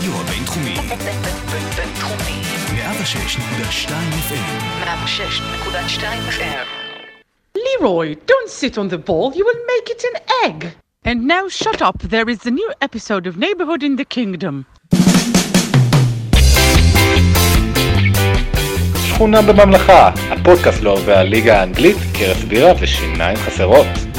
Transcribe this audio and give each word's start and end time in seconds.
הרדיו 0.00 0.20
הבינתחומי. 0.20 0.74
בינתחומי. 1.76 2.42
106.2 2.74 3.92
FM. 4.28 4.84
106.2 4.84 6.02
FM. 6.30 6.66
Leroy, 7.54 8.14
don't 8.26 8.48
sit 8.48 8.78
on 8.78 8.88
the 8.88 8.98
ball. 8.98 9.32
You 9.34 9.44
will 9.48 9.62
make 9.72 9.86
it 9.94 10.02
an 10.10 10.16
egg. 10.44 10.58
And 11.04 11.26
now 11.26 11.48
shut 11.48 11.82
up. 11.82 11.98
There 12.14 12.28
is 12.34 12.46
a 12.46 12.50
new 12.50 12.70
episode 12.80 13.26
of 13.26 13.36
Neighborhood 13.36 13.82
in 13.82 13.96
the 13.96 14.06
Kingdom. 14.16 14.64
שכונה 19.04 19.42
בממלכה, 19.42 20.10
הפודקאסט 20.30 20.82
לאוהבי 20.82 21.12
הליגה 21.12 21.60
האנגלית, 21.60 21.96
קרס 22.18 22.44
בירה 22.44 22.72
ושיניים 22.80 23.36
חסרות. 23.36 24.09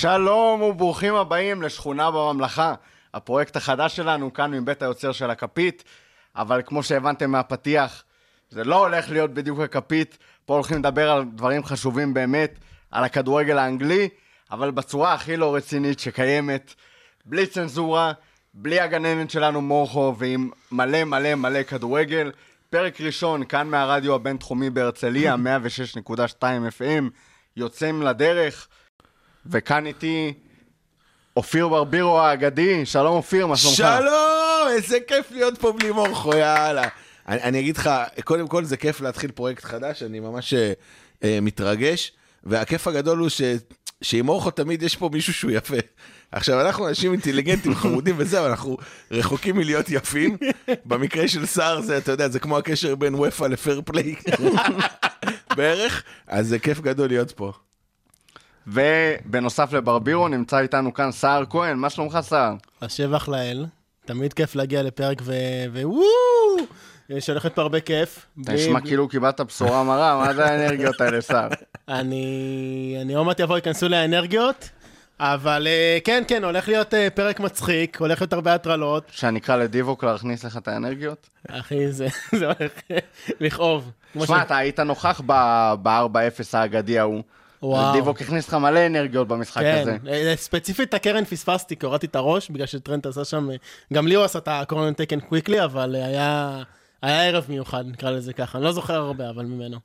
שלום 0.00 0.62
וברוכים 0.62 1.14
הבאים 1.14 1.62
לשכונה 1.62 2.10
בממלכה, 2.10 2.74
הפרויקט 3.14 3.56
החדש 3.56 3.96
שלנו 3.96 4.32
כאן 4.32 4.50
מבית 4.50 4.82
היוצר 4.82 5.12
של 5.12 5.30
הכפית, 5.30 5.84
אבל 6.36 6.62
כמו 6.66 6.82
שהבנתם 6.82 7.30
מהפתיח, 7.30 8.04
זה 8.50 8.64
לא 8.64 8.76
הולך 8.86 9.10
להיות 9.10 9.34
בדיוק 9.34 9.60
הכפית, 9.60 10.18
פה 10.44 10.54
הולכים 10.54 10.78
לדבר 10.78 11.10
על 11.10 11.24
דברים 11.34 11.64
חשובים 11.64 12.14
באמת, 12.14 12.58
על 12.90 13.04
הכדורגל 13.04 13.58
האנגלי, 13.58 14.08
אבל 14.50 14.70
בצורה 14.70 15.14
הכי 15.14 15.36
לא 15.36 15.54
רצינית 15.54 16.00
שקיימת, 16.00 16.74
בלי 17.24 17.46
צנזורה, 17.46 18.12
בלי 18.54 18.80
הגננת 18.80 19.30
שלנו 19.30 19.60
מורכו, 19.60 20.14
ועם 20.18 20.50
מלא 20.72 21.04
מלא 21.04 21.34
מלא 21.34 21.62
כדורגל. 21.62 22.32
פרק 22.70 23.00
ראשון, 23.00 23.44
כאן 23.44 23.68
מהרדיו 23.68 24.14
הבינתחומי 24.14 24.70
בהרצליה, 24.70 25.34
106.2 26.04 26.42
FM, 26.42 27.04
יוצאים 27.56 28.02
לדרך. 28.02 28.68
וכאן 29.46 29.86
איתי 29.86 30.32
אופיר 31.36 31.68
ברבירו 31.68 32.20
האגדי, 32.20 32.86
שלום 32.86 33.16
אופיר, 33.16 33.46
מה 33.46 33.56
שלומך? 33.56 33.76
שלום, 33.76 34.68
איזה 34.70 34.98
כיף 35.06 35.30
להיות 35.30 35.58
פה 35.58 35.72
בלי 35.72 35.90
מורכו, 35.90 36.36
יאללה. 36.36 36.88
אני, 37.28 37.42
אני 37.42 37.60
אגיד 37.60 37.76
לך, 37.76 37.90
קודם 38.24 38.48
כל 38.48 38.64
זה 38.64 38.76
כיף 38.76 39.00
להתחיל 39.00 39.30
פרויקט 39.30 39.64
חדש, 39.64 40.02
אני 40.02 40.20
ממש 40.20 40.54
אה, 40.54 40.72
אה, 41.24 41.38
מתרגש, 41.42 42.12
והכיף 42.44 42.86
הגדול 42.86 43.18
הוא 43.18 43.28
ש, 43.28 43.42
שעם 44.02 44.26
מורכו 44.26 44.50
תמיד 44.50 44.82
יש 44.82 44.96
פה 44.96 45.10
מישהו 45.12 45.34
שהוא 45.34 45.50
יפה. 45.50 45.76
עכשיו, 46.32 46.60
אנחנו 46.60 46.88
אנשים 46.88 47.12
אינטליגנטים, 47.12 47.74
חמודים 47.82 48.14
וזה, 48.18 48.40
אבל 48.40 48.48
אנחנו 48.48 48.76
רחוקים 49.10 49.56
מלהיות 49.56 49.86
יפים. 49.88 50.36
במקרה 50.84 51.28
של 51.28 51.46
סער 51.46 51.80
זה, 51.80 51.98
אתה 51.98 52.12
יודע, 52.12 52.28
זה 52.28 52.38
כמו 52.38 52.58
הקשר 52.58 52.94
בין 52.94 53.14
ופא 53.14 53.44
לפייר 53.44 53.82
פליי. 53.84 54.14
בערך, 55.56 56.02
אז 56.26 56.48
זה 56.48 56.58
כיף 56.58 56.80
גדול 56.80 57.08
להיות 57.08 57.32
פה. 57.32 57.52
ובנוסף 58.66 59.72
לברבירו 59.72 60.28
נמצא 60.28 60.58
איתנו 60.58 60.94
כאן 60.94 61.12
סער 61.12 61.44
כהן, 61.50 61.76
מה 61.76 61.90
שלומך 61.90 62.18
סער? 62.20 62.54
אז 62.80 62.92
שבח 62.92 63.28
לאל, 63.28 63.66
תמיד 64.04 64.32
כיף 64.32 64.54
להגיע 64.54 64.82
לפרק 64.82 65.18
ו... 65.22 65.32
ווואו! 65.72 66.04
יש 67.08 67.30
הולכת 67.30 67.54
פה 67.54 67.62
הרבה 67.62 67.80
כיף. 67.80 68.26
אתה 68.42 68.52
נשמע 68.52 68.80
כאילו 68.80 69.08
קיבלת 69.08 69.40
בשורה 69.40 69.84
מרה, 69.84 70.16
מה 70.26 70.34
זה 70.34 70.44
האנרגיות 70.46 71.00
האלה 71.00 71.20
סער? 71.20 71.48
אני... 71.88 72.98
אני 73.02 73.14
עוד 73.14 73.26
מעט 73.26 73.40
יבוא, 73.40 73.56
ייכנסו 73.56 73.88
להאנרגיות, 73.88 74.68
אבל 75.20 75.66
אה, 75.66 75.98
כן, 76.04 76.22
כן, 76.28 76.44
הולך 76.44 76.68
להיות 76.68 76.94
אה, 76.94 77.10
פרק 77.10 77.40
מצחיק, 77.40 78.00
הולך 78.00 78.20
להיות 78.20 78.32
הרבה 78.32 78.54
הטרלות. 78.54 79.04
שאני 79.10 79.38
אקרא 79.38 79.56
לדיווק 79.56 80.04
להכניס 80.04 80.44
לך 80.44 80.56
את 80.56 80.68
האנרגיות? 80.68 81.28
אחי, 81.48 81.92
זה 81.92 82.06
זה 82.38 82.46
הולך 82.46 82.72
לכאוב. 83.40 83.90
שמע, 84.24 84.26
ש- 84.38 84.42
אתה 84.42 84.56
היית 84.56 84.80
נוכח 84.80 85.20
ב-4-0 85.26 85.86
האגדי 86.52 86.98
ההוא. 86.98 87.22
וואו. 87.62 87.92
דיווק 87.92 88.20
הכניס 88.20 88.48
לך 88.48 88.54
מלא 88.54 88.86
אנרגיות 88.86 89.28
במשחק 89.28 89.62
כן, 89.62 89.78
הזה. 89.82 89.96
אה, 90.08 90.36
ספציפית 90.36 90.88
את 90.88 90.94
הקרן 90.94 91.24
פספסתי, 91.24 91.76
כי 91.76 91.86
הורדתי 91.86 92.06
את 92.06 92.16
הראש, 92.16 92.50
בגלל 92.50 92.66
שטרנט 92.66 93.06
עשה 93.06 93.24
שם, 93.24 93.50
אה, 93.50 93.56
גם 93.92 94.06
לי 94.06 94.14
הוא 94.14 94.24
עשה 94.24 94.38
את 94.38 94.48
הקורונה 94.50 94.92
טקן 94.92 95.20
קוויקלי, 95.20 95.64
אבל 95.64 95.94
היה... 95.94 96.62
היה 97.02 97.24
ערב 97.24 97.44
מיוחד, 97.48 97.84
נקרא 97.86 98.10
לזה 98.10 98.32
ככה. 98.32 98.58
אני 98.58 98.64
לא 98.64 98.72
זוכר 98.72 98.94
הרבה, 98.94 99.30
אבל 99.30 99.44
ממנו. 99.44 99.78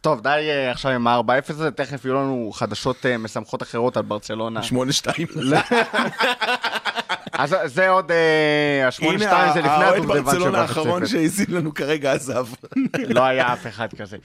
טוב, 0.00 0.22
די 0.22 0.50
עכשיו 0.70 0.92
עם 0.92 1.06
ה-4-0 1.06 1.22
הזה, 1.48 1.70
תכף 1.70 2.04
יהיו 2.04 2.14
לנו 2.14 2.50
חדשות 2.54 3.06
משמחות 3.18 3.62
אחרות 3.62 3.96
על 3.96 4.02
ברצלונה. 4.02 4.60
8-2. 4.60 4.72
אז 7.32 7.56
זה 7.64 7.88
עוד, 7.88 8.10
אה, 8.10 8.86
ה-8-2 8.86 9.18
זה 9.54 9.60
לפני 9.60 9.70
האוהד 9.70 9.96
הדובדבן 9.96 10.22
ברצלונה 10.24 10.50
של 10.50 10.56
האחרון 10.56 11.02
בצפת. 11.02 11.12
שהזין 11.12 11.46
לנו 11.48 11.74
כרגע 11.74 12.12
עזב. 12.12 12.46
לא 13.08 13.24
היה 13.24 13.52
אף 13.52 13.66
אחד 13.66 13.88
כזה. 13.94 14.16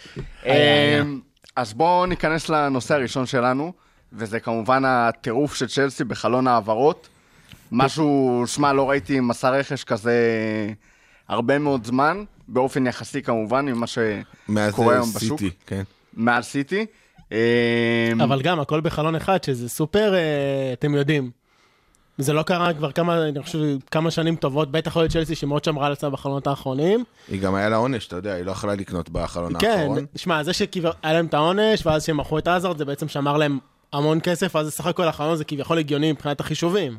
אז 1.56 1.74
בואו 1.74 2.06
ניכנס 2.06 2.50
לנושא 2.50 2.94
הראשון 2.94 3.26
שלנו, 3.26 3.74
וזה 4.14 4.40
כמובן 4.40 4.86
הטירוף 4.86 5.56
של 5.56 5.68
צ'לסי 5.68 6.04
בחלון 6.04 6.48
העברות. 6.48 7.08
משהו, 7.72 8.44
שמע, 8.48 8.74
לא 8.74 8.90
ראיתי 8.90 9.20
מסע 9.20 9.50
רכש 9.50 9.84
כזה 9.84 10.14
הרבה 11.28 11.60
מאוד 11.60 11.86
זמן, 11.86 12.24
באופן 12.48 12.88
יחסי 12.88 13.22
כמובן, 13.22 13.66
ממה 13.66 13.86
מאז 14.50 14.72
שקורה 14.72 14.94
אה, 14.94 15.00
היום 15.00 15.10
בשוק. 15.16 15.40
סיטי, 15.40 15.56
כן. 15.66 15.84
מעל 16.14 16.42
סיטי. 16.42 16.86
אבל 18.24 18.42
גם, 18.42 18.60
הכל 18.60 18.82
בחלון 18.82 19.16
אחד, 19.16 19.44
שזה 19.44 19.70
סופר, 19.70 20.14
אה, 20.14 20.74
אתם 20.74 20.96
יודעים. 20.96 21.43
זה 22.18 22.34
לא 22.34 22.44
קרה 22.44 22.74
כבר 22.74 22.92
כמה, 22.92 23.28
אני 23.28 23.44
חושב, 23.44 23.60
כמה 23.92 24.12
שנים 24.12 24.36
טובות, 24.36 24.72
בטח 24.72 24.98
לא 24.98 25.04
לצ'לסי 25.04 25.36
שמאוד 25.36 25.64
שמרה 25.64 25.86
על 25.86 25.92
עצמה 25.92 26.10
בחלונות 26.10 26.48
האחרונים. 26.48 27.04
היא 27.28 27.42
גם 27.42 27.56
היה 27.56 27.70
לה 27.70 27.76
עונש, 27.76 28.08
אתה 28.08 28.16
יודע, 28.16 28.34
היא 28.34 28.46
לא 28.46 28.52
יכלה 28.52 28.76
לקנות 28.76 29.10
בחלון 29.10 29.60
כן, 29.60 29.80
האחרון. 29.80 30.06
שמע, 30.16 30.44
זה 30.44 30.54
שהיה 30.54 30.92
להם 31.04 31.26
את 31.26 31.34
העונש, 31.34 31.86
ואז 31.86 32.06
שהם 32.06 32.18
מכרו 32.18 32.38
את 32.38 32.48
עזרד, 32.48 32.78
זה 32.78 32.86
בעצם 32.86 33.08
שמר 33.08 33.38
להם 33.38 33.60
המון 33.94 34.20
כסף, 34.24 34.56
אז 34.56 34.70
סך 34.70 34.86
הכל 34.86 35.08
החלון 35.08 35.36
זה 35.36 35.44
כביכול 35.44 35.78
הגיוני 35.78 36.12
מבחינת 36.12 36.40
החישובים. 36.40 36.98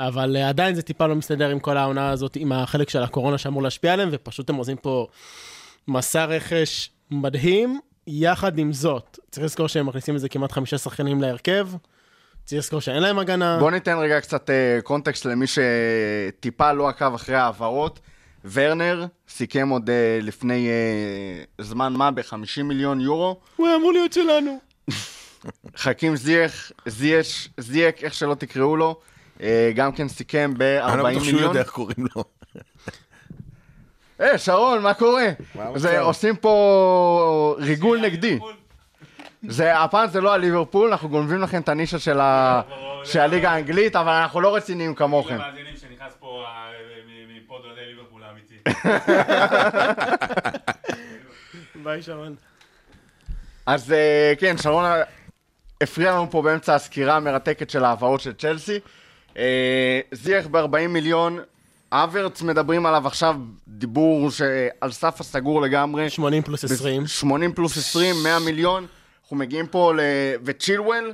אבל 0.00 0.36
אה, 0.36 0.48
עדיין 0.48 0.74
זה 0.74 0.82
טיפה 0.82 1.06
לא 1.06 1.14
מסתדר 1.14 1.48
עם 1.48 1.58
כל 1.58 1.76
העונה 1.76 2.10
הזאת, 2.10 2.36
עם 2.36 2.52
החלק 2.52 2.88
של 2.88 3.02
הקורונה 3.02 3.38
שאמור 3.38 3.62
להשפיע 3.62 3.92
עליהם, 3.92 4.08
ופשוט 4.12 4.50
הם 4.50 4.56
עושים 4.56 4.76
פה 4.76 5.06
מסע 5.88 6.24
רכש 6.24 6.90
מדהים. 7.10 7.80
יחד 8.06 8.58
עם 8.58 8.72
זאת, 8.72 9.18
צריך 9.30 9.44
לזכור 9.44 9.66
שהם 9.66 9.86
מכניסים 9.86 10.14
איזה 10.14 10.28
כמעט 10.28 10.52
חמישה 10.52 10.78
שחקנים 10.78 11.20
להרכב, 11.22 11.68
צריך 12.46 12.58
לזכור 12.58 12.80
שאין 12.80 13.02
להם 13.02 13.18
הגנה. 13.18 13.58
בואו 13.58 13.70
ניתן 13.70 13.98
רגע 13.98 14.20
קצת 14.20 14.50
אה, 14.50 14.78
קונטקסט 14.82 15.24
למי 15.24 15.46
שטיפה 15.46 16.72
לא 16.72 16.88
עקב 16.88 17.14
אחרי 17.14 17.36
ההעברות. 17.36 18.00
ורנר 18.52 19.06
סיכם 19.28 19.68
עוד 19.68 19.90
אה, 19.90 20.18
לפני 20.22 20.68
אה, 20.68 21.64
זמן 21.64 21.92
מה 21.92 22.10
ב-50 22.10 22.62
מיליון 22.64 23.00
יורו. 23.00 23.36
הוא 23.56 23.66
היה 23.66 23.76
אמור 23.76 23.92
להיות 23.92 24.12
שלנו. 24.12 24.58
חכים 25.76 26.16
זייח, 26.16 26.72
זייש, 26.86 27.48
זייק, 27.58 28.04
איך 28.04 28.14
שלא 28.14 28.34
תקראו 28.34 28.76
לו, 28.76 29.00
אה, 29.42 29.70
גם 29.74 29.92
כן 29.92 30.08
סיכם 30.08 30.54
ב-40 30.58 30.88
אני 30.92 30.98
לא 30.98 31.10
בטוח 31.10 31.22
שהוא 31.22 31.32
מיליון. 31.32 31.48
יודע 31.50 31.60
איך 31.60 31.70
קוראים 31.70 32.06
לו. 32.16 32.24
אה, 34.20 34.38
שרון, 34.38 34.82
מה 34.82 34.94
קורה? 34.94 35.28
זה, 35.74 36.00
עושים 36.00 36.36
פה 36.36 37.56
ריגול 37.58 38.00
נגדי. 38.00 38.38
זה, 39.48 39.80
הפעם 39.82 40.08
זה 40.08 40.20
לא 40.20 40.32
הליברפול, 40.34 40.90
אנחנו 40.90 41.08
גונבים 41.08 41.42
לכם 41.42 41.60
את 41.60 41.68
הנישה 41.68 41.98
של, 41.98 42.20
ה, 42.20 42.60
של 43.04 43.20
הליגה 43.20 43.50
האנגלית, 43.50 43.96
אבל 43.96 44.12
אנחנו 44.12 44.40
לא 44.40 44.56
רציניים 44.56 44.94
כמוכם. 44.94 45.34
למאזינים 45.34 45.76
שנכנס 45.76 46.12
פה 46.20 46.44
אה, 46.46 46.70
מ- 47.06 47.36
מפוד 47.44 47.60
אוהדי 47.64 47.80
ליברפול 47.86 48.22
האמיתי. 48.22 48.54
ביי 51.84 52.02
שרון. 52.02 52.34
אז 53.66 53.92
אה, 53.92 54.32
כן, 54.38 54.56
שרון 54.58 54.84
הפריע 55.82 56.12
לנו 56.12 56.30
פה 56.30 56.42
באמצע 56.42 56.74
הסקירה 56.74 57.16
המרתקת 57.16 57.70
של 57.70 57.84
ההעברות 57.84 58.20
של 58.20 58.32
צ'לסי. 58.32 58.78
אה, 59.38 60.00
זייח 60.12 60.46
ב-40 60.46 60.88
מיליון, 60.88 61.38
אברץ 61.92 62.42
מדברים 62.42 62.86
עליו 62.86 63.06
עכשיו 63.06 63.36
דיבור 63.68 64.30
שעל 64.30 64.90
סף 64.92 65.20
הסגור 65.20 65.60
לגמרי. 65.62 66.10
80 66.10 66.42
פלוס 66.42 66.64
20, 66.64 67.06
80 67.06 67.52
פלוס 67.52 67.76
20, 67.76 68.14
100 68.22 68.38
מיליון. 68.38 68.86
אנחנו 69.26 69.36
מגיעים 69.36 69.66
פה 69.66 69.92
ל... 69.96 70.00
וצ'ילואל, 70.44 71.12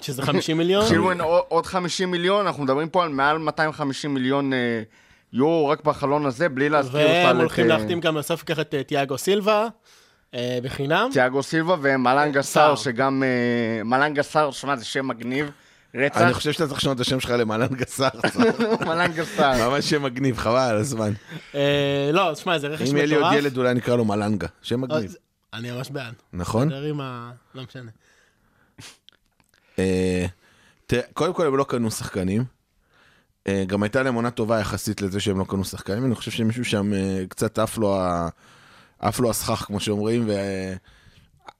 שזה 0.00 0.22
50 0.22 0.58
מיליון. 0.58 0.86
צ'ילואל 0.88 1.20
עוד- 1.20 1.42
עוד 1.48 1.66
50 1.66 2.10
מיליון, 2.10 2.46
אנחנו 2.46 2.62
מדברים 2.62 2.88
פה 2.88 3.02
על 3.02 3.08
מעל 3.08 3.38
250 3.38 4.14
מיליון 4.14 4.52
אה, 4.52 4.82
יורו 5.32 5.68
רק 5.68 5.84
בחלון 5.84 6.26
הזה, 6.26 6.48
בלי 6.48 6.68
להזכיר 6.68 7.00
בכלל 7.00 7.12
והם 7.26 7.36
הולכים 7.36 7.70
אה, 7.70 7.76
להחתים 7.76 8.00
גם 8.00 8.14
בסוף 8.14 8.42
ככה 8.42 8.62
את 8.62 8.74
אה, 8.74 8.82
תיאגו 8.82 9.18
סילבה, 9.18 9.66
בחינם. 10.62 11.08
תיאגו 11.12 11.42
סילבה 11.42 11.76
ומלנגה. 11.82 12.42
סער, 12.42 12.76
שגם... 12.76 13.22
מלנגה 13.84 14.22
סער, 14.22 14.50
שמע, 14.50 14.76
זה 14.76 14.84
שם 14.84 15.08
מגניב. 15.08 15.50
רצח. 15.94 16.20
אני 16.20 16.34
חושב 16.34 16.52
שאתה 16.52 16.66
צריך 16.66 16.78
לשנות 16.78 16.96
את 16.96 17.00
השם 17.00 17.20
שלך 17.20 17.30
למעלן 17.30 17.66
גסר. 17.66 18.08
מלנגה 18.86 19.24
סער. 19.24 19.70
ממש 19.70 19.90
שם 19.90 20.02
מגניב, 20.02 20.38
חבל 20.38 20.58
על 20.58 20.76
הזמן. 20.76 21.12
לא, 22.12 22.34
שמע, 22.34 22.58
זה 22.58 22.66
רכש 22.68 22.90
אם 22.90 22.96
יהיה 22.96 23.06
לי 23.06 23.14
עוד 23.14 23.24
מטורף. 23.24 23.38
ילד, 23.38 23.56
אולי 23.58 23.74
נקרא 23.74 23.96
לו 23.96 24.04
מלנגה. 24.04 24.46
שם 24.62 24.80
מגניב. 24.80 25.14
אני 25.54 25.70
ממש 25.70 25.90
בעד. 25.90 26.14
נכון? 26.32 26.72
ה... 27.00 27.32
לא 27.54 27.62
משנה. 27.62 27.90
אה, 29.78 30.26
קודם 31.12 31.34
כל 31.34 31.46
הם 31.46 31.56
לא 31.56 31.64
קנו 31.64 31.90
שחקנים. 31.90 32.44
אה, 33.46 33.64
גם 33.66 33.82
הייתה 33.82 34.02
להם 34.02 34.14
עונה 34.14 34.30
טובה 34.30 34.60
יחסית 34.60 35.02
לזה 35.02 35.20
שהם 35.20 35.38
לא 35.38 35.44
קנו 35.48 35.64
שחקנים. 35.64 36.04
אני 36.04 36.14
חושב 36.14 36.30
שמישהו 36.30 36.64
שם 36.64 36.94
אה, 36.94 37.24
קצת 37.28 37.58
עף 37.58 37.78
לו 37.78 37.98
עף 38.98 39.20
לו 39.20 39.30
הסכך, 39.30 39.64
כמו 39.66 39.80
שאומרים, 39.80 40.28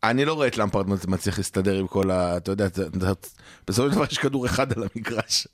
אני 0.02 0.25
לא 0.25 0.32
רואה 0.32 0.46
את 0.46 0.56
למפרד 0.56 0.87
מצליח 0.88 1.38
להסתדר 1.38 1.79
עם 1.79 1.87
כל 1.87 2.11
ה... 2.11 2.37
אתה 2.37 2.52
יודע, 2.52 2.67
בסופו 3.69 3.88
של 3.88 3.94
דבר 3.94 4.05
יש 4.11 4.19
כדור 4.19 4.46
אחד 4.46 4.73
על 4.73 4.85
המגרש. 4.94 5.49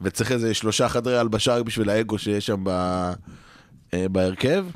וצריך 0.00 0.32
איזה 0.32 0.54
שלושה 0.54 0.88
חדרי 0.88 1.18
הלבשה 1.18 1.62
בשביל 1.62 1.90
האגו 1.90 2.18
שיש 2.18 2.46
שם 2.46 2.64
ב- 2.64 3.12
בהרכב. 3.92 4.66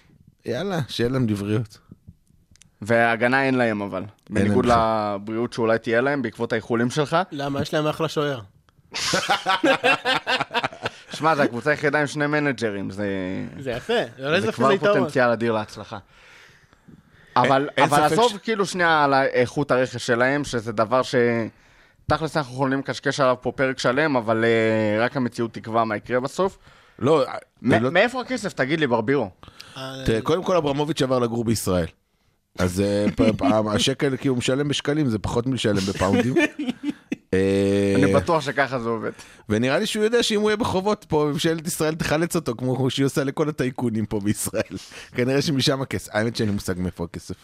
יאללה, 0.47 0.81
שיהיה 0.89 1.11
להם 1.11 1.27
דבריות. 1.27 1.79
והגנה 2.82 3.43
אין 3.44 3.55
להם 3.55 3.82
אבל. 3.82 4.02
בניגוד 4.31 4.67
לבריאות 4.67 5.52
שאולי 5.52 5.79
תהיה 5.79 6.00
להם 6.00 6.23
בעקבות 6.23 6.52
האיחולים 6.52 6.90
שלך. 6.90 7.17
למה? 7.32 7.62
יש 7.62 7.75
להם 7.75 7.87
אחלה 7.87 8.08
שוער. 8.08 8.40
שמע, 11.17 11.34
זו 11.34 11.43
הקבוצה 11.43 11.70
היחידה 11.70 12.00
עם 12.00 12.06
שני 12.06 12.26
מנג'רים, 12.26 12.90
זה... 12.90 13.06
זה 13.58 13.70
יפה, 13.70 13.93
זה 14.19 14.26
עולה 14.26 14.40
זה 14.40 14.52
כבר. 14.52 14.76
פוטנציאל 14.76 15.29
אדיר 15.31 15.52
להצלחה. 15.52 15.99
אבל, 17.37 17.69
אין 17.76 17.84
אבל 17.84 17.96
ספק 18.08 18.12
עזוב 18.12 18.31
ש- 18.32 18.37
כאילו 18.37 18.67
שנייה 18.67 19.05
על 19.05 19.14
איכות 19.14 19.70
הרכש 19.70 19.96
שלהם, 20.06 20.44
שזה 20.44 20.73
דבר 20.73 21.02
ש... 21.02 21.14
תכלס 22.06 22.37
אנחנו 22.37 22.55
יכולים 22.55 22.79
לקשקש 22.79 23.20
עליו 23.20 23.37
פה 23.40 23.52
פרק 23.52 23.79
שלם, 23.79 24.17
אבל 24.17 24.44
uh, 24.44 25.02
רק 25.02 25.17
המציאות 25.17 25.55
תקבע 25.55 25.84
מה 25.84 25.96
יקרה 25.96 26.20
בסוף. 26.20 26.58
לא, 26.99 27.25
מ- 27.62 27.73
לא- 27.82 27.90
מאיפה 27.90 28.20
הכסף? 28.20 28.52
תגיד 28.52 28.81
לי, 28.81 28.87
ברבירו. 28.87 29.31
אה, 29.76 29.93
תראה, 30.06 30.20
קודם 30.23 30.43
כל 30.44 30.56
אברמוביץ' 30.56 31.02
עבר 31.02 31.19
לגור 31.19 31.44
בישראל. 31.44 31.87
אז 32.58 32.81
אה, 32.81 33.06
השקל, 33.75 34.16
כי 34.16 34.28
הוא 34.28 34.38
משלם 34.38 34.69
בשקלים, 34.69 35.08
זה 35.08 35.19
פחות 35.19 35.46
מלשלם 35.46 35.81
בפאונדים. 35.88 36.34
אה, 37.34 37.94
אני 37.96 38.14
בטוח 38.14 38.40
שככה 38.40 38.78
זה 38.78 38.88
עובד. 38.88 39.10
ונראה 39.49 39.78
לי 39.78 39.87
שהוא 39.87 40.04
יודע 40.04 40.22
שאם 40.22 40.40
הוא 40.40 40.50
יהיה 40.50 40.56
בחובות 40.56 41.06
פה, 41.08 41.28
ממשלת 41.32 41.66
ישראל 41.66 41.94
תחלץ 41.94 42.37
אותו, 42.37 42.54
כמו 42.58 42.90
שהיא 42.90 43.06
עושה 43.06 43.25
לכל 43.25 43.49
הטייקונים 43.49 44.06
פה 44.06 44.20
בישראל. 44.20 44.76
כנראה 45.16 45.43
שמשם 45.43 45.82
הכסף. 45.82 46.14
האמת 46.14 46.37
שאין 46.37 46.49
לי 46.49 46.54
מושג 46.54 46.75
מאיפה 46.76 47.04
הכסף. 47.04 47.34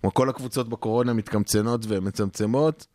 כמו 0.00 0.14
כל 0.14 0.28
הקבוצות 0.28 0.68
בקורונה 0.68 1.12
מתקמצנות 1.12 1.80
ומצמצמות, 1.88 2.86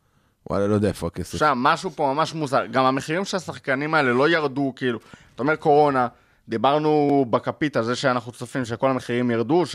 וואלה, 0.49 0.67
לא 0.67 0.73
יודע 0.73 0.87
איפה 0.87 1.07
הכסף. 1.07 1.33
עכשיו, 1.33 1.53
משהו 1.55 1.91
פה 1.95 2.13
ממש 2.13 2.33
מוזר. 2.33 2.65
גם 2.65 2.85
המחירים 2.85 3.25
של 3.25 3.37
השחקנים 3.37 3.93
האלה 3.93 4.13
לא 4.13 4.29
ירדו, 4.29 4.73
כאילו, 4.75 4.99
אתה 5.35 5.43
אומר 5.43 5.55
קורונה, 5.55 6.07
דיברנו 6.49 7.25
בכפית 7.29 7.77
על 7.77 7.83
זה 7.83 7.95
שאנחנו 7.95 8.31
צופים 8.31 8.65
שכל 8.65 8.89
המחירים 8.89 9.31
ירדו, 9.31 9.65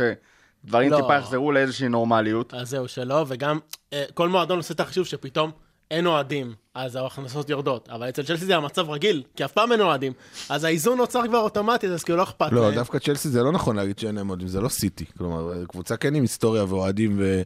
שדברים 0.66 0.90
לא. 0.90 0.96
טיפה 0.96 1.16
יחזרו 1.16 1.52
לאיזושהי 1.52 1.88
נורמליות. 1.88 2.54
אז 2.54 2.68
זהו, 2.70 2.88
שלא, 2.88 3.24
וגם 3.28 3.58
אה, 3.92 4.04
כל 4.14 4.28
מועדון 4.28 4.56
עושה 4.58 4.74
את 4.74 4.80
החישוב 4.80 5.06
שפתאום 5.06 5.50
אין 5.90 6.06
אוהדים, 6.06 6.54
אז 6.74 6.96
ההכנסות 6.96 7.50
יורדות. 7.50 7.88
אבל 7.88 8.08
אצל 8.08 8.22
צ'לסי 8.22 8.44
זה 8.44 8.56
המצב 8.56 8.90
רגיל, 8.90 9.22
כי 9.36 9.44
אף 9.44 9.52
פעם 9.52 9.72
אין 9.72 9.80
אוהדים. 9.80 10.12
אז 10.48 10.64
האיזון 10.64 10.98
נוצר 10.98 11.26
כבר 11.28 11.38
אוטומטית, 11.38 11.90
אז 11.90 12.04
כאילו 12.04 12.18
לא 12.18 12.22
אכפת 12.22 12.52
לא, 12.52 12.62
להם. 12.66 12.74
דווקא 12.74 12.98
צ'לסי 12.98 13.28
זה 13.28 13.42
לא 13.42 13.52
נכון 13.52 13.76
להגיד 13.76 13.98
שאין 13.98 14.14
להם 14.14 14.28
אוהדים, 14.30 14.48
זה 14.48 14.60
לא 14.60 14.68
סיטי. 14.68 15.04
כלומר, 15.18 15.64
קבוצה 15.68 15.96
כן 15.96 16.14
עם 16.14 16.22
היסטוריה 16.22 16.64
ואוהדים 16.64 17.16
ו- 17.18 17.42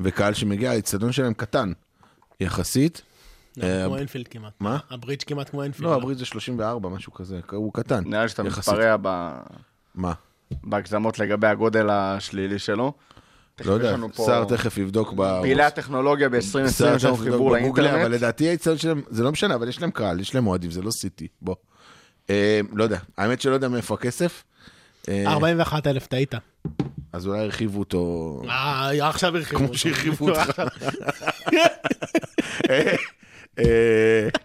וקהל 0.00 0.34
שמגיע, 0.34 0.70
האיצטדיון 0.70 1.12
שלהם 1.12 1.34
קטן 1.34 1.72
יחסית. 2.40 3.02
אה, 3.62 3.84
כמו 3.86 3.96
אינפילד 3.96 4.28
כמעט. 4.28 4.52
מה? 4.60 4.78
הברידג' 4.90 5.22
כמעט 5.26 5.50
כמו 5.50 5.62
אינפילד. 5.62 5.88
לא, 5.90 5.94
הברית 5.94 6.18
זה 6.18 6.24
34, 6.24 6.88
משהו 6.88 7.12
כזה, 7.12 7.40
הוא 7.52 7.72
קטן. 7.72 8.04
נראה 8.06 8.22
לי 8.22 8.28
שאתה. 8.28 8.42
מתפרע 8.42 8.96
ב- 9.02 9.32
מה? 9.94 10.12
בהגזמות 10.64 11.18
לגבי 11.18 11.46
הגודל 11.46 11.90
השלילי 11.90 12.58
שלו. 12.58 12.92
לא 13.64 13.72
יודע, 13.72 13.96
שר 14.16 14.44
תכף 14.44 14.78
יבדוק 14.78 15.12
ב... 15.16 15.40
פעילי 15.40 15.62
הטכנולוגיה 15.62 16.28
ב-2020 16.28 16.70
שר 16.70 16.96
יש 16.96 17.04
לנו 17.04 17.16
חיבור 17.16 17.56
בגוגל, 17.56 17.82
אבל 17.82 17.92
לאינטרנט. 17.92 18.14
לדעתי 18.14 18.48
האיצטדיון 18.48 18.78
שלהם, 18.78 19.02
זה 19.10 19.22
לא 19.22 19.32
משנה, 19.32 19.54
אבל 19.54 19.68
יש 19.68 19.80
להם 19.80 19.90
קהל, 19.90 20.20
יש 20.20 20.34
להם 20.34 20.46
אוהדים, 20.46 20.70
זה 20.70 20.82
לא 20.82 20.90
סיטי, 20.90 21.28
בוא. 21.42 21.54
אה, 22.30 22.60
לא 22.72 22.84
יודע, 22.84 22.98
האמת 23.18 23.40
שלא 23.40 23.54
יודע 23.54 23.68
מאיפה 23.68 23.94
הכסף. 23.94 24.44
אה, 25.08 25.24
41 25.26 25.86
אלף, 25.86 26.06
טעית. 26.06 26.34
אז 27.12 27.26
אולי 27.26 27.38
הרחיבו 27.38 27.78
אותו... 27.78 28.42
אה, 28.48 29.08
עכשיו 29.08 29.36
הרחיבו. 29.36 29.58
כמו 29.58 29.66
אותו. 29.66 29.78
שהרחיבו 29.78 30.30
אותך. 30.30 30.62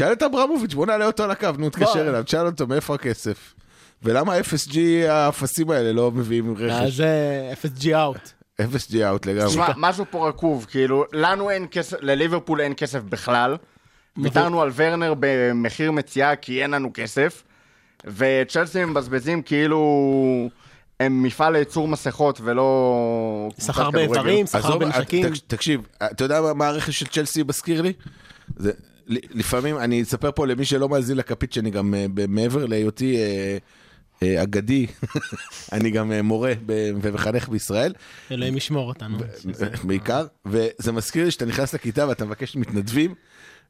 אה, 0.00 0.06
אה, 0.06 0.14
תשאל 0.14 0.28
את 0.28 0.32
אברמוביץ', 0.32 0.74
בוא 0.74 0.86
נעלה 0.86 1.06
אותו 1.06 1.22
על 1.24 1.30
הקו, 1.30 1.48
נו, 1.58 1.70
תקשר 1.70 2.08
אליו, 2.08 2.22
תשאל 2.24 2.46
אותו 2.46 2.66
מאיפה 2.66 2.94
הכסף. 2.94 3.54
ולמה 4.02 4.38
FSG 4.38 4.76
האפסים 5.08 5.70
האלה 5.70 5.92
לא 5.92 6.10
מביאים 6.10 6.54
אז 6.56 6.60
רכש? 6.60 6.92
זה 6.92 7.52
FSG 7.62 7.88
אאוט. 7.94 8.30
FSG 8.60 8.96
אאוט 9.04 9.26
לגמרי. 9.26 9.50
תשמע, 9.50 9.68
משהו 9.76 10.04
פה 10.10 10.28
רקוב, 10.28 10.66
כאילו, 10.70 11.04
לנו 11.12 11.50
אין 11.50 11.66
כסף, 11.70 11.96
לליברפול 12.00 12.60
אין 12.60 12.72
כסף 12.76 13.02
בכלל. 13.02 13.56
ויתרנו 14.22 14.62
על 14.62 14.70
ורנר 14.74 15.14
במחיר 15.20 15.92
מציאה 15.92 16.36
כי 16.36 16.62
אין 16.62 16.70
לנו 16.70 16.90
כסף. 16.94 17.42
וצ'לסי 18.06 18.84
מבזבזים 18.84 19.42
כאילו 19.42 20.48
הם 21.00 21.22
מפעל 21.22 21.52
לייצור 21.52 21.88
מסכות 21.88 22.40
ולא... 22.44 23.48
כדורגל. 23.90 24.12
באיברים, 24.14 24.46
סחר 24.46 24.58
עזוב, 24.68 24.84
בנשקים. 24.84 25.26
תק- 25.28 25.40
תקשיב, 25.46 25.80
אתה 26.04 26.24
יודע 26.24 26.40
מה- 26.54 26.68
הרכש 26.68 26.98
של 26.98 27.06
צ'לסי 27.06 27.42
מזכיר 27.48 27.82
לי? 27.82 27.92
זה, 28.56 28.72
לפעמים, 29.06 29.78
אני 29.78 30.02
אספר 30.02 30.30
פה 30.32 30.46
למי 30.46 30.64
שלא 30.64 30.88
מאזין 30.88 31.16
לכפית, 31.16 31.52
שאני 31.52 31.70
גם 31.70 31.94
אה, 31.94 32.06
מעבר 32.28 32.66
להיותי 32.66 33.16
אה, 33.16 33.58
אה, 34.22 34.42
אגדי, 34.42 34.86
אני 35.72 35.90
גם 35.90 36.12
מורה 36.12 36.52
ומחנך 37.02 37.48
בישראל, 37.48 37.92
אלוהים 38.30 38.56
ישמור 38.56 38.88
אותנו. 38.88 39.18
בעיקר, 39.84 40.26
וזה 40.46 40.92
מזכיר 40.92 41.24
לי 41.24 41.30
שאתה 41.30 41.44
נכנס 41.44 41.74
לכיתה 41.74 42.08
ואתה 42.08 42.24
מבקש 42.24 42.56
מתנדבים, 42.56 43.14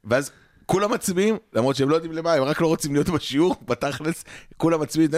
ואז 0.05 0.31
כולם 0.67 0.93
מצביעים, 0.93 1.37
למרות 1.53 1.77
שהם 1.77 1.89
לא 1.89 1.95
יודעים 1.95 2.13
למה, 2.13 2.33
הם 2.33 2.43
רק 2.43 2.61
לא 2.61 2.67
רוצים 2.67 2.93
להיות 2.93 3.09
בשיעור, 3.09 3.57
בתכלס, 3.69 4.25
כולם 4.57 4.81
מצביעים 4.81 5.11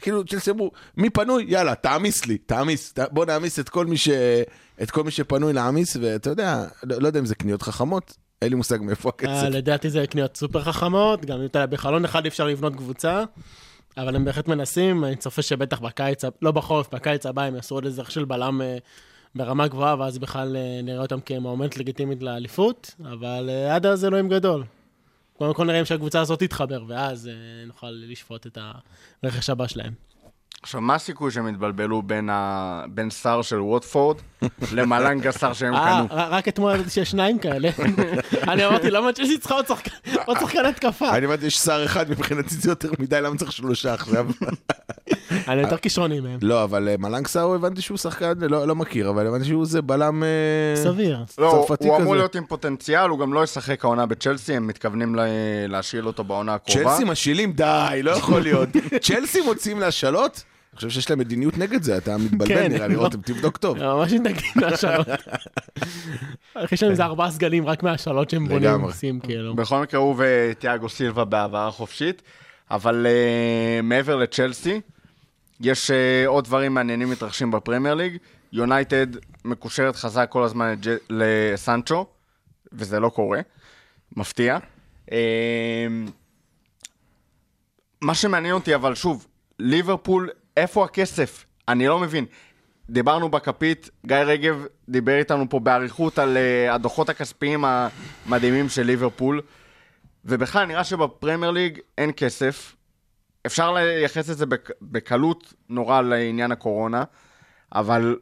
כאילו 0.00 0.24
צ'לסי 0.24 0.50
אמרו, 0.50 0.70
מי 0.96 1.10
פנוי? 1.10 1.44
יאללה, 1.48 1.74
תעמיס 1.74 2.26
לי, 2.26 2.38
תעמיס, 2.38 2.94
בוא 3.10 3.24
נעמיס 3.24 3.58
את 3.58 3.68
כל 3.68 3.86
מי, 3.86 3.96
ש... 3.96 4.08
את 4.82 4.90
כל 4.90 5.04
מי 5.04 5.10
שפנוי 5.10 5.52
להעמיס, 5.52 5.96
ואתה 6.00 6.30
יודע, 6.30 6.64
לא, 6.82 7.00
לא 7.00 7.06
יודע 7.06 7.20
אם 7.20 7.26
זה 7.26 7.34
קניות 7.34 7.62
חכמות, 7.62 8.16
אין 8.42 8.50
לי 8.50 8.56
מושג 8.56 8.78
מאיפה 8.82 9.08
אה, 9.08 9.14
הכסף. 9.14 9.48
לדעתי 9.50 9.90
זה 9.90 10.06
קניות 10.06 10.36
סופר 10.36 10.62
חכמות, 10.62 11.24
גם 11.24 11.44
אתה 11.44 11.58
יודע, 11.58 11.66
בחלון 11.66 12.04
אחד 12.04 12.26
אפשר 12.26 12.46
לבנות 12.46 12.76
קבוצה, 12.76 13.24
אבל 13.96 14.16
הם 14.16 14.24
בהחלט 14.24 14.48
מנסים, 14.48 15.04
אני 15.04 15.16
צופה 15.16 15.42
שבטח 15.42 15.80
בקיץ, 15.80 16.24
לא 16.42 16.50
בחורף, 16.50 16.94
בקיץ 16.94 17.26
הבא 17.26 17.42
הם 17.42 17.54
יעשו 17.54 17.74
עוד 17.74 17.84
איזה 17.84 18.02
של 18.08 18.24
בלם 18.24 18.62
אה, 18.62 18.78
ברמה 19.34 19.68
גבוהה, 19.68 19.96
ואז 19.98 20.18
בכלל 20.18 20.56
אה, 20.56 20.80
נראה 20.82 21.02
אותם 21.02 21.20
כמועמדת 21.20 21.76
לגיטימית 21.76 22.22
לאליפות, 22.22 22.94
אבל 23.12 23.50
אה, 23.52 23.74
עד 23.74 23.86
אז 23.86 24.04
אלוהים 24.04 24.28
גדול. 24.28 24.64
קודם 25.38 25.54
כל 25.54 25.66
נראה 25.66 25.80
אם 25.80 25.84
שהקבוצה 25.84 26.20
הזאת 26.20 26.38
תתחבר, 26.42 26.84
ואז 26.88 27.28
אה, 27.28 27.32
נוכל 27.66 27.90
לשפוט 27.90 28.46
את 28.46 28.58
הרכש 29.22 29.50
הבא 29.50 29.66
שלהם. 29.66 29.92
עכשיו, 30.62 30.80
מה 30.80 30.94
הסיכוי 30.94 31.30
שהם 31.30 31.48
יתבלבלו 31.48 32.02
בין, 32.02 32.30
ה... 32.30 32.84
בין 32.88 33.10
שר 33.10 33.42
של 33.42 33.60
ווטפורד 33.60 34.16
למלנגה 34.72 35.32
שר 35.32 35.52
שהם 35.52 35.74
אה, 35.74 36.02
קנו? 36.08 36.16
רק 36.30 36.48
אתמול 36.48 36.74
ידעתי 36.74 36.90
שיש 36.90 37.10
שניים 37.10 37.38
כאלה. 37.38 37.70
אני 38.48 38.66
אמרתי, 38.66 38.90
למה 38.90 39.12
צ'לסי 39.12 39.38
צריכה 39.38 39.54
עוד 39.54 39.66
שחקן- 39.66 40.64
התקפה? 40.64 41.16
אני 41.16 41.26
הבנתי, 41.26 41.46
יש 41.46 41.56
שר 41.58 41.84
אחד, 41.84 42.10
מבחינתי 42.10 42.54
זה 42.54 42.70
יותר 42.70 42.90
מדי, 42.98 43.20
למה 43.20 43.36
צריך 43.36 43.52
שלושה 43.52 43.94
עכשיו? 43.94 44.26
אני 45.48 45.60
יותר 45.60 45.76
כישרוני 45.76 46.20
מהם. 46.20 46.38
לא, 46.42 46.64
אבל 46.64 46.88
אה, 46.88 46.94
מלנג 46.98 47.26
סאו 47.26 47.54
הבנתי 47.54 47.82
שהוא 47.82 47.98
שחקן, 47.98 48.32
לא 48.40 48.66
לא 48.68 48.74
מכיר, 48.76 49.10
אבל 49.10 49.26
הבנתי 49.26 49.44
שהוא 49.44 49.66
זה 49.66 49.82
בלם 49.82 50.22
אה, 50.22 50.28
סביר. 50.82 51.18
לא, 51.38 51.64
צרפתי 51.66 51.88
הוא 51.88 51.94
כזה. 51.94 52.02
אמור 52.02 52.16
להיות 52.16 52.34
עם 52.36 52.44
פוטנציאל, 52.46 53.08
הוא 53.08 53.18
גם 53.18 53.32
לא 53.32 53.44
ישחק 53.44 53.84
העונה 53.84 54.06
בצ'לסי, 54.06 54.54
הם 54.56 54.66
מתכוונים 54.66 55.14
לה... 55.14 55.22
להשאיל 55.68 56.06
אותו 56.06 56.24
בעונה 56.24 56.54
הקרובה. 56.54 56.84
צ'לסי 56.84 57.04
משילים? 57.04 57.52
די, 57.52 58.00
לא 58.02 58.10
יכול 58.10 58.40
להיות. 58.42 58.68
צ'לסי 59.06 59.40
מוציאים 59.40 59.80
להשאלות? 59.80 60.42
אני 60.72 60.76
חושב 60.76 60.90
שיש 60.90 61.10
להם 61.10 61.18
מדיניות 61.18 61.58
נגד 61.58 61.82
זה, 61.82 61.96
אתה 61.96 62.16
מתבלבל 62.16 62.54
כן, 62.54 62.72
נראה 62.72 62.88
לי, 62.88 62.94
לא. 62.94 63.00
רותם, 63.00 63.20
תבדוק 63.20 63.56
טוב. 63.56 63.78
ממש 63.78 64.12
מתנגדים 64.12 64.50
מהשאלות. 64.56 65.06
יש 66.72 66.82
להם 66.82 66.92
איזה 66.92 67.04
ארבעה 67.04 67.30
סגלים 67.30 67.66
רק 67.66 67.82
מהשאלות 67.82 68.30
שהם 68.30 68.48
בונים. 68.48 68.80
עושים 68.80 69.20
כאילו. 69.20 69.54
בכל 69.54 69.82
מקרה, 69.82 70.00
הוא 70.00 70.16
ותיאגו 70.18 70.88
סילבה 70.88 71.24
בהעברה 71.24 71.70
חופשית, 71.70 72.22
אבל 72.70 73.06
uh, 73.06 73.82
מעבר 73.82 74.16
לצ'לסי, 74.16 74.80
יש 75.60 75.90
uh, 75.90 75.94
עוד 76.28 76.44
דברים 76.44 76.74
מעניינים 76.74 77.10
מתרחשים 77.10 77.50
בפרמייר 77.50 77.94
ליג. 77.94 78.16
יונייטד 78.52 79.06
מקושרת 79.44 79.96
חזק 79.96 80.26
כל 80.30 80.42
הזמן 80.42 80.74
לסנצ'ו, 81.10 82.06
וזה 82.72 83.00
לא 83.00 83.08
קורה, 83.08 83.40
מפתיע. 84.16 84.58
Uh, 85.06 85.12
מה 88.00 88.14
שמעניין 88.14 88.54
אותי, 88.54 88.74
אבל 88.74 88.94
שוב, 88.94 89.26
ליברפול, 89.58 90.30
איפה 90.56 90.84
הכסף? 90.84 91.44
אני 91.68 91.86
לא 91.86 91.98
מבין. 91.98 92.26
דיברנו 92.90 93.28
בכפית, 93.28 93.90
גיא 94.06 94.16
רגב 94.16 94.64
דיבר 94.88 95.18
איתנו 95.18 95.48
פה 95.50 95.60
באריכות 95.60 96.18
על 96.18 96.36
uh, 96.36 96.72
הדוחות 96.74 97.08
הכספיים 97.08 97.64
המדהימים 97.64 98.68
של 98.68 98.82
ליברפול, 98.82 99.40
ובכלל 100.24 100.64
נראה 100.64 100.84
שבפרמייר 100.84 101.50
ליג 101.50 101.78
אין 101.98 102.10
כסף. 102.16 102.76
אפשר 103.46 103.72
לייחס 103.72 104.30
את 104.30 104.38
זה 104.38 104.46
בק, 104.46 104.70
בקלות 104.82 105.54
נורא 105.68 106.00
לעניין 106.00 106.52
הקורונה, 106.52 107.04
אבל 107.74 108.16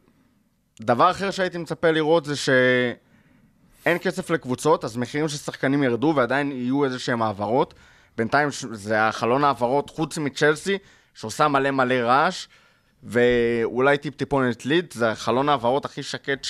דבר 0.80 1.10
אחר 1.10 1.30
שהייתי 1.30 1.58
מצפה 1.58 1.90
לראות 1.90 2.24
זה 2.24 2.36
שאין 2.36 3.98
כסף 4.02 4.30
לקבוצות, 4.30 4.84
אז 4.84 4.96
מחירים 4.96 5.28
של 5.28 5.36
שחקנים 5.36 5.82
ירדו 5.82 6.12
ועדיין 6.16 6.52
יהיו 6.52 6.84
איזה 6.84 6.98
שהם 6.98 7.22
העברות. 7.22 7.74
בינתיים 8.16 8.48
זה 8.72 9.08
החלון 9.08 9.44
העברות, 9.44 9.90
חוץ 9.90 10.18
מצ'לסי, 10.18 10.78
שעושה 11.14 11.48
מלא 11.48 11.70
מלא 11.70 11.94
רעש, 11.94 12.46
ואולי 13.02 13.98
טיפ-טיפונת 13.98 14.66
ליד, 14.66 14.92
זה 14.92 15.14
חלון 15.14 15.48
ההעברות 15.48 15.84
הכי 15.84 16.02
שקט 16.02 16.46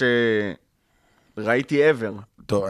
שראיתי 1.36 1.90
ever. 1.90 2.42
טוב, 2.46 2.64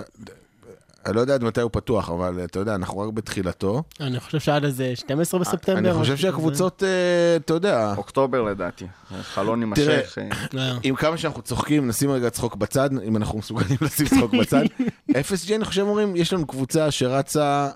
אני 1.06 1.16
לא 1.16 1.20
יודע 1.20 1.34
עד 1.34 1.44
מתי 1.44 1.60
הוא 1.60 1.70
פתוח, 1.72 2.10
אבל 2.10 2.44
אתה 2.44 2.58
יודע, 2.58 2.74
אנחנו 2.74 2.98
רק 2.98 3.12
בתחילתו. 3.12 3.82
אני 4.00 4.20
חושב 4.20 4.38
שעד 4.38 4.64
איזה 4.64 4.92
12 4.96 5.40
בספטמבר. 5.40 5.78
אני 5.78 5.98
חושב. 5.98 6.16
שהקבוצות, 6.16 6.82
אה, 6.82 7.36
אתה 7.36 7.54
יודע, 7.54 7.94
אוקטובר 7.96 8.42
לדעתי. 8.42 8.86
חלון 9.22 9.60
יימשך. 9.60 10.18
אה, 10.18 10.58
אה. 10.58 10.78
עם 10.82 10.94
כמה 10.94 11.16
שאנחנו 11.16 11.42
צוחקים, 11.42 11.88
נשים 11.88 12.10
רגע 12.10 12.30
צחוק 12.30 12.56
בצד, 12.56 12.90
אם 13.02 13.16
אנחנו 13.16 13.38
מסוגלים 13.38 13.76
לשים 13.80 14.06
צחוק 14.06 14.34
בצד. 14.34 14.62
FSG, 15.10 15.54
אני 15.54 15.64
חושב, 15.64 15.82
אומרים, 15.82 16.16
יש 16.16 16.32
לנו 16.32 16.46
קבוצה 16.46 16.90
שרצה 16.90 17.68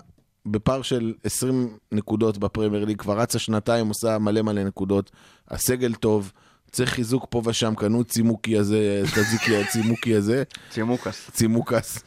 בפער 0.45 0.81
של 0.81 1.13
20 1.23 1.77
נקודות 1.91 2.37
בפרמייר 2.37 2.85
ליג, 2.85 2.97
כבר 2.97 3.19
רצה 3.19 3.39
שנתיים, 3.39 3.87
עושה 3.87 4.17
מלא 4.17 4.41
מלא 4.41 4.63
נקודות, 4.63 5.11
הסגל 5.47 5.93
טוב, 5.93 6.31
צריך 6.71 6.89
חיזוק 6.89 7.27
פה 7.29 7.41
ושם, 7.45 7.73
קנו 7.77 8.03
צימוקי 8.03 8.57
הזה, 8.57 9.03
תזיקי 9.15 9.57
הצימוקי 9.57 10.15
הזה, 10.15 10.43
צימוקס. 10.69 11.29
צימוקס, 11.31 12.03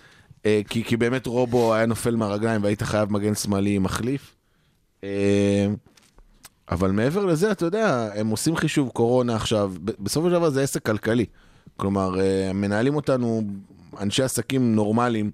אה, 0.46 0.60
כי, 0.68 0.84
כי 0.84 0.96
באמת 0.96 1.26
רובו 1.26 1.74
היה 1.74 1.86
נופל 1.86 2.16
מהרגליים 2.16 2.62
והיית 2.62 2.82
חייב 2.82 3.12
מגן 3.12 3.34
שמאלי 3.34 3.78
מחליף. 3.78 4.34
אה, 5.04 5.66
אבל 6.70 6.90
מעבר 6.90 7.24
לזה, 7.24 7.52
אתה 7.52 7.64
יודע, 7.66 8.10
הם 8.14 8.28
עושים 8.28 8.56
חישוב 8.56 8.88
קורונה 8.88 9.36
עכשיו, 9.36 9.72
בסופו 9.84 10.26
של 10.28 10.32
דבר 10.32 10.50
זה 10.50 10.62
עסק 10.62 10.86
כלכלי. 10.86 11.26
כלומר, 11.76 12.20
אה, 12.20 12.52
מנהלים 12.54 12.96
אותנו 12.96 13.42
אנשי 14.00 14.22
עסקים 14.22 14.74
נורמליים, 14.74 15.30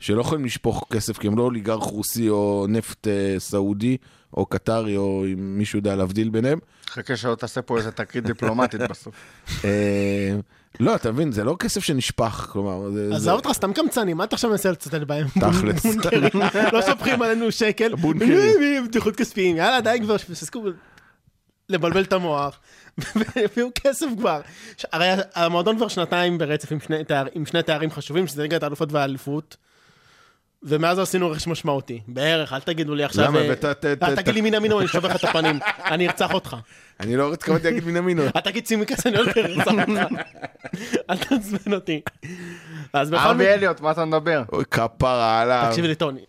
שלא 0.00 0.20
יכולים 0.20 0.44
לשפוך 0.44 0.84
כסף, 0.92 1.18
כי 1.18 1.26
הם 1.26 1.38
לא 1.38 1.42
אוליגרך 1.42 1.82
רוסי 1.82 2.28
או 2.28 2.66
נפט 2.68 3.08
אה, 3.08 3.34
סעודי, 3.38 3.96
או 4.36 4.46
קטרי, 4.46 4.96
או 4.96 5.24
אם 5.32 5.58
מישהו 5.58 5.78
יודע 5.78 5.96
להבדיל 5.96 6.28
ביניהם. 6.28 6.58
חכה 6.90 7.16
שלא 7.16 7.34
תעשה 7.34 7.62
פה 7.62 7.78
איזה 7.78 7.90
תקרית 7.92 8.24
דיפלומטית 8.24 8.80
בסוף. 8.90 9.14
אה, 9.64 10.36
לא, 10.80 10.94
אתה 10.94 11.12
מבין, 11.12 11.32
זה 11.32 11.44
לא 11.44 11.56
כסף 11.58 11.84
שנשפך, 11.84 12.48
כלומר, 12.52 12.88
עזוב 13.14 13.34
אותך, 13.34 13.50
סתם 13.52 13.72
קמצנים, 13.72 14.16
מה 14.16 14.24
אתה 14.24 14.36
עכשיו 14.36 14.50
מנסה 14.50 14.70
לצטט 14.70 14.94
בהם? 14.94 15.26
תכלס. 15.40 15.86
לא 16.72 16.82
שופכים 16.82 17.22
עלינו 17.22 17.52
שקל. 17.52 17.94
בונקרים. 17.94 18.84
בטיחות 18.88 19.16
כספיים, 19.16 19.56
יאללה, 19.56 19.80
די 19.80 19.98
כבר, 20.02 20.16
שתפסקו 20.16 20.64
לבלבל 21.68 22.02
את 22.02 22.12
המוח. 22.12 22.58
והביאו 23.16 23.68
כסף 23.74 24.06
כבר. 24.18 24.40
הרי 24.92 25.06
המועדון 25.34 25.76
כבר 25.76 25.88
שנתיים 25.88 26.38
ברצף 26.38 26.72
עם 26.72 26.80
שני 26.80 27.04
תאר- 27.04 27.26
עם 27.34 27.46
שני 27.46 27.62
תארים 27.62 27.90
חשובים, 27.90 28.26
שזה 28.26 28.42
ליגת 28.42 28.62
האלופות 28.62 28.92
והאליפות. 28.92 29.56
ומאז 30.62 30.98
עשינו 30.98 31.30
רכש 31.30 31.46
משמעותי. 31.46 32.00
בערך, 32.08 32.52
אל 32.52 32.60
תגידו 32.60 32.94
לי 32.94 33.04
עכשיו... 33.04 33.24
למה? 33.24 33.38
אה, 33.38 33.54
ת- 33.74 34.02
אל 34.02 34.16
תגיד 34.16 34.34
לי 34.34 34.40
מינה 34.40 34.56
אני 34.56 34.84
אשבר 34.84 35.08
לך 35.08 35.16
את 35.16 35.24
הפנים. 35.24 35.58
אני 35.92 36.06
ארצח 36.06 36.34
אותך. 36.34 36.56
אני 37.00 37.16
לא 37.16 37.32
התכוונתי 37.32 37.64
להגיד 37.64 37.84
מן 37.84 37.96
המינו. 37.96 38.26
אתה 38.28 38.40
תגיד 38.40 38.66
סימיקס, 38.66 39.06
אני 39.06 39.16
הולך 39.16 39.36
לרצח 39.36 39.72
אותך. 39.72 40.12
אל 41.10 41.16
תעצבן 41.16 41.72
אותי. 41.74 42.00
אז 42.92 43.10
בכל 43.10 43.32
מקרה... 43.34 43.54
אליוט, 43.54 43.80
מה 43.80 43.90
אתה 43.90 44.04
מדבר? 44.04 44.42
אוי, 44.52 44.64
כפרה 44.70 45.40
עליו. 45.40 45.66
תקשיבי 45.70 45.88
לי, 45.88 45.94
טוני. 45.94 46.20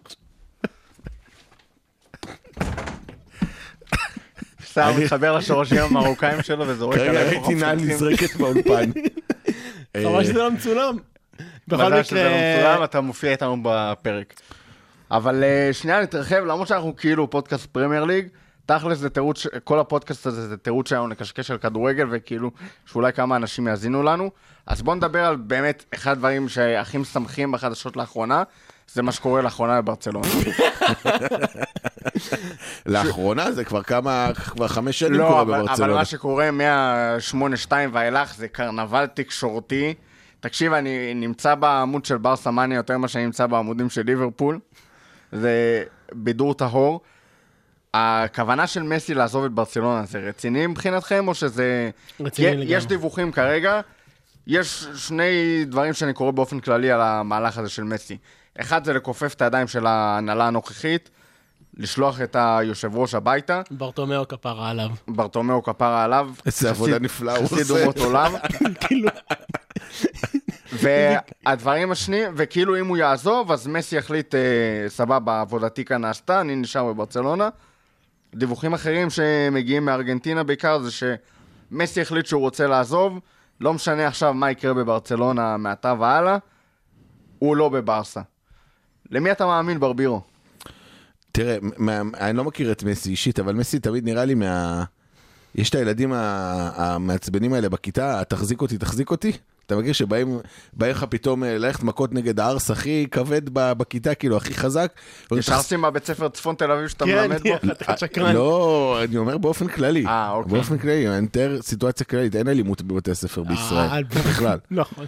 סתם 4.66 4.92
מתחבר 5.04 5.38
לשורשים 5.38 5.78
המרוקאים 5.84 6.44
שלו 6.44 6.68
וזורק 6.68 6.96
כרגע 6.96 7.10
עליי 7.10 7.24
ראיתי 7.38 7.56
נעל 7.56 7.76
נזרקת 7.76 8.36
באולפן. 8.36 8.92
חבל 10.04 10.24
שזה 10.24 10.34
לא 10.34 10.52
מצולם. 10.52 10.98
בכל 11.68 11.84
מזל 11.84 12.04
שזה 12.04 12.24
לא 12.24 12.30
מצולם, 12.30 12.74
מקרה, 12.74 12.86
אתה 12.86 13.02
מופיע 13.02 13.32
איתנו 13.32 13.58
בפרק. 13.62 14.34
אבל 15.12 15.44
אה, 15.44 15.70
שנייה 15.72 16.02
נתרחב, 16.02 16.36
למרות 16.36 16.68
שאנחנו 16.68 16.96
כאילו 16.96 17.30
פודקאסט 17.30 17.66
פרמייר 17.66 18.04
ליג, 18.04 18.28
תכלס 18.66 18.98
זה 18.98 19.10
תירוץ, 19.10 19.46
כל 19.64 19.80
הפודקאסט 19.80 20.26
הזה 20.26 20.48
זה 20.48 20.58
תירוץ 20.58 20.90
שלנו 20.90 21.08
לקשקש 21.08 21.52
על 21.52 21.58
כדורגל, 21.58 22.08
וכאילו 22.12 22.52
שאולי 22.86 23.14
כמה 23.14 23.36
אנשים 23.36 23.68
יאזינו 23.68 24.04
לנו. 24.04 24.32
אז 24.68 24.82
בואו 24.82 24.96
נדבר 24.96 25.26
על 25.26 25.36
באמת 25.36 25.86
אחד 25.94 26.12
הדברים 26.12 26.50
שהכי 26.50 26.98
משמחים 26.98 27.52
בחדשות 27.52 27.98
לאחרונה, 27.98 28.44
זה 28.94 29.02
מה 29.02 29.12
שקורה 29.12 29.42
לאחרונה 29.42 29.82
בברצלונה. 29.82 30.28
לאחרונה 32.86 33.52
זה 33.52 33.64
כבר 33.64 33.84
כמה, 33.84 34.30
כבר 34.34 34.68
חמש 34.68 35.00
שנים 35.00 35.20
לא, 35.20 35.28
קורה 35.28 35.42
אבל, 35.42 35.54
אבל 35.54 35.64
בברצלונה. 35.64 35.94
מה 35.94 36.06
שקורה 36.06 36.52
מה-8-2 36.52 37.72
ואילך 37.92 38.36
זה 38.36 38.48
קרנבל 38.48 39.06
תקשורתי. 39.06 39.94
תקשיב, 40.40 40.74
אני 40.74 41.14
נמצא 41.14 41.56
בעמוד 41.56 42.06
של 42.06 42.18
ברסה 42.18 42.52
מניה 42.52 42.76
יותר 42.76 42.98
ממה 42.98 43.08
שאני 43.08 43.26
נמצא 43.26 43.46
בעמודים 43.48 43.90
של 43.90 44.02
ליברפול. 44.06 44.60
זה 45.32 45.84
בידור 46.14 46.54
טהור. 46.54 47.02
הכוונה 47.94 48.68
של 48.68 48.84
מסי 48.84 49.14
לעזוב 49.14 49.46
את 49.46 49.52
ברצלונה 49.52 50.06
זה 50.06 50.20
רציני 50.20 50.68
מבחינתכם, 50.68 51.28
או 51.28 51.34
שזה... 51.34 51.90
רציני 52.20 52.48
יש- 52.48 52.54
לגמרי. 52.56 52.76
יש 52.76 52.86
דיווחים 52.86 53.32
כרגע. 53.32 53.82
יש 54.48 54.88
שני 54.96 55.26
דברים 55.66 55.94
שאני 55.94 56.14
קורא 56.14 56.32
באופן 56.32 56.60
כללי 56.60 56.92
על 56.92 57.02
המהלך 57.02 57.58
הזה 57.58 57.70
של 57.70 57.84
מסי. 57.84 58.18
אחד 58.62 58.84
זה 58.86 58.94
לכופף 58.94 59.34
את 59.34 59.42
הידיים 59.42 59.68
של 59.68 59.86
ההנהלה 59.86 60.48
הנוכחית, 60.48 61.10
לשלוח 61.78 62.22
את 62.22 62.36
היושב 62.40 62.96
ראש 62.98 63.14
הביתה. 63.16 63.62
ברטומיאו 63.72 64.28
כפרה 64.28 64.70
עליו. 64.70 64.90
ברטומיאו 65.08 65.64
כפרה 65.64 66.04
עליו. 66.04 66.30
איזה 66.46 66.70
עבודה 66.70 66.92
חסיד- 66.92 67.04
נפלאה 67.04 67.38
הוא 67.38 67.46
חסיד 67.46 67.60
עושה. 67.60 67.82
אומות 67.82 67.98
עולם. 67.98 68.32
והדברים 70.74 71.92
השניים, 71.92 72.34
וכאילו 72.38 72.80
אם 72.80 72.88
הוא 72.88 72.98
יעזוב, 72.98 73.52
אז 73.52 73.68
מסי 73.68 73.96
יחליט, 73.98 74.36
אה, 74.36 74.40
סבבה, 74.88 75.42
עבודתי 75.42 75.86
כאן 75.86 76.02
נעשתה, 76.02 76.42
אני 76.42 76.56
נשאר 76.56 76.94
בברצלונה. 76.94 77.50
דיווחים 78.36 78.74
אחרים 78.74 79.10
שמגיעים 79.10 79.86
מארגנטינה 79.86 80.44
בעיקר, 80.44 80.80
זה 80.80 80.90
שמסי 80.92 82.02
החליט 82.02 82.26
שהוא 82.26 82.42
רוצה 82.42 82.68
לעזוב, 82.68 83.20
לא 83.62 83.74
משנה 83.74 84.08
עכשיו 84.08 84.34
מה 84.34 84.52
יקרה 84.52 84.74
בברצלונה 84.74 85.58
מעתה 85.58 85.94
והלאה, 86.00 86.38
הוא 87.40 87.56
לא 87.58 87.70
בברסה. 87.70 88.22
למי 89.12 89.32
אתה 89.32 89.46
מאמין, 89.46 89.80
ברבירו? 89.80 90.22
תראה, 91.32 91.58
מה- 91.78 92.02
אני 92.20 92.38
לא 92.38 92.44
מכיר 92.44 92.72
את 92.72 92.84
מסי 92.84 93.10
אישית, 93.10 93.40
אבל 93.40 93.54
מסי 93.54 93.80
תמיד 93.80 94.06
נראה 94.06 94.26
לי 94.26 94.34
מה... 94.34 94.84
יש 95.56 95.70
את 95.70 95.76
הילדים 95.76 96.14
המעצבנים 96.14 97.54
האלה 97.54 97.70
בכיתה, 97.70 98.22
תחזיק 98.24 98.62
אותי, 98.62 98.78
תחזיק 98.78 99.12
אותי. 99.12 99.32
אתה 99.68 99.76
מכיר 99.76 99.94
שבאים 99.94 100.40
באים 100.74 100.92
לך 100.92 101.06
פתאום 101.10 101.44
אה, 101.44 101.58
ללכת 101.58 101.84
מכות 101.84 102.14
נגד 102.14 102.40
הארס 102.40 102.72
הכי 102.72 103.08
כבד 103.12 103.42
ב- 103.54 103.74
בכיתה, 103.74 104.16
כאילו, 104.16 104.38
הכי 104.38 104.54
חזק. 104.54 104.92
יש 105.38 105.50
ארסים 105.50 105.82
מהבית 105.82 106.06
ספר 106.06 106.30
צפון 106.30 106.56
תל 106.56 106.72
אביב 106.72 106.88
שאתה 106.88 107.06
כן, 107.06 107.16
מלמד 107.16 107.42
בו? 107.42 107.56
אתה 107.72 107.98
שקרן. 107.98 108.36
לא, 108.36 109.00
אני 109.04 109.18
אומר 109.18 109.38
באופן 109.38 109.68
כללי. 109.68 110.06
אה, 110.06 110.32
אוקיי. 110.32 110.52
באופן 110.54 110.78
כללי, 110.78 111.10
אני 111.10 111.22
מתאר 111.22 111.62
סיטואציה 111.62 112.06
כללית, 112.06 112.36
אין 112.36 112.48
אלימות 112.48 112.82
בבתי 112.82 113.12
הספר 113.12 113.42
אה, 113.42 113.48
בישראל, 113.48 114.04
בכלל. 114.04 114.60
נכון. 114.72 115.06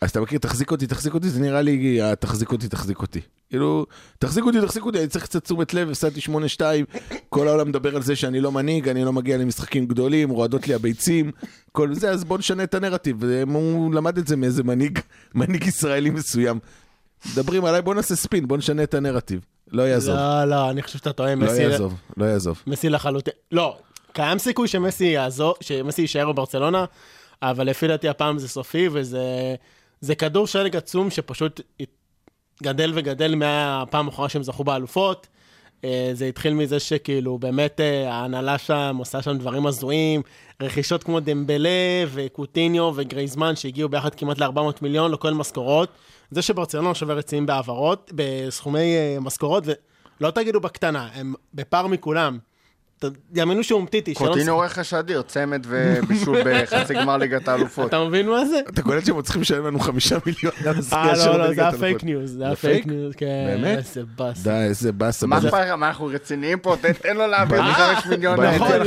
אז 0.00 0.10
אתה 0.10 0.20
מכיר, 0.20 0.38
תחזיק 0.38 0.70
אותי, 0.70 0.86
תחזיק 0.86 1.14
אותי, 1.14 1.30
זה 1.30 1.40
נראה 1.40 1.62
לי, 1.62 2.02
אה, 2.02 2.14
תחזיק 2.16 2.52
אותי, 2.52 2.68
תחזיק 2.68 3.02
אותי. 3.02 3.20
כאילו, 3.50 3.86
תחזיק 4.18 4.44
אותי, 4.44 4.60
תחזיק 4.60 4.84
אותי, 4.84 4.98
אני 4.98 5.06
צריך 5.06 5.24
קצת 5.24 5.44
תשומת 5.44 5.74
לב, 5.74 5.88
הפסדתי 5.90 6.20
8-2, 6.20 6.60
כל 7.28 7.48
העולם 7.48 7.68
מדבר 7.68 7.96
על 7.96 8.02
זה 8.02 8.16
שאני 8.16 8.40
לא 8.40 8.52
מנהיג, 8.52 8.88
אני 8.88 9.04
לא 9.04 9.12
מגיע 9.12 9.36
למשחקים 9.38 9.86
גדולים, 9.86 10.30
רועדות 10.30 10.68
לי 10.68 10.74
הביצים, 10.74 11.30
כל 11.72 11.94
זה, 11.94 12.10
אז 12.10 12.24
בוא 12.24 12.38
נשנה 12.38 12.62
את 12.62 12.74
הנרטיב. 12.74 13.16
והוא 13.20 13.94
למד 13.94 14.18
את 14.18 14.26
זה 14.26 14.36
מאיזה 14.36 14.62
מנהיג, 14.62 14.98
מנהיג 15.34 15.64
ישראלי 15.66 16.10
מסוים. 16.10 16.58
מדברים 17.32 17.64
עליי, 17.64 17.82
בוא 17.82 17.94
נעשה 17.94 18.16
ספין, 18.16 18.48
בוא 18.48 18.56
נשנה 18.56 18.82
את 18.82 18.94
הנרטיב. 18.94 19.40
לא 19.72 19.82
יעזוב, 19.82 20.16
לא, 20.16 20.44
לא, 20.44 20.70
אני 20.70 20.82
חושב 20.82 20.98
שאתה 20.98 21.12
טועה. 21.12 21.34
לא 21.34 21.46
מסי- 21.46 21.62
יעזוב, 21.62 21.94
לא 22.16 22.24
יעזוב. 22.24 22.62
מסי 22.66 22.88
לחלוטין. 22.88 23.34
לא, 23.52 23.78
קיים 24.12 24.38
סיכוי 24.38 24.68
שמסי 24.68 25.04
יעזור, 25.04 25.54
שמסי 25.60 26.02
יישאר 26.02 26.32
בברצלונה, 26.32 26.84
אבל 27.42 27.66
לפי 27.66 27.88
דעתי 27.88 28.08
הפעם 28.08 28.38
זה 28.38 28.48
סופי, 28.48 28.88
וזה 28.92 29.54
זה 30.00 30.14
כדור 30.14 30.46
שלג 30.46 30.76
עצום 30.76 31.10
שפשוט 31.10 31.60
גדל 32.62 32.92
וגדל 32.94 33.34
מהפעם 33.34 34.06
האחרונה 34.06 34.28
שהם 34.28 34.42
זכו 34.42 34.64
באלופות. 34.64 35.26
אה, 35.84 36.10
זה 36.12 36.26
התחיל 36.26 36.54
מזה 36.54 36.80
שכאילו 36.80 37.38
באמת 37.38 37.80
אה, 37.80 38.12
ההנהלה 38.12 38.58
שם 38.58 38.96
עושה 38.98 39.22
שם 39.22 39.38
דברים 39.38 39.66
הזויים, 39.66 40.22
רכישות 40.60 41.02
כמו 41.02 41.20
דמבלה 41.20 42.04
וקוטיניו 42.12 42.92
וגרייזמן 42.94 43.56
שהגיעו 43.56 43.88
ביחד 43.88 44.14
כמעט 44.14 44.38
ל-400 44.38 44.60
מיליון, 44.82 45.12
כולל 45.18 45.34
משכורות. 45.34 45.88
זה 46.30 46.42
שברצלונה 46.42 46.94
שווה 46.94 47.14
רציניים 47.14 47.46
בהעברות, 47.46 48.12
בסכומי 48.14 48.96
אה, 48.96 49.16
משכורות, 49.20 49.64
ולא 50.20 50.30
תגידו 50.30 50.60
בקטנה, 50.60 51.08
הם 51.14 51.34
בפער 51.54 51.86
מכולם. 51.86 52.38
תדמיינו 53.00 53.64
שהוא, 53.64 53.80
אומטיטי. 53.80 54.14
קוטיניו 54.14 54.58
רכש 54.58 54.94
אדיר, 54.94 55.22
צמד 55.22 55.66
ובישול 55.68 56.38
בחצי 56.46 56.94
גמר 56.94 57.16
ליגת 57.16 57.48
האלופות. 57.48 57.88
אתה 57.88 58.04
מבין 58.04 58.28
מה 58.28 58.44
זה? 58.44 58.60
אתה 58.68 58.82
קולט 58.82 59.06
שהם 59.06 59.22
צריכים 59.22 59.42
לשלם 59.42 59.66
לנו 59.66 59.80
חמישה 59.80 60.16
מיליון 60.26 60.52
אה, 60.92 61.12
לא, 61.16 61.38
לא, 61.38 61.54
זה 61.54 61.62
היה. 61.62 61.72
fake 61.72 62.04
news, 62.04 62.30
זה 62.32 62.44
היה 62.46 62.56
fake? 62.56 62.86
news, 62.86 63.14
כן. 63.14 63.26
באמת? 63.46 63.78
איזה 63.78 64.02
באסה. 64.16 64.42
די, 64.42 64.50
איזה 64.50 64.92
באסה. 64.92 65.26
מה 65.26 65.38
אכפת 65.38 65.46
לך? 65.52 65.54
מה, 65.54 65.88
אנחנו 65.88 66.06
רציניים 66.06 66.58
פה? 66.58 66.76
תן- 66.80 67.16
לו 67.16 67.26
להעביר 67.26 67.60
את 67.60 67.64
החמש 67.68 68.06
מיליון 68.06 68.34
נכון, 68.40 68.46
האלה. 68.46 68.84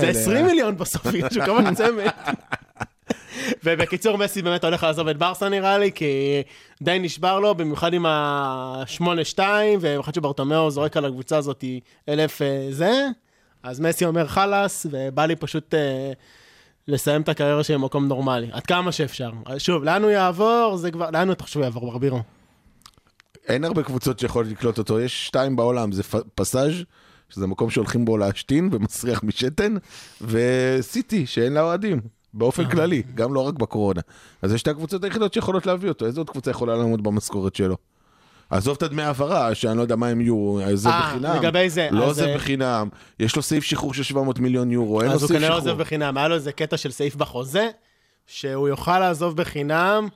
זה 0.00 0.06
האלה. 0.06 0.20
20 0.20 0.46
מיליון 0.46 0.76
בסוף, 0.76 1.06
בגלל 1.06 1.30
שהוא 1.30 1.44
כמה 1.44 1.74
צמד. 1.74 2.04
ובקיצור, 3.64 4.18
מסי 4.18 4.42
באמת 4.42 4.64
הולך 4.64 4.82
לעזוב 4.82 5.08
את 5.08 5.16
ברסה 5.18 5.48
נראה 5.48 5.78
לי, 5.78 5.92
כי 5.92 6.42
די 6.82 6.98
נשבר 7.00 7.40
לו, 7.40 7.54
במיוחד 7.54 7.94
עם 7.94 8.06
ה-8-2, 8.06 9.38
ובמיוחד 9.80 10.14
שברטומיאו 10.14 10.70
זורק 10.70 10.96
על 10.96 11.04
הקבוצה 11.04 11.36
הזאת 11.36 11.64
אלף 12.08 12.42
אה, 12.42 12.66
זה, 12.70 12.92
אז 13.62 13.80
מסי 13.80 14.04
אומר 14.04 14.26
חלאס, 14.26 14.86
ובא 14.90 15.24
לי 15.24 15.36
פשוט 15.36 15.74
אה, 15.74 16.12
לסיים 16.88 17.22
את 17.22 17.28
הקריירה 17.28 17.64
שלי 17.64 17.76
במקום 17.76 18.08
נורמלי, 18.08 18.48
עד 18.52 18.66
כמה 18.66 18.92
שאפשר. 18.92 19.30
שוב, 19.58 19.84
לאן 19.84 20.02
הוא 20.02 20.10
יעבור, 20.10 20.76
זה 20.76 20.90
כבר, 20.90 21.10
לאן 21.10 21.32
אתה 21.32 21.44
חושב 21.44 21.58
הוא 21.60 21.64
יעבור, 21.64 21.90
ברבירו? 21.92 22.22
אין 23.48 23.64
הרבה 23.64 23.82
קבוצות 23.82 24.18
שיכולות 24.18 24.50
לקלוט 24.50 24.78
אותו, 24.78 25.00
יש 25.00 25.26
שתיים 25.26 25.56
בעולם, 25.56 25.92
זה 25.92 26.02
פסאז', 26.34 26.72
שזה 27.28 27.46
מקום 27.46 27.70
שהולכים 27.70 28.04
בו 28.04 28.16
להשתין 28.16 28.68
ומסריח 28.72 29.22
משתן, 29.22 29.74
וסיטי, 30.20 31.26
שאין 31.26 31.52
לה 31.52 31.60
אוהדים, 31.60 32.00
באופן 32.34 32.64
אה. 32.64 32.70
כללי, 32.70 33.02
גם 33.14 33.34
לא 33.34 33.40
רק 33.40 33.54
בקורונה. 33.54 34.00
אז 34.42 34.52
יש 34.52 34.60
שתי 34.60 34.70
הקבוצות 34.70 35.04
היחידות 35.04 35.34
שיכולות 35.34 35.66
להביא 35.66 35.88
אותו, 35.88 36.06
איזה 36.06 36.20
עוד 36.20 36.30
קבוצה 36.30 36.50
יכולה 36.50 36.76
לעמוד 36.76 37.02
במשכורת 37.02 37.56
שלו? 37.56 37.76
עזוב 38.50 38.76
את 38.76 38.82
הדמי 38.82 39.02
העברה, 39.02 39.54
שאני 39.54 39.76
לא 39.76 39.82
יודע 39.82 39.96
מה 39.96 40.08
הם 40.08 40.20
יהיו, 40.20 40.58
זה 40.74 40.88
אה, 40.88 41.10
בחינם. 41.10 41.36
לגבי 41.36 41.70
זה, 41.70 41.88
לא 41.90 42.10
אז, 42.10 42.16
זה 42.16 42.26
אה, 42.26 42.34
בחינם, 42.34 42.88
יש 43.20 43.36
לו 43.36 43.42
סעיף 43.42 43.64
שחרור 43.64 43.94
של 43.94 44.02
700 44.02 44.38
מיליון 44.38 44.70
יורו, 44.70 45.00
אין 45.00 45.08
לו 45.08 45.14
אז 45.14 45.22
הוא 45.22 45.28
סעיף 45.28 45.40
כנראה 45.40 45.56
שחרור. 45.56 45.70
עוזב 45.70 45.82
בחינם, 45.82 46.18
היה 46.18 46.28
לו 46.28 46.34
איזה 46.34 46.52
קטע 46.52 46.76
של 46.76 46.90
סעיף 46.90 47.16
בחוזה, 47.16 47.68
שהוא 48.26 48.68
יוכל 48.68 48.98
לעזוב 48.98 49.36
בחינם, 49.36 50.08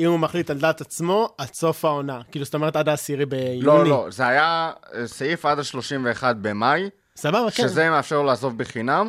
אם 0.00 0.06
הוא 0.06 0.18
מחליט 0.18 0.50
על 0.50 0.58
דעת 0.58 0.80
עצמו, 0.80 1.28
עד 1.38 1.54
סוף 1.54 1.84
העונה. 1.84 2.20
כאילו, 2.30 2.44
זאת 2.44 2.54
אומרת, 2.54 2.76
עד 2.76 2.88
העשירי 2.88 3.26
ביוני. 3.26 3.62
לא, 3.62 3.84
לא, 3.84 4.06
זה 4.10 4.26
היה 4.26 4.72
אה, 4.94 5.06
סעיף 5.06 5.46
עד 5.46 5.58
ה-31 5.58 6.22
במאי, 6.42 6.90
סבבה, 7.16 7.50
כן. 7.50 7.68
שזה 7.68 7.90
מאפשר 7.90 8.16
לו 8.16 8.24
לעזוב 8.24 8.58
בחינם, 8.58 9.08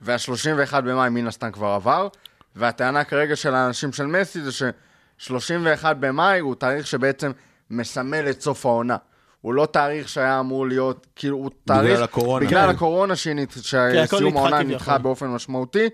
וה-31 0.00 0.80
במאי 0.80 1.08
מן 1.08 1.26
הסתם 1.26 1.52
כבר 1.52 1.66
עבר, 1.66 2.08
והטענה 2.56 3.04
כרגע 3.04 3.36
של 3.36 3.54
האנשים 3.54 3.92
של 3.92 4.06
מסי 4.06 4.40
זה 4.40 4.52
ש-31 4.52 5.84
במאי 6.00 6.38
הוא 6.38 6.54
תאריך 6.54 6.86
שבעצם 6.86 7.32
מסמל 7.70 8.30
את 8.30 8.40
סוף 8.42 8.66
העונה. 8.66 8.96
הוא 9.40 9.54
לא 9.54 9.66
תאריך 9.66 10.08
שהיה 10.08 10.40
אמור 10.40 10.68
להיות, 10.68 11.06
כאילו, 11.16 11.36
הוא 11.36 11.50
תאריך... 11.64 12.00
הקורונה. 12.00 12.46
בגלל 12.46 12.66
כן. 12.66 12.74
הקורונה, 12.74 13.16
שסיום 13.16 14.36
העונה. 14.36 14.62
נדחה 14.62 14.98
באופן 14.98 15.26
משמעותי, 15.26 15.88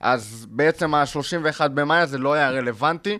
אז 0.00 0.46
בעצם 0.50 0.94
ה-31 0.94 1.68
במאי 1.68 1.98
הזה 1.98 2.18
לא 2.18 2.34
היה 2.34 2.50
רלוונטי, 2.50 3.18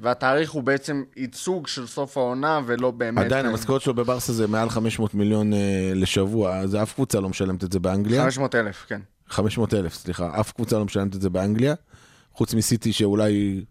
והתאריך 0.00 0.50
הוא 0.50 0.62
בעצם 0.62 1.04
ייצוג 1.16 1.66
של 1.66 1.86
סוף 1.86 2.16
העונה 2.16 2.60
ולא 2.66 2.90
באמת... 2.90 3.24
עדיין, 3.24 3.46
אה, 3.46 3.50
המשכורת 3.50 3.82
שלו 3.82 3.94
בברסה 3.94 4.32
זה 4.32 4.46
מעל 4.46 4.70
500 4.70 5.14
מיליון 5.14 5.52
אה, 5.52 5.92
לשבוע, 5.94 6.56
אז 6.56 6.76
אף 6.76 6.94
קבוצה 6.94 7.20
לא 7.20 7.28
משלמת 7.28 7.64
את 7.64 7.72
זה 7.72 7.80
באנגליה. 7.80 8.22
500 8.22 8.54
אלף, 8.54 8.84
כן. 8.88 9.00
500 9.28 9.74
אלף, 9.74 9.94
סליחה, 9.94 10.40
אף 10.40 10.52
קבוצה 10.52 10.78
לא 10.78 10.84
משלמת 10.84 11.14
את 11.14 11.20
זה 11.20 11.30
באנגליה, 11.30 11.74
חוץ 12.32 12.54
מסיטי 12.54 12.92
שאולי... 12.92 13.64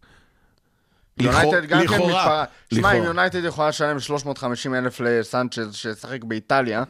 יונייטד 1.22 1.66
גם 1.66 1.80
כן 1.80 1.86
לכאורה, 1.86 2.12
מתפרע. 2.12 2.46
שמע, 2.74 2.98
אם. 2.98 3.04
יונייטד 3.04 3.46
יכולה 3.46 3.70
לשלם 3.70 4.00
350 4.00 4.76
אלף 4.76 5.00
לסנצ'ז 5.00 5.76
שישחק 5.76 6.24
באיטליה, 6.24 6.84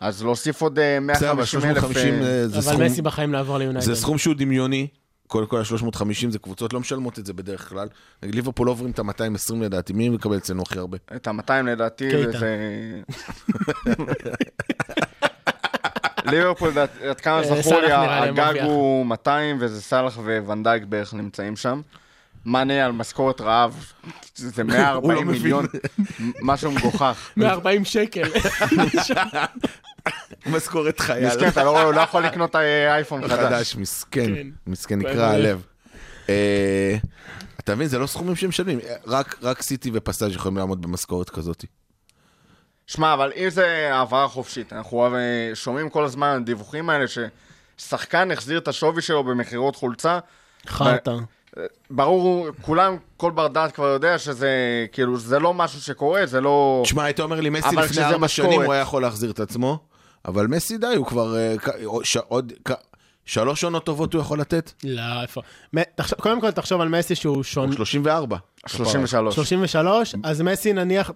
אז 0.00 0.22
להוסיף 0.22 0.62
עוד 0.62 0.78
אה, 0.78 0.98
בסדר, 1.08 1.30
אבל 1.30 1.36
150 1.36 1.70
אלף... 1.70 1.80
350 1.80 2.22
אה, 2.22 2.48
זה 2.48 2.70
אבל. 2.70 2.84
מסי 2.84 3.02
בחיים 3.02 3.32
לא 3.32 3.38
יעבור 3.38 3.58
ליונייטד. 3.58 3.86
זה 3.86 3.94
סכום 3.94 4.18
שהוא 4.18 4.34
דמיוני. 4.34 4.86
קודם 5.26 5.46
כל 5.46 5.60
ה-350 5.60 6.30
זה 6.30 6.38
קבוצות 6.38 6.72
לא 6.72 6.80
משלמות 6.80 7.18
את 7.18 7.26
זה 7.26 7.32
בדרך 7.32 7.68
כלל. 7.68 7.88
נגיד 8.22 8.34
ליברפול 8.34 8.66
לא 8.66 8.70
עוברים 8.70 8.90
את 8.90 8.98
ה-220 8.98 9.54
לדעתי, 9.60 9.92
מי 9.92 10.08
מקבל 10.08 10.36
אצלנו 10.36 10.62
הכי 10.62 10.78
הרבה? 10.78 10.98
את 11.16 11.26
ה-200 11.26 11.52
לדעתי. 11.52 12.08
וזה... 12.16 12.56
ליברפול, 16.30 16.72
עד 17.10 17.20
כמה 17.20 17.38
אה, 17.38 17.62
זכור 17.62 17.80
לי, 17.80 17.92
הגג. 17.92 18.62
הוא 18.62 19.06
200 19.06 19.56
וזה 19.60 19.82
סאלח 19.82 20.18
וונדייק 20.18 20.84
בערך 20.84 21.14
נמצאים 21.14 21.56
שם. 21.56 21.80
מאנה 22.46 22.84
על 22.86 22.92
משכורת 22.92 23.40
רעב, 23.40 23.92
זה 24.34 24.62
הוא 24.62 24.70
140 24.70 25.26
לא. 25.26 25.32
מיליון, 25.32 25.66
משהו 26.42 26.70
מגוחך. 26.72 27.30
140 27.36 27.84
שקל. 27.84 28.30
משכורת 30.46 31.00
חייל. 31.00 31.26
מסכן, 31.28 31.48
אתה 31.48 31.64
לא 31.64 31.94
לא 31.94 32.00
יכול 32.00 32.22
לקנות 32.24 32.56
אה, 32.56 32.94
אייפון 32.94 33.28
חדש. 33.28 33.38
חדש, 33.38 33.76
מסכן, 33.76 34.34
כן. 34.34 34.46
מסכן 34.66 34.98
נקרע 34.98 35.26
הלב. 35.28 35.62
אה, 36.28 36.96
אתה 37.60 37.74
מבין, 37.74 37.88
זה 37.88 37.98
לא 37.98 38.06
סכומים 38.06 38.36
שמשלמים, 38.36 38.78
רק- 39.06 39.36
רק 39.42 39.62
סיטי 39.62 39.90
ופסאז' 39.94 40.34
יכולים 40.34 40.56
לעמוד 40.56 40.82
במשכורת 40.82 41.30
כזאת. 41.30 41.64
שמע, 42.86 43.14
אבל 43.14 43.32
אם 43.36 43.50
זה 43.50 43.88
העברה 43.92 44.28
חופשית, 44.28 44.72
אנחנו 44.72 45.04
הרי 45.04 45.20
שומעים 45.54 45.90
כל 45.90 46.04
הזמן 46.04 46.28
על 46.28 46.36
הדיווחים 46.36 46.90
האלה 46.90 47.04
ששחקן 47.78 48.30
החזיר 48.30 48.58
את 48.58 48.68
השווי 48.68 49.02
שלו 49.02 49.24
במכירות 49.24 49.76
חולצה. 49.76 50.18
חרטא. 50.66 51.12
ברור, 51.90 52.48
כולם, 52.60 52.96
כל 53.16 53.30
בר 53.30 53.48
דעת 53.48 53.72
כבר 53.72 53.86
יודע 53.86 54.18
שזה, 54.18 54.50
כאילו, 54.92 55.18
זה 55.18 55.38
לא 55.38 55.54
משהו 55.54 55.80
שקורה, 55.80 56.26
זה 56.26 56.40
לא... 56.40 56.82
תשמע, 56.84 57.04
היית 57.04 57.20
אומר 57.20 57.40
לי, 57.40 57.50
מסי 57.50 57.76
לפני 57.76 58.04
ארבע. 58.04 58.28
שנים 58.28 58.62
הוא 58.62 58.72
היה 58.72 58.82
יכול 58.82 59.02
להחזיר 59.02 59.30
את 59.30 59.40
עצמו, 59.40 59.78
אבל 60.24 60.46
מסי 60.46 60.78
די, 60.78 60.94
הוא 60.96 61.06
כבר 61.06 61.36
אה, 61.36 61.54
עוד 62.28 62.52
שלוש 63.24 63.64
עונות 63.64 63.86
טובות 63.86 64.14
הוא 64.14 64.20
יכול 64.20 64.40
לתת? 64.40 64.72
לא, 64.84 65.22
איפה. 65.22 65.40
קודם 66.20 66.40
כל 66.40 66.50
תחשוב 66.50 66.80
על 66.80 66.88
מסי 66.88 67.14
שהוא 67.14 67.42
שון... 67.42 67.68
הוא 67.68 67.76
34. 67.76 68.36
33. 68.66 69.34
33, 69.34 70.14
אז 70.22 70.40
מסי 70.40 70.72
נניח, 70.72 71.10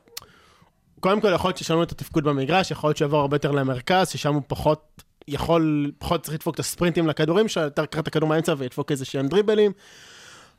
קודם 1.00 1.20
כל 1.20 1.32
יכול 1.34 1.48
להיות 1.48 1.58
שישנו 1.58 1.82
את 1.82 1.92
התפקוד 1.92 2.24
במגרש, 2.24 2.70
יכול 2.70 2.88
להיות 2.88 2.96
שיעבור 2.96 3.20
הרבה 3.20 3.36
יותר 3.36 3.50
למרכז, 3.50 4.08
ששם 4.08 4.34
הוא 4.34 4.42
פחות 4.46 5.02
יכול, 5.28 5.92
פחות 5.98 6.22
צריך 6.22 6.34
לדפוק 6.34 6.54
את 6.54 6.60
הספרינטים 6.60 7.06
לכדורים 7.06 7.48
שלו, 7.48 7.62
יותר 7.62 7.82
לקחת 7.82 8.02
את 8.02 8.08
הכדור 8.08 8.28
מהאמצע 8.28 8.54
וידפוק 8.58 8.90
איזה 8.90 9.04
שהם 9.04 9.28
דריבלים. 9.28 9.72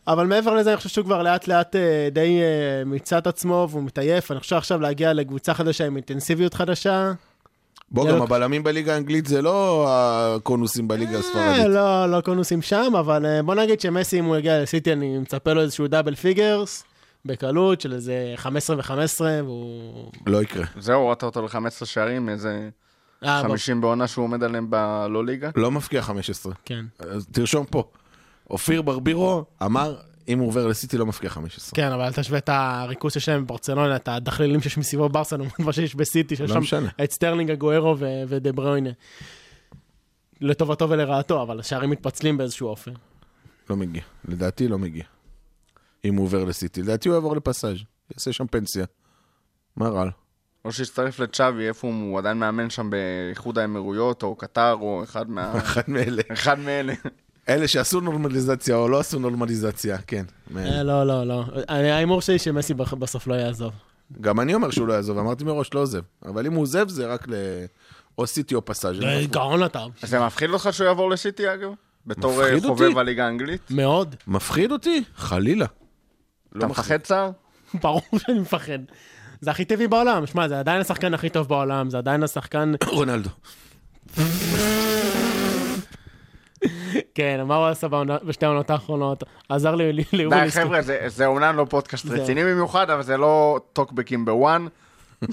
אבל 0.07 0.27
מעבר 0.27 0.55
לזה, 0.55 0.69
אני 0.69 0.77
חושב 0.77 0.89
שהוא 0.89 1.05
כבר 1.05 1.23
לאט 1.23 1.47
לאט 1.47 1.75
אה, 1.75 2.09
די 2.12 2.39
אה, 2.41 2.85
מיצה 2.85 3.17
את 3.17 3.27
עצמו 3.27 3.67
והוא 3.71 3.83
מתעייף. 3.83 4.31
אני 4.31 4.39
חושב 4.39 4.55
עכשיו 4.55 4.81
להגיע 4.81 5.13
לקבוצה 5.13 5.53
חדשה 5.53 5.85
עם 5.85 5.95
אינטנסיביות 5.95 6.53
חדשה. 6.53 7.12
בוא, 7.91 8.09
גם 8.09 8.17
לא- 8.17 8.23
הבלמים 8.23 8.63
בליגה 8.63 8.93
האנגלית 8.93 9.25
זה 9.25 9.41
לא 9.41 9.85
הקונוסים 9.89 10.88
בליגה 10.88 11.13
אה, 11.13 11.19
הספרדית. 11.19 11.65
לא, 11.65 12.05
לא 12.05 12.21
קונוסים 12.21 12.62
שם, 12.62 12.93
אבל 12.99 13.41
בוא 13.41 13.55
נגיד 13.55 13.81
שמסי, 13.81 14.19
אם 14.19 14.25
הוא 14.25 14.38
יגיע 14.38 14.62
לסיטי, 14.62 14.93
אני 14.93 15.17
מצפה 15.17 15.53
לו 15.53 15.62
איזשהו 15.62 15.88
double 15.88 16.15
figures, 16.15 16.83
בקלות 17.25 17.81
של 17.81 17.93
איזה 17.93 18.33
15 18.35 18.77
ו-15, 18.77 19.21
והוא... 19.45 20.12
לא 20.27 20.41
יקרה. 20.41 20.65
זהו, 20.79 21.01
הורדת 21.01 21.23
אותו 21.23 21.41
ל-15 21.41 21.85
שערים, 21.85 22.29
איזה 22.29 22.69
אה, 23.25 23.41
בוא, 23.41 23.49
50 23.49 23.81
בעונה 23.81 24.07
שהוא 24.07 24.25
עומד 24.25 24.43
עליהם 24.43 24.69
בלא 24.69 25.25
ליגה. 25.25 25.49
לא 25.55 25.71
מפקיע 25.71 26.01
15. 26.01 26.53
כן. 26.65 26.85
אז 26.99 27.27
תרשום 27.31 27.65
פה. 27.65 27.83
אופיר 28.49 28.81
ברבירו 28.81 29.45
אמר, 29.63 29.95
אם 30.27 30.39
הוא 30.39 30.47
עובר 30.47 30.67
לסיטי 30.67 30.97
לא 30.97 31.05
מפקיע 31.05 31.29
15. 31.29 31.71
כן, 31.75 31.91
אבל 31.91 32.03
אל 32.03 32.12
תשווה 32.13 32.38
את 32.38 32.49
הריכוז 32.49 33.13
שיש 33.13 33.29
להם 33.29 33.43
בברצלונה, 33.43 33.95
את 33.95 34.07
הדחלילים 34.07 34.62
שיש 34.62 34.77
מסביבו 34.77 35.09
ברסה, 35.09 35.38
לעומת 35.38 35.59
מה 35.65 35.73
שיש 35.73 35.95
בסיטי, 35.95 36.35
שיש 36.35 36.49
לא 36.49 36.55
שם 36.55 36.62
משנה. 36.62 36.89
את 37.03 37.12
סטרלינג, 37.12 37.51
הגוארו 37.51 37.95
ו- 37.99 38.23
ודה 38.27 38.51
ברוינה. 38.51 38.89
לטובתו 40.41 40.89
ולרעתו, 40.89 41.41
אבל 41.41 41.59
השערים 41.59 41.89
מתפצלים 41.89 42.38
באיזשהו 42.38 42.67
אופן. 42.67 42.91
לא 43.69 43.75
מגיע. 43.75 44.01
לדעתי 44.27 44.67
לא 44.67 44.79
מגיע. 44.79 45.03
אם 46.05 46.15
הוא 46.15 46.25
עובר 46.25 46.43
לסיטי. 46.43 46.81
לדעתי 46.81 47.09
הוא 47.09 47.15
יעבור 47.15 47.35
לפסאז'. 47.35 47.77
יעשה 48.13 48.33
שם 48.33 48.47
פנסיה. 48.47 48.85
מה 49.75 49.88
רע 49.89 50.05
לו? 50.05 50.12
או 50.65 50.71
שיצטרף 50.71 51.19
לצ'אבי, 51.19 51.67
איפה 51.67 51.88
הוא, 51.88 52.12
הוא 52.12 52.19
עדיין 52.19 52.38
מאמן 52.38 52.69
שם 52.69 52.89
באיחוד 52.89 53.57
האמירויות, 53.57 54.23
או 54.23 54.35
קטר, 54.35 54.73
או 54.81 55.03
אחד 55.03 55.29
מה... 55.29 55.57
אחד 55.57 55.81
מאלה. 55.88 56.21
אחד 56.33 56.59
מאלה. 56.59 56.93
אלה 57.49 57.67
שעשו 57.67 57.99
נורמליזציה 58.01 58.75
או 58.75 58.88
לא 58.89 58.99
עשו 58.99 59.19
נורמליזציה, 59.19 59.97
כן. 59.97 60.25
אה, 60.57 60.83
לא, 60.83 61.03
לא, 61.03 61.23
לא. 61.23 61.43
אני- 61.69 61.91
ההימור 61.91 62.21
שלי 62.21 62.39
שמסי 62.39 62.73
בסוף 62.73 63.27
לא 63.27 63.33
יעזוב. 63.33 63.71
גם 64.21 64.39
אני 64.39 64.53
אומר 64.53 64.69
שהוא 64.69 64.88
לא 64.88 64.93
יעזוב, 64.93 65.17
אמרתי 65.17 65.43
מראש 65.43 65.73
לא 65.73 65.79
עוזב. 65.79 66.01
אבל 66.25 66.45
אם 66.45 66.53
הוא 66.53 66.62
עוזב 66.62 66.89
זה 66.89 67.07
רק 67.07 67.27
ל... 67.27 67.33
או 68.17 68.27
סיטי 68.27 68.55
או 68.55 68.65
פסאז'. 68.65 68.95
גאון 69.31 69.65
אתה. 69.65 69.85
אז 70.03 70.09
זה 70.09 70.19
מפחיד 70.19 70.49
אותך 70.49 70.69
שהוא 70.71 70.88
יעבור 70.88 71.09
לסיטי, 71.09 71.53
אגב? 71.53 71.69
בתור 72.07 72.43
אה, 72.43 72.62
חובב? 72.62 72.97
הליגה 72.97 73.25
האנגלית? 73.25 73.62
מאוד. 73.71 74.15
מפחיד 74.27 74.71
אותי? 74.71 75.03
חלילה. 75.15 75.65
אתה 76.57 76.67
מפחד 76.67 76.97
צער? 76.97 77.31
ברור 77.83 78.01
שאני 78.17 78.39
מפחד. 78.39 78.79
זה 79.41 79.51
הכי 79.51 79.65
טבעי 79.65 79.88
בעולם. 79.88 80.25
שמע, 80.25 80.47
זה 80.47 80.59
עדיין 80.59 80.81
השחקן 80.81 81.13
הכי 81.13 81.29
טוב 81.29 81.47
בעולם, 81.47 81.89
זה 81.89 81.97
עדיין 81.97 82.23
השחקן... 82.23 82.73
רונלדו. 82.88 83.29
כן, 87.15 87.41
מה 87.45 87.56
הוא 87.56 87.65
עשה 87.67 87.88
בשתי 88.23 88.45
העונות 88.45 88.69
האחרונות? 88.69 89.23
עזר 89.49 89.75
לי 89.75 89.93
לי- 89.93 90.04
ליורי 90.13 90.41
די. 90.41 90.52
חבר'ה, 90.52 90.82
זה- 90.82 90.99
זה 91.08 91.25
אומנם 91.25 91.56
לא 91.58 91.65
פודקאסט 91.69 92.08
זה- 92.08 92.15
רציני 92.23 92.43
במיוחד, 92.43 92.89
אבל 92.89 93.04
זה 93.04 93.17
לא 93.17 93.60
טוקבקים 93.73 94.25
בוואן. 94.25 94.65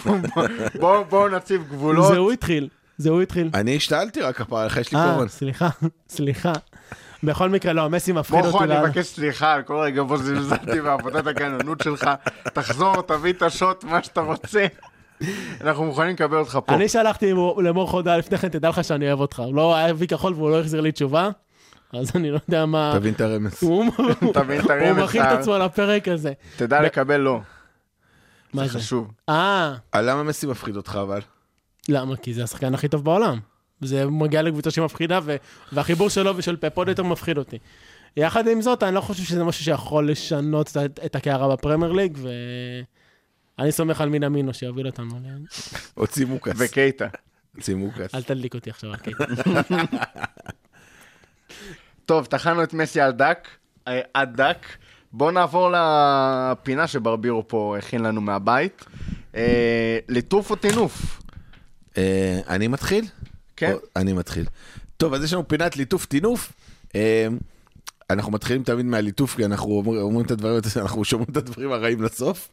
בואו 1.11 1.29
נציב 1.29 1.64
גבולות. 1.71 2.09
זה 2.12 2.16
הוא 2.19 2.33
התחיל. 2.33 2.69
זה 2.99 3.11
הוא 3.11 3.23
התחיל. 3.23 3.51
אני 3.55 3.77
השתעלתי 3.77 4.21
רק 4.23 4.40
הפעם, 4.40 4.66
אחרי 4.66 4.81
יש 4.81 4.92
לי 4.92 4.99
אה, 4.99 5.11
קורונה. 5.11 5.29
סליחה, 5.29 5.69
סליחה. 6.09 6.53
בכל 7.23 7.49
מקרה, 7.51 7.73
לא, 7.73 7.90
מסי 7.90 8.12
מפחיד 8.12 8.38
בוא, 8.40 8.47
אותי. 8.53 8.64
אני 8.64 8.69
לאללה. 8.69 8.88
מבקש 8.88 9.07
סליחה 9.07 9.53
על 9.53 9.62
כל 9.62 9.75
רגע 9.77 10.03
בו 10.03 10.16
זלזלתי 10.16 10.81
בעבודת 10.81 11.27
הגננות 11.27 11.81
שלך. 11.81 12.11
תחזור, 12.53 13.03
תביא 13.03 13.33
את 13.33 13.42
השוט, 13.42 13.85
מה 13.85 14.03
שאתה 14.03 14.21
רוצה. 14.21 14.66
אנחנו 15.61 15.85
מוכנים 15.85 16.11
לקבל 16.12 16.37
אותך 16.37 16.59
פה. 16.66 16.75
אני 16.75 16.88
שלחתי 16.88 17.33
למור- 17.59 17.87
חודה 17.87 18.16
לפני 18.16 18.38
כן, 18.38 18.49
תדע 18.49 18.69
לך 18.69 18.85
שאני 18.85 19.09
אוהב 19.09 19.21
אותך. 19.21 19.40
הוא 19.40 19.55
לא 19.55 19.77
היה 19.77 19.92
וי 19.97 20.07
כחול 20.07 20.33
והוא 20.35 20.51
לא 20.51 20.61
החזיר 20.61 20.81
לי 20.81 20.92
תשובה, 20.92 21.29
אז 21.98 22.11
אני 22.14 22.30
לא 22.30 22.38
יודע 22.48 22.66
מה... 22.66 22.92
תבין 22.98 23.14
את 23.14 23.20
הרמז. 23.20 23.59
הוא 23.62 23.85
תבין 24.35 24.61
את 24.61 24.64
הוא 24.64 24.72
הרמז, 24.72 25.02
מכין 25.04 25.22
את 25.22 25.28
סער. 25.28 25.38
עצמו 25.38 25.59
לפרק 25.59 26.09
הזה. 26.09 26.32
תדע 26.56 26.80
לקבל 26.80 27.16
לא. 27.16 27.40
מה 28.52 28.66
זה 28.66 28.72
זה? 28.72 28.78
חשוב. 28.78 29.11
אה, 29.28 29.74
אה, 29.94 30.02
למה 30.02 30.22
מסי 30.22 30.46
מפחיד 30.46 30.76
אותך 30.76 30.98
אבל? 31.02 31.20
למה? 31.88 32.16
כי 32.16 32.35
זה 32.35 32.44
השחקן 32.44 32.74
הכי 32.74 32.88
טוב 32.88 33.04
בעולם. 33.04 33.38
זה 33.80 34.06
מגיע 34.06 34.42
לקבוצה 34.42 34.70
שמפחידה, 34.70 35.20
והחיבור 35.72 36.11
שלו 36.11 36.37
ושל 36.37 36.56
פפ 36.56 36.76
עוד 36.78 36.88
יותר 36.88 37.02
מפחיד 37.02 37.38
אותי. 37.38 37.59
יחד 38.16 38.48
עם 38.48 38.62
זאת, 38.62 38.82
אני 38.82 38.94
לא 38.94 39.00
חושב 39.00 39.22
שזה 39.22 39.44
משהו 39.44 39.64
שיכול 39.64 40.11
לשנות 40.11 40.76
את, 41.04 41.16
הקערה 41.16 41.56
בפרמייר 41.56 41.92
ליג, 41.92 42.18
ואני 43.59 43.72
סומך 43.72 44.00
על 44.00 44.09
מינמינו 44.09 44.54
שיוביל 44.54 44.87
אותנו. 44.87 45.11
או 45.96 46.06
צימוקס. 46.06 46.52
וקייטה. 46.56 47.06
צימוקס. 47.61 48.14
אל 48.14 48.22
תדליק 48.22 48.54
אותי 48.54 48.70
עכשיו, 48.70 48.90
אוקיי. 48.92 49.12
טוב, 52.07 52.27
טחנו 52.27 52.62
את 52.62 52.75
מסי 52.75 53.01
על 53.01 53.12
דק, 53.12 53.49
אה, 53.88 54.01
עד 54.14 54.37
דק. 54.42 54.66
בואו 55.12 55.31
נעבור 55.31 55.71
לפינה 55.77 56.87
שברבירו 56.87 57.49
פה 57.49 57.77
הכין 57.79 58.03
לנו 58.03 58.21
מהבית. 58.21 58.85
אה, 59.37 59.99
ליטוף 60.09 60.51
או 60.51 60.57
טינוף? 60.57 61.21
אה, 61.99 62.40
אני 62.49 62.69
מתחיל? 62.69 63.05
כן. 63.57 63.75
אני 63.97 64.12
מתחיל. 64.12 64.45
טוב, 64.97 65.14
אז 65.14 65.25
יש 65.25 65.33
לנו 65.33 65.49
פינת 65.49 65.77
ליטוף 65.77 66.07
טינוף. 66.07 66.53
אנחנו 68.11 68.33
מתחילים 68.33 68.62
תמיד 68.62 68.87
מהליטוף, 68.87 69.37
כי 69.37 69.45
אנחנו 69.45 69.71
אומר- 69.71 70.01
אומרים 70.01 70.27
את 70.27 70.31
הדברים, 70.31 70.61
אנחנו 70.77 71.05
שומעים 71.05 71.29
את 71.33 71.37
הדברים 71.37 71.73
הרעים 71.73 72.03
לסוף. 72.03 72.51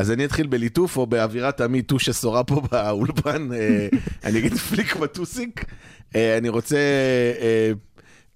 אז 0.00 0.10
אני 0.10 0.24
אתחיל 0.24 0.46
בליטוף, 0.46 0.96
או 0.96 1.06
באווירת 1.06 1.60
המיטו 1.60 1.98
ששורה 1.98 2.44
פה 2.44 2.62
באולפן, 2.70 3.52
אה, 3.52 3.88
אני 4.24 4.38
אגיד 4.38 4.54
פליק 4.54 4.96
מטוסיק. 4.96 5.64
אה, 6.16 6.38
אני 6.38 6.48
רוצה 6.48 6.76
אה, 7.40 7.72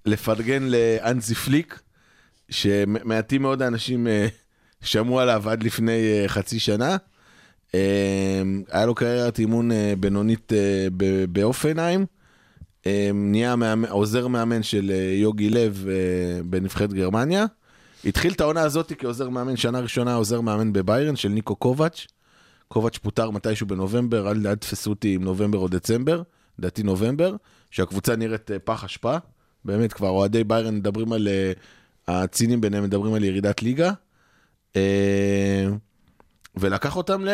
לפרגן 0.07 0.63
לאנזי 0.63 1.35
פליק, 1.35 1.81
שמעטים 2.51 3.43
מאוד 3.43 3.63
האנשים 3.63 4.07
שמעו 4.81 5.21
עליו 5.21 5.51
עד 5.51 5.63
לפני 5.63 6.25
חצי 6.27 6.59
שנה. 6.59 6.97
היה 8.71 8.87
לו 8.87 8.95
קריירת 8.95 9.39
אימון 9.39 9.71
בינונית 10.01 10.53
באופנהיים. 11.29 12.07
נהיה 13.15 13.55
עוזר 13.89 14.27
מאמן 14.27 14.63
של 14.63 14.93
יוגי 15.21 15.51
לב 15.51 15.87
בנבחרת 16.45 16.93
גרמניה. 16.93 17.47
התחיל 18.07 18.33
את 18.33 18.41
העונה 18.41 18.61
הזאת 18.61 18.93
כעוזר 18.99 19.29
מאמן, 19.29 19.57
שנה 19.57 19.81
ראשונה 19.81 20.15
עוזר 20.15 20.41
מאמן 20.41 20.73
בביירן 20.73 21.17
של 21.17 21.29
ניקו 21.29 21.57
קובץ'. 21.57 22.07
קובץ' 22.69 22.99
פוטר 22.99 23.31
מתישהו 23.31 23.67
בנובמבר, 23.67 24.31
אל 24.31 24.47
אל 24.47 24.55
תתפסו 24.55 24.91
אותי 24.91 25.15
עם 25.15 25.25
נובמבר 25.25 25.59
או 25.59 25.69
דצמבר, 25.69 26.23
לדעתי 26.59 26.83
נובמבר, 26.83 27.37
שהקבוצה 27.71 28.17
נראית 28.17 28.51
אה, 28.51 28.59
פח 28.59 28.85
אשפה. 28.85 29.17
באמת, 29.65 29.93
כבר 29.93 30.09
אוהדי 30.09 30.45
ביירן 30.45 30.77
מדברים 30.77 31.13
על... 31.13 31.29
אה, 31.29 31.53
הצינים 32.09 32.61
ביניהם 32.61 32.85
מדברים 32.85 33.15
על 33.15 33.25
ירידת 33.25 33.63
ליגה. 33.63 33.93
אה, 34.77 35.67
ולקח 36.57 36.97
אותם 36.97 37.25
ל... 37.25 37.29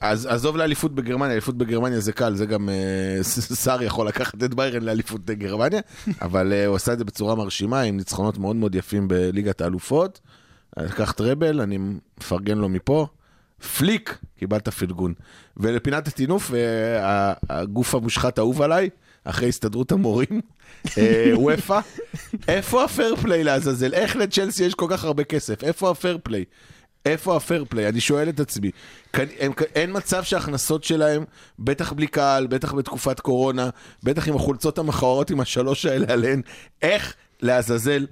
אז 0.00 0.26
עזוב 0.26 0.56
לאליפות 0.56 0.94
בגרמניה, 0.94 1.32
אליפות 1.32 1.58
בגרמניה 1.58 2.00
זה 2.00 2.12
קל, 2.12 2.34
זה 2.34 2.46
גם 2.46 2.68
אה, 2.68 3.24
שר 3.64 3.82
יכול 3.82 4.08
לקחת 4.08 4.44
את 4.44 4.54
ביירן 4.54 4.82
לאליפות 4.82 5.24
בגרמניה, 5.24 5.80
אבל 6.22 6.52
אה, 6.52 6.66
הוא 6.66 6.76
עשה 6.76 6.92
את 6.92 6.98
זה 6.98 7.04
בצורה 7.04 7.34
מרשימה, 7.34 7.80
עם 7.80 7.96
ניצחונות 7.96 8.38
מאוד 8.38 8.56
מאוד 8.56 8.74
יפים 8.74 9.08
בליגת 9.08 9.60
האלופות. 9.60 10.20
לקח 10.76 11.12
treble, 11.12 11.60
אני 11.60 11.78
מפרגן 12.18 12.58
לו 12.58 12.68
מפה. 12.68 13.06
פליק, 13.78 14.18
קיבלת 14.38 14.68
פרגון. 14.68 15.14
ולפינת 15.56 16.08
הטינוף, 16.08 16.54
אה, 16.54 17.32
הגוף 17.50 17.94
המושחת 17.94 18.38
האהוב 18.38 18.62
עליי, 18.62 18.88
אחרי 19.24 19.48
הסתדרות 19.48 19.92
המורים, 19.92 20.40
אה, 20.98 21.32
אופא, 21.34 21.80
איפה 22.48 22.84
ה 22.84 22.90
fair 22.90 23.16
play 23.16 23.44
לעזאזל? 23.44 23.94
איך 23.94 24.16
לצ'לסי 24.16 24.64
יש 24.64 24.74
כל 24.74 24.86
כך 24.90 25.04
הרבה 25.04 25.24
כסף? 25.24 25.64
איפה 25.64 25.90
ה 25.90 25.96
fair 25.96 26.18
play? 26.22 26.44
איפה 27.08 27.36
ה 27.36 27.42
fair 27.42 27.64
play? 27.68 27.88
אני 27.88 28.00
שואל 28.00 28.28
את 28.28 28.40
עצמי. 28.40 28.70
כאן, 29.12 29.24
הם, 29.40 29.52
אין 29.74 29.96
מצב 29.96 30.22
שההכנסות 30.22 30.84
שלהם, 30.84 31.24
בטח 31.58 31.92
בלי 31.92 32.06
קהל, 32.06 32.46
בטח 32.46 32.72
בתקופת 32.72 33.20
קורונה, 33.20 33.70
בטח 34.02 34.28
עם 34.28 34.36
החולצות 34.36 34.78
המכוערות 34.78 35.30
עם 35.30 35.40
השלוש 35.40 35.86
האלה 35.86 36.12
עליהן, 36.12 36.42
איך 36.82 37.14
לעזאזל 37.40 38.06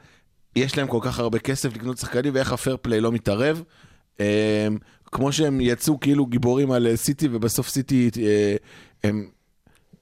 יש 0.57 0.79
להם 0.79 0.89
כל 0.89 0.99
כך 1.03 1.19
הרבה 1.19 1.39
כסף 1.39 1.75
לקנות 1.75 1.99
שחקנים 1.99 2.35
ואיך 2.35 2.53
ה 2.53 2.58
fair 2.58 2.77
play 2.83 3.01
לא 3.01 3.13
מתערב. 3.13 3.63
אה, 4.21 4.69
כמו 5.07 5.33
שהם 5.33 5.61
יצאו 5.61 6.01
כאילו 6.01 6.27
גיבורים 6.27 6.71
על 6.73 6.87
אה, 6.87 6.97
סיטי 6.97 7.29
ובסוף 7.33 7.69
סיטי 7.69 8.11
אה, 8.23 8.57
הם 9.05 9.29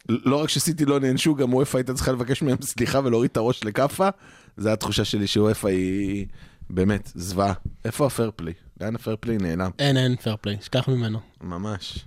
לא 0.08 0.36
רק 0.36 0.48
שסיטי 0.48 0.84
לא 0.84 1.00
נענשו, 1.00 1.34
גם 1.34 1.54
אופא 1.54 1.78
הייתה 1.78 1.94
צריכה 1.94 2.12
לבקש 2.12 2.42
מהם 2.42 2.56
סליחה 2.62 3.00
ולהוריד 3.04 3.30
את 3.30 3.36
הראש 3.36 3.64
לכאפה. 3.64 4.08
זו 4.56 4.70
התחושה 4.70 5.04
שלי 5.04 5.26
שאופא 5.26 5.68
היא 5.68 6.26
באמת 6.70 7.12
זוועה. 7.14 7.52
איפה 7.84 8.06
ה 8.06 8.11
fair 8.11 8.30
play? 8.36 8.52
לאן 8.80 8.94
ה 8.94 8.99
fair 8.99 9.16
play 9.20 9.38
נעלם? 9.38 9.70
אין, 9.78 9.96
אין 9.96 10.16
fair 10.16 10.36
play, 10.40 10.56
שכח 10.60 10.88
ממנו. 10.88 11.18
ממש. 11.40 11.98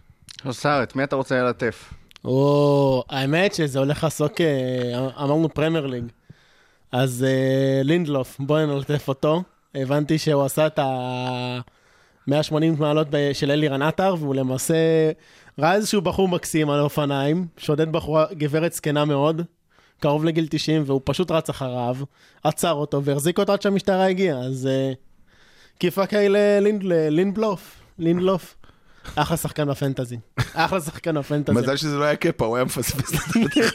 שר, 0.51 0.79
את 0.83 0.95
מי 0.95 1.03
אתה 1.03 1.15
רוצה 1.15 1.43
ללטף? 1.43 1.93
או, 2.25 3.03
האמת 3.09 3.53
שזה 3.53 3.79
הולך 3.79 4.03
לעסוק, 4.03 4.41
אה, 4.41 5.09
אמרנו 5.23 5.53
פרמייר 5.53 5.85
ליג. 5.85 6.03
אז 6.91 7.25
אה, 7.27 7.81
לינדלוף, 7.83 8.37
בואו 8.39 8.65
נלטף 8.65 9.07
אותו. 9.07 9.43
הבנתי 9.75 10.17
שהוא 10.17 10.43
עשה 10.43 10.67
את 10.67 10.79
ה... 10.79 11.59
180 12.27 12.75
מעלות 12.79 13.07
של 13.33 13.51
אלירן 13.51 13.81
עטר, 13.81 14.15
והוא 14.19 14.35
למעשה 14.35 14.75
ראה 15.59 15.75
איזשהו 15.75 16.01
בחור 16.01 16.27
מקסים 16.27 16.69
על 16.69 16.79
אופניים, 16.79 17.47
שודד 17.57 17.91
בחורה, 17.91 18.25
גברת 18.33 18.73
זקנה 18.73 19.05
מאוד, 19.05 19.41
קרוב 19.99 20.25
לגיל 20.25 20.47
90, 20.49 20.83
והוא 20.85 21.01
פשוט 21.03 21.31
רץ 21.31 21.49
אחריו, 21.49 21.95
עצר 22.43 22.71
אותו 22.71 23.03
והחזיק 23.03 23.39
אותו 23.39 23.53
עד 23.53 23.61
שהמשטרה 23.61 24.05
הגיעה, 24.05 24.39
אז 24.39 24.67
אה, 24.67 24.93
כיפאק 25.79 26.05
אללה 26.05 26.39
לינד- 26.59 26.83
לינדלוף, 27.09 27.79
לינדלוף. 27.99 28.55
אחלה 29.15 29.37
שחקן 29.37 29.67
בפנטזי. 29.69 30.17
אחלה 30.53 30.81
שחקן 30.81 31.15
ב 31.19 31.23
fantasy. 31.23 31.55
מזל 31.55 31.75
שזה 31.75 31.95
לא 31.97 32.03
היה 32.03 32.15
קפה, 32.15 32.45
הוא 32.45 32.55
היה 32.55 32.65
מפספס 32.65 33.13
את 33.13 33.19
זה. 33.53 33.69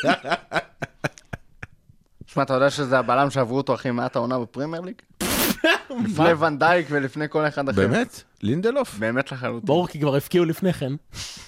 שמע, 2.26 2.42
אתה 2.42 2.54
יודע 2.54 2.70
שזה 2.70 2.98
הבלם 2.98 3.30
שעברו 3.30 3.56
אותו 3.56 3.74
הכי 3.74 3.90
מעט 3.90 4.16
העונה 4.16 4.38
בפרמייר 4.38 4.82
ליג? 4.82 4.94
לפני 6.04 6.32
ואן 6.32 6.55
דייק 6.55 6.86
ולפני 6.90 7.24
כל 7.28 7.46
אחד 7.48 7.68
אחר. 7.68 7.76
באמת? 7.88 8.22
לינדלוף? 8.42 8.98
באמת 8.98 9.32
לחלוטין. 9.32 9.66
ברור, 9.66 9.88
כי 9.88 10.00
כבר 10.00 10.16
הפקיעו 10.16 10.44
לפני 10.44 10.72
כן. 10.72 10.92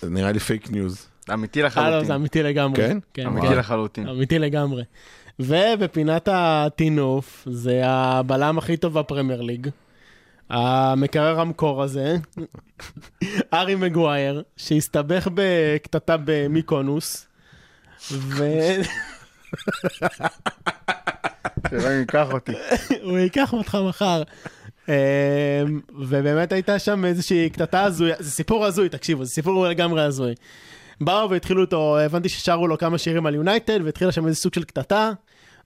זה 0.01 0.11
נראה 0.11 0.33
לי 0.33 0.39
fake 0.39 0.71
news. 0.71 1.07
אמיתי 1.33 1.59
אה, 1.59 1.63
לא, 1.63 1.69
לחלוטין. 1.69 2.05
זה 2.07 2.15
אמיתי 2.15 2.43
לגמרי. 2.43 2.77
כן? 2.77 2.99
כן, 3.15 3.27
אמיתי 3.27 3.47
כן. 3.49 3.57
לחלוטין. 3.57 4.09
אמיתי 4.09 4.39
לגמרי. 4.39 4.83
ובפינת 5.41 6.29
הטינוף, 6.33 7.49
זה 7.51 7.81
הבלם 7.85 8.59
הכי 8.59 8.77
טוב 8.77 8.99
בפרמייר 8.99 9.41
ליג. 9.41 9.69
המקרר 10.51 11.41
המקור 11.41 11.83
הזה, 11.83 12.17
ארי 13.55 13.75
מגווייר, 13.75 14.43
שהסתבך 14.57 15.29
בקטטה 15.35 16.17
במיקונוס, 16.25 17.27
והוא 18.11 18.85
שלא 21.71 21.89
ייקח 21.89 22.33
אותי. 22.33 22.53
ייקח 23.19 23.53
אותך 23.53 23.79
מחר. 23.89 24.23
אמ, 24.89 24.95
ובאמת 25.99 26.53
הייתה 26.53 26.79
שם 26.79 27.05
איזושהי 27.05 27.51
קטטה 27.51 27.85
הזויה, 27.85 28.17
זה 28.19 28.31
סיפור 28.31 28.65
הזוי, 28.65 28.89
תקשיבו, 28.89 29.25
זה 29.25 29.31
סיפור 29.31 29.67
לגמרי 29.67 30.03
הזוי. 30.03 30.35
באו 31.01 31.31
והתחילו 31.31 31.61
אותו, 31.61 31.99
הבנתי 31.99 32.29
ששרו 32.29 32.69
לו 32.69 32.79
כמה 32.79 32.99
שירים 32.99 33.27
על 33.27 33.35
יונייטד, 33.35 33.81
והתחילה 33.85 34.13
שם 34.13 34.27
איזה 34.27 34.37
סוג 34.37 34.55
של 34.55 34.65
קטטה, 34.65 35.13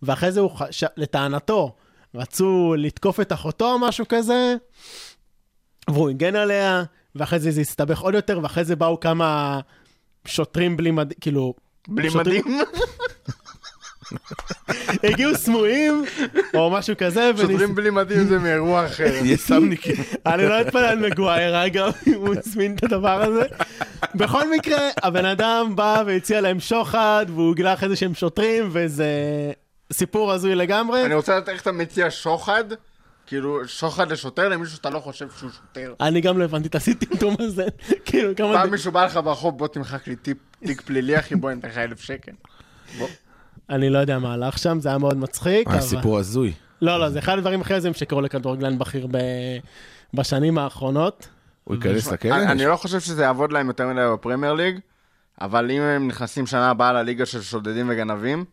ואחרי 0.02 0.32
זה 0.32 0.40
הוא. 0.40 0.50
לטענתו, 0.96 1.74
רצו 2.18 2.74
לתקוף 2.78 3.20
את 3.20 3.32
אחותו 3.32 3.72
או 3.72 3.78
משהו 3.78 4.04
כזה, 4.08 4.54
והוא 5.90 6.10
הגן 6.10 6.36
עליה, 6.36 6.82
ואחרי 7.14 7.38
זה 7.38 7.50
זה 7.50 7.60
הסתבך 7.60 8.00
עוד 8.00 8.14
יותר, 8.14 8.40
ואחרי 8.42 8.64
זה 8.64 8.76
באו 8.76 9.00
כמה 9.00 9.60
שוטרים 10.26 10.76
בלי 10.76 10.90
מד... 10.90 11.12
כאילו... 11.20 11.54
בלי 11.88 12.10
שוטרים- 12.10 12.42
מדים? 12.46 12.60
הגיעו 15.04 15.34
סמויים, 15.34 16.04
או 16.54 16.70
משהו 16.70 16.94
כזה, 16.98 17.30
וניס- 17.36 17.50
שוטרים 17.50 17.74
בלי 17.74 17.90
מדים 17.90 18.24
זה 18.28 18.38
מאירוע 18.38 18.86
אחר. 18.86 19.12
יס"מניקים. 19.24 19.94
אני 20.26 20.46
לא 20.46 20.60
אתפלא 20.60 20.88
על 20.88 20.98
מגווייר, 20.98 21.66
אגב, 21.66 21.92
אם 22.06 22.14
הוא 22.14 22.34
הזמין 22.38 22.74
את 22.76 22.84
הדבר 22.84 23.22
הזה. 23.22 23.42
בכל 24.14 24.50
מקרה, 24.50 24.78
הבן 25.02 25.24
אדם 25.24 25.72
בא 25.76 26.02
והציע 26.06 26.40
להם 26.40 26.60
שוחד, 26.60 27.26
והוא 27.28 27.54
גילה 27.54 27.74
אחרי 27.74 27.88
זה 27.88 27.96
שהם 27.96 28.14
שוטרים, 28.14 28.68
וזה 28.72 29.06
סיפור 29.92 30.32
הזוי 30.32 30.54
לגמרי. 30.54 31.04
אני 31.06 31.14
רוצה 31.14 31.36
לדעת 31.36 31.48
איך 31.48 31.62
אתה 31.62 31.72
מציע 31.72 32.06
שוחד, 32.10 32.64
כאילו 33.26 33.68
שוחד 33.68 34.12
לשוטר 34.12 34.48
למישהו 34.48 34.76
שאתה 34.76 34.90
לא 34.90 34.98
חושב 34.98 35.26
שהוא 35.38 35.50
שוטר. 35.50 35.94
אני 36.00 36.20
גם 36.20 36.38
לא 36.38 36.44
הבנתי 36.44 36.68
את 36.68 36.74
הסימפטום 36.74 37.34
הזה. 37.38 37.66
כאילו, 38.04 38.36
כמה... 38.36 38.52
פעם 38.52 38.70
מישהו 38.70 38.92
בא 38.92 39.04
לך 39.04 39.20
ברחוב, 39.24 39.58
בוא 39.58 39.68
תמחק 39.68 40.08
לי 40.08 40.16
תיק 40.16 40.80
פלילי, 40.80 41.18
אחי, 41.18 41.34
בוא 41.34 41.50
ניתן 41.50 41.68
לך 41.68 41.78
אלף 41.78 42.00
שקל. 42.00 42.32
אני 43.70 43.90
לא 43.90 43.98
יודע 43.98 44.18
מה 44.18 44.32
הלך 44.34 44.58
שם, 44.58 44.80
זה 44.80 44.88
היה 44.88 44.98
מאוד 44.98 45.16
מצחיק. 45.16 45.68
אבל- 45.68 45.80
סיפור 45.80 46.18
הזוי. 46.18 46.52
לא, 46.82 47.00
לא, 47.00 47.10
זה 47.10 47.18
אחד 47.18 47.38
הדברים 47.38 47.60
הכי 47.60 47.74
הזויים 47.74 47.94
שקרו 47.94 48.20
לכדורגלן 48.20 48.78
בכיר 48.78 49.06
בשנים 50.14 50.58
האחרונות. 50.58 51.28
הוא 51.64 51.76
ייכנס 51.76 52.12
לכלא? 52.12 52.34
אני 52.34 52.64
לא 52.64 52.76
חושב 52.76 53.00
שזה 53.00 53.22
יעבוד 53.22 53.52
להם 53.52 53.66
יותר 53.68 53.86
מדי 53.86 54.00
בפרמייר 54.12 54.52
ליג, 54.52 54.78
אבל 55.40 55.70
אם 55.70 55.82
הם 55.82 56.08
נכנסים 56.08 56.46
שנה 56.46 56.70
הבאה 56.70 56.92
לליגה 56.92 57.26
של 57.26 57.42
שודדים 57.42 57.86
וגנבים, 57.90 58.44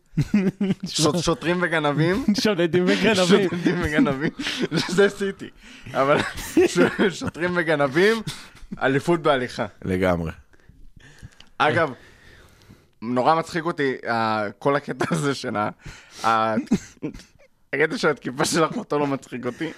שוטרים 1.22 1.60
וגנבים, 1.62 2.26
שודדים 2.42 2.84
וגנבים. 2.88 3.50
שודדים 3.50 3.76
וגנבים, 3.84 4.30
זה 4.88 5.10
סיטי, 5.10 5.50
אבל 5.94 6.18
שוטרים 7.10 7.52
וגנבים, 7.56 8.18
אליפות 8.82 9.22
בהליכה. 9.22 9.66
לגמרי. 9.86 10.32
אגב, 11.58 11.92
נורא 13.02 13.36
מצחיק 13.36 13.66
אותי 13.66 13.94
כל 14.60 14.76
הקטע 14.76 15.06
הזה 15.12 15.36
של 15.36 15.56
ה... 15.56 15.70
ה- 16.24 16.56
הקטע 17.74 17.98
של 17.98 18.08
התקיפה 18.10 18.46
של 18.46 18.66
אחותו 18.66 19.00
לא 19.00 19.08
מצחיק 19.08 19.46
אותי, 19.46 19.72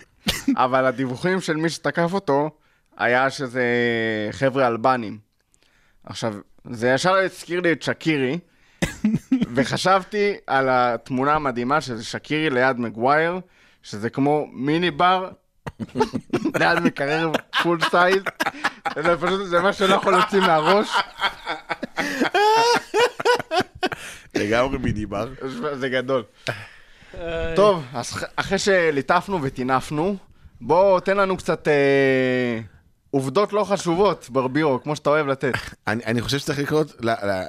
אבל 0.56 0.86
הדיווחים 0.86 1.41
של 1.41 1.56
מי 1.58 1.69
שתקף 1.69 2.13
אותו, 2.13 2.50
היה 2.97 3.30
שזה 3.30 3.63
חבר'ה 4.32 4.67
אלבנים. 4.67 5.17
עכשיו, 6.04 6.34
זה 6.71 6.89
ישר 6.89 7.13
הזכיר 7.15 7.62
לי 7.62 7.71
את 7.71 7.82
שקירי, 7.82 8.39
וחשבתי 9.55 10.33
על 10.47 10.67
התמונה 10.69 11.33
המדהימה 11.33 11.81
שזה 11.81 12.03
שקירי 12.03 12.49
ליד 12.49 12.79
מגווייר, 12.79 13.39
שזה 13.83 14.10
כמו 14.10 14.47
מיני 14.51 14.91
בר 14.91 15.29
ליד 16.60 16.79
מקרר 16.79 17.31
full 17.63 17.79
size. 17.89 18.23
זה 19.03 19.17
פשוט, 19.17 19.47
זה 19.47 19.62
מה 19.62 19.73
שלא 19.73 19.95
יכול 19.95 20.13
להוציא 20.13 20.39
מהראש. 20.39 20.89
לגמרי 24.36 24.77
מיניבר. 24.77 25.29
זה 25.73 25.89
גדול. 25.89 26.23
טוב, 27.55 27.83
אז 27.93 28.25
אחרי 28.36 28.57
שליטפנו 28.57 29.39
וטינפנו, 29.41 30.17
בוא 30.62 30.99
תן 30.99 31.17
לנו 31.17 31.38
קצת 31.38 31.67
אה, 31.67 32.60
עובדות 33.12 33.53
לא 33.53 33.63
חשובות, 33.63 34.27
ברבירו, 34.29 34.83
כמו 34.83 34.95
שאתה 34.95 35.10
אוהב 35.10 35.27
לתת. 35.27 35.53
אני, 35.88 36.05
אני 36.05 36.21
חושב 36.21 36.38
שצריך 36.38 36.60
לקרוא, 36.60 36.83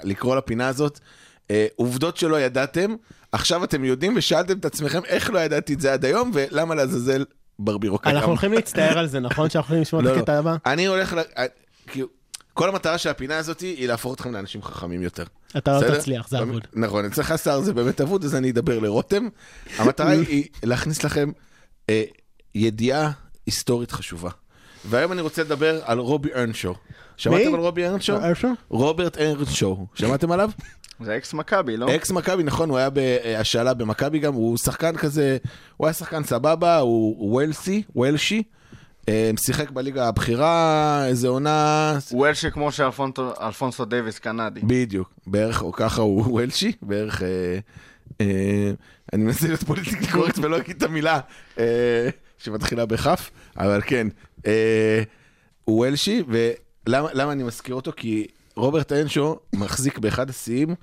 לקרוא 0.02 0.36
לפינה 0.36 0.68
הזאת 0.68 1.00
אה, 1.50 1.66
עובדות 1.76 2.16
שלא 2.16 2.40
ידעתם, 2.40 2.94
עכשיו 3.32 3.64
אתם 3.64 3.84
יודעים 3.84 4.14
ושאלתם 4.16 4.58
את 4.58 4.64
עצמכם 4.64 5.00
איך 5.04 5.30
לא 5.30 5.38
ידעתי 5.38 5.74
את 5.74 5.80
זה 5.80 5.92
עד 5.92 6.04
היום 6.04 6.30
ולמה 6.34 6.74
לעזאזל 6.74 7.24
ברבירו 7.58 7.98
קיים. 7.98 8.16
אנחנו 8.16 8.30
הולכים 8.30 8.52
להצטער 8.52 8.98
על 8.98 9.06
זה, 9.06 9.20
נכון? 9.20 9.50
שאנחנו 9.50 9.74
הולכים 9.74 9.82
לשמוע 9.82 10.02
לא, 10.02 10.10
את 10.10 10.14
לא. 10.14 10.20
הקטע 10.20 10.38
הבא? 10.38 10.56
אני 10.66 10.86
הולך, 10.86 11.12
ל... 11.12 11.18
אה, 11.18 11.44
כאילו, 11.86 12.08
כל 12.54 12.68
המטרה 12.68 12.98
של 12.98 13.08
הפינה 13.08 13.38
הזאת 13.38 13.60
היא 13.60 13.88
להפוך 13.88 14.14
אתכם 14.14 14.32
לאנשים 14.32 14.62
חכמים 14.62 15.02
יותר. 15.02 15.24
אתה 15.56 15.80
לא? 15.80 15.98
תצליח, 15.98 16.28
זה 16.28 16.38
אבוד. 16.42 16.66
נכון, 16.72 17.04
אצלך 17.04 17.34
שר 17.38 17.60
זה 17.60 17.72
באמת 17.72 18.00
אבוד, 18.00 18.24
אז 18.24 18.34
אני 18.34 18.50
אדבר 18.50 18.78
לרותם. 18.78 19.28
המטרה 19.78 20.10
היא 20.10 20.44
להכניס 20.62 21.04
לכם 21.04 21.30
אה, 21.90 22.02
ידיעה 22.54 23.10
היסטורית 23.46 23.92
חשובה. 23.92 24.30
והיום 24.84 25.12
אני 25.12 25.20
רוצה 25.20 25.42
לדבר 25.42 25.80
על 25.84 25.98
רובי 25.98 26.34
ארנשו. 26.34 26.74
שמעתם 27.16 27.54
על 27.54 27.60
רובי 27.60 27.86
ארנשו? 27.86 28.16
רוברט 28.68 29.18
ארנשו. 29.18 29.86
שמעתם 29.94 30.32
עליו? 30.32 30.50
זה 31.00 31.16
אקס 31.16 31.34
מכבי, 31.34 31.76
לא? 31.76 31.94
אקס 31.94 32.10
מכבי, 32.10 32.42
נכון, 32.42 32.70
הוא 32.70 32.78
היה 32.78 32.90
בהשאלה 32.90 33.74
במכבי 33.74 34.18
גם, 34.18 34.34
הוא 34.34 34.58
שחקן 34.58 34.96
כזה, 34.96 35.36
הוא 35.76 35.86
היה 35.86 35.94
שחקן 35.94 36.24
סבבה, 36.24 36.78
הוא 36.78 37.32
וולשי, 37.32 37.82
וולשי. 37.96 38.42
אה, 39.08 39.30
שיחק 39.40 39.70
בליגה 39.70 40.08
הבכירה, 40.08 41.04
איזה 41.06 41.28
עונה, 41.28 41.98
הוא 42.10 42.26
וולשי 42.26 42.50
כמו 42.50 42.72
שאלפונסו 42.72 43.84
דייוויס 43.84 44.18
קנדי. 44.18 44.60
בדיוק, 44.60 45.12
בערך, 45.26 45.62
או 45.62 45.72
ככה 45.72 46.02
הוא 46.02 46.24
וולשי, 46.34 46.72
בערך, 46.82 47.22
אה, 47.22 47.58
אה, 48.20 48.70
אני 49.12 49.24
מנסה 49.24 49.46
להיות 49.46 49.64
politically 49.64 50.06
correct 50.06 50.38
ולא 50.38 50.58
אגיד 50.58 50.76
את 50.76 50.82
המילה 50.82 51.20
אה, 51.58 52.08
שמתחילה 52.38 52.86
בכף, 52.86 53.30
אבל 53.56 53.80
כן, 53.86 54.06
אה, 54.46 55.02
הוא 55.64 55.76
וולשי, 55.76 56.22
ולמה 56.28 57.08
למה 57.12 57.32
אני 57.32 57.42
מזכיר 57.42 57.74
אותו? 57.74 57.92
כי 57.96 58.26
רוברט 58.58 58.92
ארנשו 58.92 59.36
מחזיק 59.54 59.98
באחד 59.98 60.30
השיאים 60.30 60.74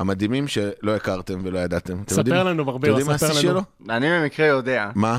המדהימים 0.00 0.48
שלא 0.48 0.96
הכרתם 0.96 1.38
ולא 1.42 1.58
ידעתם. 1.58 2.02
ספר 2.08 2.18
יודעים- 2.20 2.36
לנו, 2.46 2.64
ברבירו, 2.64 2.78
אתם 2.78 3.00
יודעים 3.00 3.06
מה 3.06 3.18
ספר 3.18 3.30
השיא 3.32 3.50
לנו. 3.50 3.60
שלו? 3.80 3.94
אני 3.96 4.06
במקרה 4.10 4.46
יודע, 4.46 4.90
מה? 4.94 5.18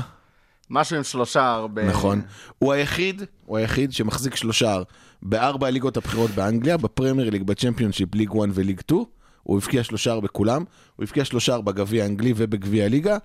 משהו 0.70 0.96
עם 0.96 1.04
שלושערים 1.04 1.50
הרבה... 1.50 1.84
נכון. 1.88 2.20
הוא 2.58 2.72
היחיד, 2.72 3.22
הוא 3.46 3.58
היחיד 3.58 3.92
שמחזיק 3.92 4.34
שלושער 4.36 4.78
בארבע 5.22 5.66
הליגות 5.66 5.96
הבכירות 5.96 6.30
באנגליה, 6.30 6.76
בפרמייר 6.76 7.30
ליג, 7.30 7.42
בצ'מפיונשיפ, 7.42 8.14
ליג 8.14 8.30
1 8.30 8.38
וליג 8.54 8.80
2. 8.80 9.00
הוא 9.42 9.56
הבקיע 9.58 9.84
שלושה 9.84 10.20
בכולם. 10.20 10.64
הוא 10.96 11.04
הבקיע 11.04 11.24
שלושה 11.24 11.60
בגביע 11.60 12.02
האנגלי 12.04 12.32
ובגביע 12.36 12.84
הליגה, 12.84 13.16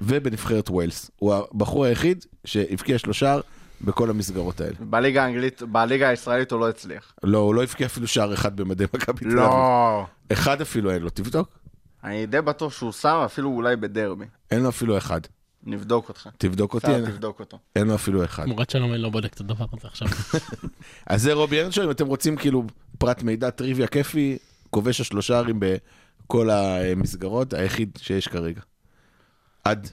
ובנבחרת 0.00 0.70
ווילס. 0.70 1.10
הוא 1.18 1.34
הבחור 1.34 1.84
היחיד 1.84 2.24
שהבקיע 2.44 2.98
שלושה 2.98 3.38
בכל 3.80 4.10
המסגרות 4.10 4.60
האלה. 4.60 4.74
בליגה 4.80 5.24
האנגלית, 5.24 5.62
בליגה 5.62 6.08
הישראלית 6.08 6.52
הוא 6.52 6.60
לא 6.60 6.68
הצליח. 6.68 7.12
לא, 7.22 7.38
הוא 7.38 7.54
לא 7.54 7.62
הבקיע 7.62 7.86
אפילו 7.86 8.06
שער 8.06 8.34
אחד 8.34 8.56
במדי 8.56 8.84
מכבי 8.94 9.18
תל 9.20 9.26
אביב. 9.26 9.38
לא. 9.38 10.06
אחד 10.32 10.60
אפילו 10.60 10.90
אין 10.90 11.02
לו, 11.02 11.10
תבדוק. 11.10 11.58
אני 12.04 12.26
די 12.26 12.40
בטוח 12.40 12.72
שהוא 12.72 12.92
שם, 12.92 13.22
אפילו 13.24 13.48
אולי 13.50 13.76
בדרבי. 13.76 14.24
אין 14.50 14.62
לו 14.62 14.68
אפילו 14.68 14.98
אחד. 14.98 15.20
נבדוק 15.62 16.08
אותך. 16.08 16.28
תבדוק 16.38 16.74
אותי, 16.74 16.94
אין, 16.94 17.04
תבדוק 17.04 17.40
אותו. 17.40 17.58
אין 17.76 17.86
לו 17.86 17.94
אפילו 17.94 18.24
אחד. 18.24 18.44
תמורת 18.44 18.70
שלום 18.70 18.92
אני 18.92 19.02
לא 19.02 19.10
בודק 19.10 19.34
את 19.34 19.40
הדבר 19.40 19.64
הזה 19.72 19.88
עכשיו. 19.88 20.08
אז 21.06 21.22
זה 21.22 21.32
רובי 21.32 21.60
ארנשו, 21.60 21.84
אם 21.84 21.90
אתם 21.90 22.06
רוצים 22.06 22.36
כאילו 22.36 22.64
פרט 22.98 23.22
מידע 23.22 23.50
טריוויה 23.50 23.86
כיפי, 23.86 24.38
כובש 24.70 25.00
השלושה 25.00 25.38
ערים 25.38 25.60
בכל 25.60 26.50
המסגרות, 26.50 27.52
היחיד 27.52 27.98
שיש 28.02 28.28
כרגע. 28.28 28.60
עד 29.64 29.88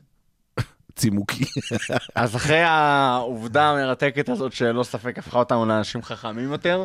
צימוקי. 0.96 1.46
אז 2.16 2.36
אחרי 2.36 2.62
העובדה 2.62 3.70
המרתקת 3.70 4.30
הזאת 4.30 4.54
שללא 4.54 4.84
ספק 4.84 5.18
הפכה 5.18 5.40
אותנו 5.40 5.66
לאנשים 5.66 6.04
חכמים 6.04 6.52
יותר, 6.52 6.84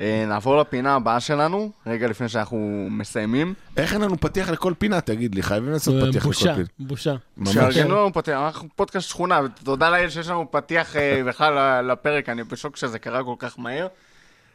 אה, 0.00 0.24
נעבור 0.28 0.60
לפינה 0.60 0.94
הבאה 0.94 1.20
שלנו, 1.20 1.70
רגע 1.86 2.08
לפני 2.08 2.28
שאנחנו 2.28 2.86
מסיימים. 2.90 3.54
איך 3.76 3.92
אין 3.92 4.00
לנו 4.00 4.20
פתיח 4.20 4.50
לכל 4.50 4.72
פינה, 4.78 5.00
תגיד 5.00 5.34
לי, 5.34 5.42
חייבים 5.42 5.72
לעשות 5.72 5.94
זה 5.94 6.00
פתיח 6.00 6.16
לכל 6.16 6.28
בושה, 6.28 6.54
פינה. 6.54 6.66
בושה. 6.78 7.14
ממש. 7.36 7.54
שארגנו 7.54 7.96
לנו 7.96 8.12
פתיח, 8.12 8.38
אנחנו 8.38 8.68
פודקאסט 8.76 9.08
שכונה, 9.08 9.40
ותודה 9.44 9.90
לאל 9.90 10.10
שיש 10.10 10.28
לנו 10.28 10.50
פתיח 10.50 10.96
אה, 10.96 11.22
בכלל 11.26 11.86
לפרק, 11.92 12.28
אני 12.28 12.44
בשוק 12.44 12.76
שזה 12.76 12.98
קרה 12.98 13.24
כל 13.24 13.34
כך 13.38 13.58
מהר. 13.58 13.86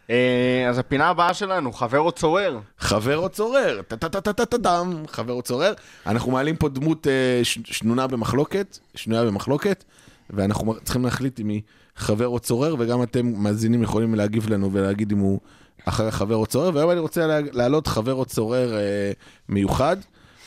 אה, 0.09 0.65
אז 0.69 0.77
הפינה 0.77 1.07
הבאה 1.07 1.33
שלנו, 1.33 1.73
חבר 1.73 1.99
או 1.99 2.11
צורר. 2.11 2.59
חבר 2.79 3.17
או 3.17 3.29
צורר, 3.29 3.81
טה-טה-טה-טה-טם, 3.87 5.03
חבר 5.07 5.33
או 5.33 5.41
צורר. 5.41 5.73
אנחנו 6.05 6.31
מעלים 6.31 6.55
פה 6.55 6.69
דמות 6.69 7.07
אה, 7.07 7.39
שנונה 7.43 8.07
במחלוקת, 8.07 8.77
שנויה 8.95 9.25
במחלוקת, 9.25 9.83
ואנחנו 10.29 10.75
צריכים 10.83 11.05
להחליט 11.05 11.39
אם 11.39 11.49
היא 11.49 11.61
חבר 11.95 12.27
או 12.27 12.39
צורר, 12.39 12.75
וגם 12.79 13.03
אתם 13.03 13.25
מאזינים 13.27 13.83
יכולים 13.83 14.15
להגיב 14.15 14.49
לנו 14.49 14.69
ולהגיד 14.73 15.11
אם 15.11 15.17
הוא 15.17 15.39
אחרי 15.85 16.11
חבר 16.11 16.35
או 16.35 16.45
צורר, 16.45 16.71
והיום 16.73 16.91
אני 16.91 16.99
רוצה 16.99 17.27
לה- 17.27 17.39
להעלות 17.51 17.87
חבר 17.87 18.13
או 18.13 18.25
צורר 18.25 18.73
אה, 18.77 19.11
מיוחד, 19.49 19.97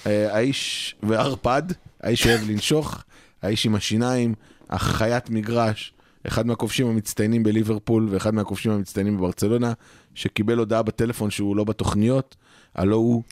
האיש 0.05 0.95
וערפד, 1.03 1.63
האיש 2.03 2.23
שאוהב 2.23 2.51
לנשוך, 2.51 3.03
האיש 3.43 3.67
עם 3.67 3.75
השיניים, 3.75 4.35
החיית 4.71 5.31
מגרש, 5.31 5.93
אחד 6.27 6.47
מהכובשים 6.47 6.87
המצטיינים 6.87 7.43
בליברפול 7.43 8.09
ואחד 8.11 8.35
מהכובשים 8.35 8.73
המצטיינים 8.73 9.17
בברצלונה, 9.17 9.73
שקיבל 10.15 10.59
הודעה 10.59 10.83
בטלפון 10.83 11.31
שהוא 11.31 11.57
לא 11.57 11.65
בתוכניות, 11.65 12.37
הלו 12.75 12.97
הוא 12.97 13.23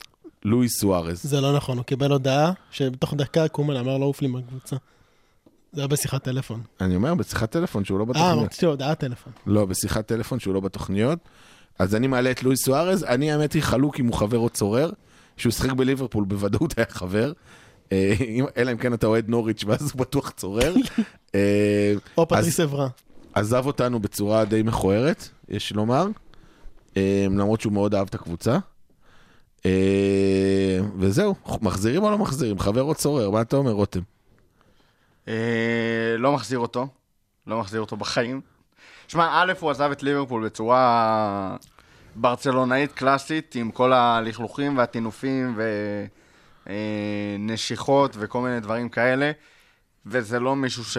לואיס 0.45 0.79
סוארז. 0.79 1.21
זה 1.23 1.41
לא 1.41 1.55
נכון, 1.55 1.77
הוא 1.77 1.85
קיבל 1.85 2.11
הודעה 2.11 2.51
שבתוך 2.71 3.13
דקה 3.13 3.47
קומן 3.47 3.75
אמר 3.75 3.97
לו 3.97 4.05
עוף 4.05 4.21
לי 4.21 4.27
מהקבוצה. 4.27 4.75
זה 5.71 5.81
היה 5.81 5.87
בשיחת 5.87 6.23
טלפון. 6.23 6.61
אני 6.81 6.95
אומר, 6.95 7.15
בשיחת 7.15 7.51
טלפון 7.51 7.85
שהוא 7.85 7.99
לא 7.99 8.03
אה, 8.03 8.09
בתוכניות. 8.09 8.45
רציתי 8.45 8.65
הודעת 8.65 8.99
טלפון. 8.99 9.33
לא, 9.45 9.65
בשיחת 9.65 10.07
טלפון 10.07 10.39
שהוא 10.39 10.53
לא 10.53 10.59
בתוכניות. 10.59 11.19
אז 11.79 11.95
אני 11.95 12.07
מעלה 12.07 12.31
את 12.31 12.43
לואיס 12.43 12.65
סוארז, 12.65 13.03
אני 13.03 13.31
האמת 13.31 13.53
היא 13.53 13.63
חלוק 13.63 13.99
אם 13.99 14.07
הוא 14.07 14.13
חבר 14.13 14.37
או 14.37 14.49
צורר, 14.49 14.89
שהוא 15.37 15.51
שיחק 15.51 15.71
בליברפול 15.71 16.25
בוודאות 16.25 16.77
היה 16.77 16.85
חבר. 16.89 17.31
אה, 17.91 18.13
אלא 18.57 18.71
אם 18.71 18.77
כן 18.77 18.93
אתה 18.93 19.07
אוהד 19.07 19.29
נוריץ' 19.29 19.63
ואז 19.67 19.91
הוא 19.91 19.99
בטוח 19.99 20.29
צורר. 20.29 20.73
אה, 21.35 21.93
או 22.17 22.23
אז 22.23 22.27
פטריס 22.27 22.59
אברה. 22.59 22.87
עזב 23.33 23.65
אותנו 23.65 23.99
בצורה 23.99 24.45
די 24.45 24.63
מכוערת, 24.63 25.29
יש 25.49 25.71
לומר, 25.71 26.07
אה, 26.97 27.25
למרות 27.29 27.61
שהוא 27.61 27.73
מאוד 27.73 27.95
אהב 27.95 28.07
את 28.07 28.15
הקבוצה. 28.15 28.57
וזהו, 30.99 31.35
מחזירים 31.61 32.03
או 32.03 32.11
לא 32.11 32.17
מחזירים? 32.17 32.59
חבר 32.59 32.83
או 32.83 32.95
צורר? 32.95 33.29
מה 33.29 33.41
אתה 33.41 33.55
אומר, 33.55 33.71
רותם? 33.71 33.99
לא 36.17 36.31
מחזיר 36.33 36.59
אותו, 36.59 36.87
לא 37.47 37.59
מחזיר 37.59 37.81
אותו 37.81 37.97
בחיים. 37.97 38.41
שמע, 39.07 39.29
א', 39.31 39.53
הוא 39.59 39.71
עזב 39.71 39.91
את 39.91 40.03
ליברפול 40.03 40.45
בצורה 40.45 41.55
ברצלונאית 42.15 42.91
קלאסית, 42.91 43.55
עם 43.55 43.71
כל 43.71 43.93
הלכלוכים 43.93 44.77
והטינופים 44.77 45.55
ונשיכות 46.67 48.15
וכל 48.19 48.41
מיני 48.41 48.59
דברים 48.59 48.89
כאלה, 48.89 49.31
וזה 50.05 50.39
לא 50.39 50.55
מישהו 50.55 50.83
ש... 50.83 50.97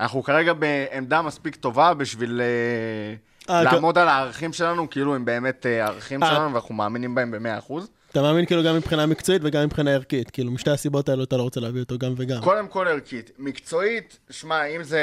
אנחנו 0.00 0.22
כרגע 0.22 0.52
בעמדה 0.52 1.22
מספיק 1.22 1.56
טובה 1.56 1.94
בשביל 1.94 2.40
אה, 2.40 3.54
אה, 3.54 3.62
לעמוד 3.62 3.98
על 3.98 4.08
הערכים 4.08 4.52
שלנו, 4.52 4.90
כאילו 4.90 5.14
הם 5.14 5.24
באמת 5.24 5.66
אה, 5.66 5.84
הערכים 5.84 6.22
אה. 6.22 6.30
שלנו 6.30 6.52
ואנחנו 6.52 6.74
מאמינים 6.74 7.14
בהם 7.14 7.30
ב-100%. 7.30 7.72
אתה 8.10 8.22
מאמין 8.22 8.46
כאילו 8.46 8.62
גם 8.62 8.76
מבחינה 8.76 9.06
מקצועית 9.06 9.42
וגם 9.44 9.64
מבחינה 9.64 9.90
ערכית. 9.90 10.30
כאילו 10.30 10.50
משתי 10.50 10.70
הסיבות 10.70 11.08
האלו 11.08 11.24
אתה 11.24 11.36
לא 11.36 11.42
רוצה 11.42 11.60
להביא 11.60 11.80
אותו 11.80 11.98
גם 11.98 12.14
וגם. 12.16 12.40
קודם 12.42 12.68
כל 12.68 12.88
ערכית. 12.88 13.30
מקצועית, 13.38 14.18
שמע, 14.30 14.64
אם 14.64 14.82
זה... 14.82 15.00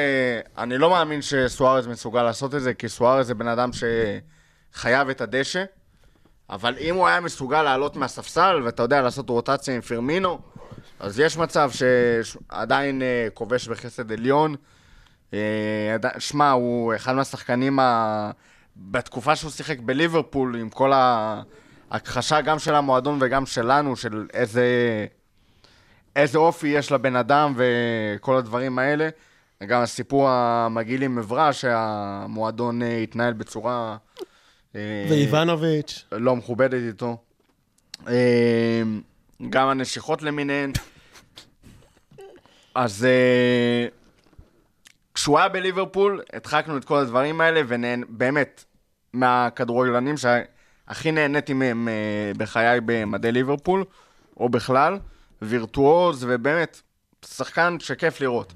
אני 0.58 0.78
לא 0.78 0.90
מאמין 0.90 1.22
שסוארז 1.22 1.88
מסוגל 1.88 2.24
לעשות 2.24 2.56
את 2.56 2.62
זה, 2.62 2.74
כי 2.74 2.90
סוארז 2.90 3.28
זה 3.28 3.34
בן 3.34 3.48
אדם 3.48 3.70
שחייב 4.74 5.10
את 5.10 5.22
הדשא, 5.22 5.64
אבל 6.50 6.76
אם 6.80 6.96
הוא 6.96 7.08
היה 7.08 7.20
מסוגל 7.20 7.64
לעלות 7.64 7.96
מהספסל, 7.96 8.62
ואתה 8.66 8.84
יודע, 8.84 9.02
לעשות 9.02 9.30
רוטציה 9.30 9.76
עם 9.76 9.82
פרמינו, 9.82 10.40
אז 11.00 11.20
יש 11.20 11.38
מצב 11.38 11.72
שעדיין 11.72 13.02
אה, 13.02 13.28
כובש 13.34 13.68
בחסד 13.68 14.12
עליון. 14.12 14.56
אה, 15.34 15.96
שמע, 16.20 16.52
הוא 16.52 16.96
אחד 16.96 17.16
מהשחקנים 17.16 17.80
בתקופה 18.78 19.36
שהוא 19.36 19.52
שיחק 19.52 19.80
בליברפול, 19.80 20.56
עם 20.56 20.70
כל 20.70 20.92
ההכחשה 21.92 22.42
גם 22.42 22.60
של 22.60 22.76
המועדון 22.76 23.18
וגם 23.22 23.46
שלנו, 23.46 23.96
של 23.96 24.28
איזה, 24.34 24.66
איזה 26.16 26.38
אופי 26.38 26.68
יש 26.68 26.92
לבן 26.92 27.16
אדם 27.16 27.54
וכל 27.56 28.38
הדברים 28.38 28.80
האלה. 28.80 29.10
גם 29.68 29.82
הסיפור 29.82 30.30
המגעיל 30.30 31.04
עם 31.04 31.18
עברה, 31.18 31.54
שהמועדון 31.54 32.82
אה, 32.82 32.98
התנהל 32.98 33.34
בצורה... 33.34 33.98
אה, 34.76 35.06
ואיבנוביץ'. 35.10 36.06
לא 36.12 36.36
מכובדת 36.36 36.82
איתו. 36.88 37.18
אה, 38.08 38.82
גם 39.50 39.68
הנשיכות 39.68 40.22
למיניהן. 40.22 40.72
אז 42.76 43.06
אה, 43.06 43.88
כשהוא 45.14 45.40
היה 45.40 45.50
בליברפול, 45.50 46.22
הדחקנו 46.34 46.78
את 46.78 46.86
כל 46.86 46.98
הדברים 46.98 47.42
האלה, 47.42 47.62
ובאמת, 47.68 48.64
מהכדורגלנים 49.14 50.16
שהכי 50.18 51.12
נהניתי 51.12 51.54
מהם 51.54 51.88
בחיי 52.38 52.80
במדי 52.86 53.32
ליברפול, 53.32 53.84
או 54.38 54.50
בכלל, 54.50 55.00
וירטואוז, 55.42 56.26
ובאמת, 56.30 56.82
שחקן 57.26 57.78
שכיף 57.80 58.22
לראות. 58.22 58.54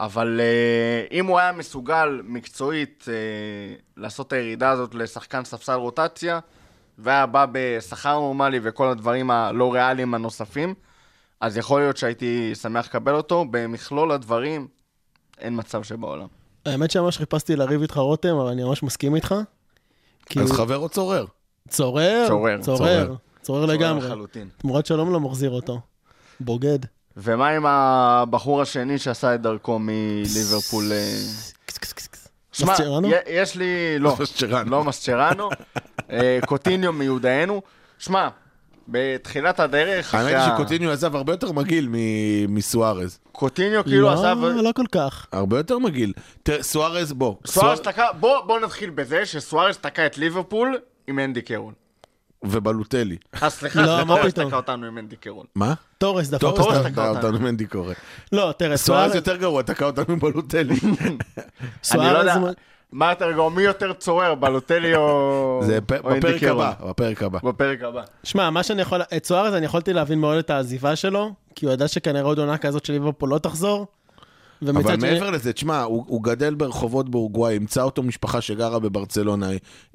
אבל 0.00 0.40
uh, 0.40 1.12
אם 1.12 1.26
הוא 1.26 1.38
היה 1.38 1.52
מסוגל 1.52 2.20
מקצועית 2.24 3.04
uh, 3.06 3.82
לעשות 3.96 4.26
את 4.26 4.32
הירידה 4.32 4.70
הזאת 4.70 4.94
לשחקן 4.94 5.44
ספסל 5.44 5.72
רוטציה, 5.72 6.38
והיה 6.98 7.26
בא 7.26 7.46
בשכר 7.52 8.14
נורמלי 8.14 8.60
וכל 8.62 8.88
הדברים 8.88 9.30
הלא 9.30 9.72
ריאליים 9.72 10.14
הנוספים, 10.14 10.74
אז 11.40 11.56
יכול 11.56 11.80
להיות 11.80 11.96
שהייתי 11.96 12.54
שמח 12.54 12.86
לקבל 12.86 13.14
אותו. 13.14 13.44
במכלול 13.50 14.12
הדברים, 14.12 14.68
אין 15.38 15.58
מצב 15.58 15.82
שבעולם. 15.82 16.26
האמת 16.66 16.90
שממש 16.90 17.18
חיפשתי 17.18 17.56
לריב 17.56 17.82
איתך 17.82 17.96
רותם, 17.96 18.34
אבל 18.34 18.50
אני 18.50 18.64
ממש 18.64 18.82
מסכים 18.82 19.14
איתך. 19.14 19.34
כי 20.26 20.40
אז 20.40 20.52
חבר 20.52 20.76
או 20.76 20.88
צורר? 20.88 21.24
צורר, 21.68 22.24
צורר, 22.28 22.62
צורר, 22.62 22.78
צורר. 22.78 23.14
צורר 23.42 23.66
לגמרי. 23.66 24.06
לחלוטין. 24.06 24.48
תמורת 24.56 24.86
שלום 24.86 25.12
לא 25.12 25.20
מחזיר 25.20 25.50
אותו. 25.50 25.80
בוגד. 26.40 26.78
ומה 27.16 27.48
עם 27.48 27.66
הבחור 27.66 28.62
השני 28.62 28.98
שעשה 28.98 29.34
את 29.34 29.42
דרכו 29.42 29.78
מליברפול? 29.78 30.92
אה, 30.92 31.16
שמע, 32.52 32.74
יש 33.26 33.56
לי... 33.56 33.98
לא. 33.98 34.16
לא 34.66 34.84
מסצ'רנו. 34.84 35.48
אה, 36.12 36.38
קוטיניו 36.46 36.92
מיודענו. 36.92 37.62
שמע, 37.98 38.28
בתחילת 38.88 39.60
הדרך... 39.60 40.14
האמת 40.14 40.34
היא 40.34 40.54
שקוטיניו 40.54 40.90
עזב 40.90 41.16
הרבה 41.16 41.32
יותר 41.32 41.52
מגעיל 41.52 41.88
מ- 41.90 42.54
מסוארז. 42.54 43.18
קוטיניו 43.32 43.84
כאילו 43.84 44.02
לא, 44.02 44.12
עזב... 44.12 44.36
לא 44.44 44.70
כל 44.74 44.86
כך. 44.92 45.26
הרבה 45.32 45.56
יותר 45.56 45.78
מגעיל. 45.78 46.12
סוארז, 46.60 47.12
בוא. 47.12 47.34
סוארז 47.46 47.78
סואר- 47.78 47.92
תקע... 47.92 48.12
בוא 48.20 48.40
בוא 48.40 48.60
נתחיל 48.60 48.90
בזה 48.90 49.26
שסוארז 49.26 49.76
תקע 49.76 50.06
את 50.06 50.18
ליברפול 50.18 50.78
עם 51.06 51.18
אנדי 51.18 51.42
קרול. 51.42 51.72
ובלוטלי. 52.42 53.16
אה, 53.42 53.50
סליחה, 53.50 53.80
לא, 53.82 53.96
זה 53.96 54.04
מה 54.04 54.16
תורס 54.16 54.32
פתאום? 54.32 54.48
תקע 54.48 54.56
אותנו 54.56 54.86
עם 54.86 54.98
אנדי 54.98 55.16
קרול. 55.16 55.46
מה? 55.54 55.74
תורס 55.98 56.28
דפק 56.28 56.40
תורס 56.40 56.58
תורס 56.58 56.76
תקע 56.78 57.08
אותנו. 57.08 57.26
אותנו 57.26 57.40
מנדי 57.44 57.66
קורא. 57.66 57.94
לא, 58.32 58.54
תראה, 58.56 58.76
סוארז 58.76 59.14
יותר 59.14 59.36
גרוע, 59.36 59.62
תקע 59.62 59.86
אותנו 59.86 60.04
עם 60.08 60.18
בלוטלי. 60.18 60.74
אני 60.84 61.18
לא 61.60 61.68
סוארז, 61.82 62.26
יודע, 62.26 62.36
מה 62.92 63.10
יותר 63.10 63.32
גרוע, 63.32 63.50
מי 63.50 63.62
יותר 63.62 63.92
צורר, 63.92 64.34
בלוטלי 64.34 64.96
או... 64.96 65.60
זה 65.64 65.80
בפרק? 65.80 66.42
הבא, 66.42 66.72
בפרק 66.88 67.22
הבא. 67.22 67.38
בפרק 67.42 67.82
הבא. 67.82 68.02
שמע, 68.24 68.50
מה 68.50 68.62
שאני 68.62 68.82
יכול, 68.82 69.00
את 69.16 69.26
סוארז 69.26 69.54
אני 69.54 69.66
יכולתי 69.66 69.92
להבין 69.92 70.18
מאוד 70.18 70.38
את 70.38 70.50
העזיבה 70.50 70.96
שלו, 70.96 71.32
כי 71.54 71.66
הוא 71.66 71.72
ידע 71.72 71.88
שכנראה 71.88 72.22
עוד 72.22 72.38
עונה 72.38 72.58
כזאת 72.58 72.84
של 72.84 72.92
ליברפול 72.92 73.28
לא 73.28 73.38
תחזור. 73.38 73.86
אבל 74.68 74.96
מעבר 74.96 75.30
לזה, 75.30 75.52
תשמע, 75.52 75.82
הוא, 75.82 76.04
הוא 76.06 76.22
גדל 76.22 76.54
ברחובות 76.54 77.08
באורוגוואי, 77.08 77.54
ימצא 77.54 77.82
אותו 77.82 78.02
משפחה 78.02 78.40
שגרה 78.40 78.78
בברצלונה, 78.78 79.48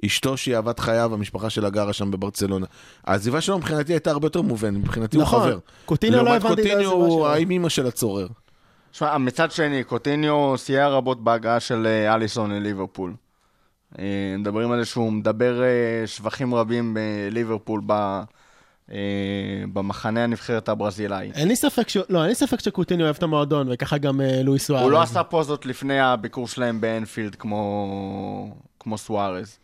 אשתו 0.06 0.38
שהיא 0.38 0.56
אהבת 0.56 0.80
חייו, 0.80 1.13
המשפחה 1.13 1.49
שלה 1.49 1.69
גרה 1.69 1.93
שם 1.93 2.12
בברצלונה. 2.12 2.65
העזיבה 3.04 3.41
שלו 3.41 3.58
מבחינתי 3.58 3.93
הייתה 3.93 4.12
הרבה 4.12 4.25
יותר 4.25 4.41
מובנת, 4.41 4.78
מבחינתי 4.78 5.17
נכון. 5.17 5.41
הוא 5.41 5.49
חבר. 5.49 5.60
קוטיניו 5.86 6.17
לא 6.17 6.23
לעומת 6.23 6.41
הבנתי 6.45 6.62
את 6.62 6.67
קוטיניו 6.67 6.80
העזיבה 6.80 7.06
הוא 7.06 7.17
שלו. 7.17 7.28
האם 7.28 7.51
אימא 7.51 7.69
של 7.69 7.88
הצורר. 7.88 8.28
שמע, 8.91 9.17
מצד 9.17 9.51
שני, 9.51 9.84
קוטיניו 9.84 10.54
סייע 10.58 10.88
רבות 10.88 11.23
בהגעה 11.23 11.60
של 11.60 11.88
אה, 11.88 12.13
אליסון 12.15 12.51
לליברפול. 12.51 13.13
אה, 13.99 14.36
מדברים 14.39 14.71
על 14.71 14.80
זה 14.80 14.86
שהוא 14.86 15.12
מדבר 15.12 15.63
אה, 15.63 16.08
שבחים 16.08 16.56
רבים 16.56 16.93
בליברפול 16.93 17.82
ב- 17.86 18.21
במחנה 19.74 20.24
הנבחרת 20.24 20.69
הברזילאי. 20.69 21.32
אין 21.36 21.48
לי 21.48 21.56
ספק 21.56 21.89
ש... 21.89 21.98
לא, 22.10 22.19
אין 22.19 22.30
לי 22.30 22.36
ספק 22.36 22.60
שקוטיניו 22.60 23.06
אוהב 23.06 23.15
את 23.15 23.24
המועדון, 23.24 23.67
וככה 23.71 23.98
גם 23.98 24.21
אה, 24.21 24.41
לואי 24.43 24.60
סוארז. 24.60 24.84
הוא 24.84 24.91
לא 24.91 25.02
עשה 25.02 25.24
פוזות 25.24 25.65
לפני 25.65 26.00
הביקור 26.00 26.48
שלהם 26.48 26.82
באנפילד 26.82 27.36
כמו, 27.36 28.56
כמו 28.80 28.98
סוארז. 28.98 29.58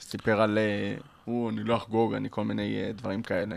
סיפר 0.00 0.40
על... 0.40 0.58
אה, 0.58 0.94
הוא, 1.24 1.50
אני 1.50 1.64
לא 1.64 1.76
אחגוג, 1.76 2.14
אני 2.14 2.28
כל 2.30 2.44
מיני 2.44 2.82
אה, 2.82 2.92
דברים 2.92 3.22
כאלה. 3.22 3.56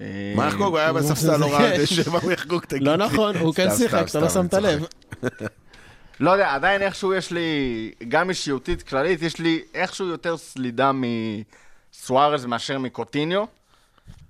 אה, 0.00 0.32
מה 0.36 0.48
יחגוג? 0.48 0.68
הוא 0.68 0.78
היה 0.78 0.92
בספסל, 0.92 1.36
לא 1.36 1.54
ראה 1.54 1.78
דשא, 1.78 2.10
מה 2.10 2.18
הוא 2.22 2.32
יחגוג? 2.32 2.64
תגיד 2.64 2.82
לא. 2.82 2.96
נכון, 2.96 3.36
הוא 3.36 3.54
כן 3.54 3.70
שיחק, 3.76 4.06
אתה 4.10 4.20
לא 4.20 4.28
שמת 4.28 4.54
לב. 4.54 4.86
לא 6.20 6.30
יודע, 6.30 6.54
עדיין 6.54 6.82
איכשהו 6.82 7.14
יש 7.14 7.30
לי, 7.30 7.90
גם 8.08 8.30
אישיותית 8.30 8.82
כללית, 8.82 9.22
יש 9.22 9.38
לי 9.38 9.62
איכשהו 9.74 10.06
יותר 10.06 10.36
סלידה 10.36 10.90
מסוארז 11.94 12.46
מאשר 12.46 12.78
מקוטיניו. 12.78 13.44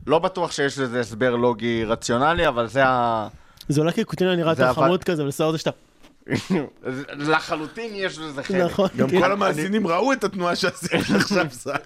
לא 0.07 0.19
בטוח 0.19 0.53
שיש 0.53 0.79
לזה 0.79 1.01
הסבר 1.01 1.37
לוגי 1.37 1.85
רציונלי, 1.85 2.49
אבל 2.49 2.67
זה 2.67 2.85
ה... 2.85 3.29
זה 3.69 3.81
אולי 3.81 3.93
כי 3.93 4.05
קוטיניו 4.05 4.35
נראה 4.37 4.55
זה 4.55 4.63
יותר 4.63 4.75
חמוד 4.75 5.05
כזה, 5.05 5.25
ולסוארז 5.25 5.55
יש 5.55 5.63
את 5.63 5.67
ה... 5.67 5.71
לחלוטין 7.33 7.91
יש 7.95 8.19
לזה 8.19 8.43
חלק. 8.43 8.65
נכון. 8.65 8.89
גם 8.97 9.11
כן. 9.11 9.21
כל 9.21 9.33
המאזינים 9.33 9.87
ראו 9.87 10.13
את 10.13 10.25
התנועה 10.25 10.57
שעשית 10.57 10.93
עכשיו, 11.17 11.47
סער. 11.51 11.77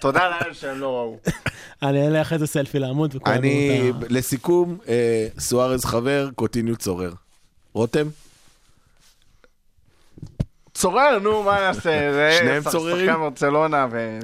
תודה 0.00 0.28
לאל 0.28 0.52
שהם 0.54 0.78
לא 0.80 0.96
ראו. 0.96 1.18
אני 1.82 2.04
אעלה 2.04 2.22
אחרי 2.22 2.38
זה 2.38 2.46
סלפי 2.46 2.78
לעמוד, 2.78 3.16
וכולם 3.16 3.36
אני, 3.36 3.92
לסיכום, 4.08 4.78
אה, 4.88 5.26
סוארז 5.38 5.84
חבר, 5.84 6.28
קוטיניו 6.34 6.76
צורר. 6.76 7.12
רותם? 7.72 8.06
צורר, 10.74 11.18
נו, 11.18 11.42
מה 11.42 11.60
נעשה? 11.60 12.12
זה 12.12 12.36
שניהם 12.38 12.62
צוררים? 12.62 13.06
שחקן 13.06 13.20
ברצלונה, 13.20 13.86
ו... 13.90 14.18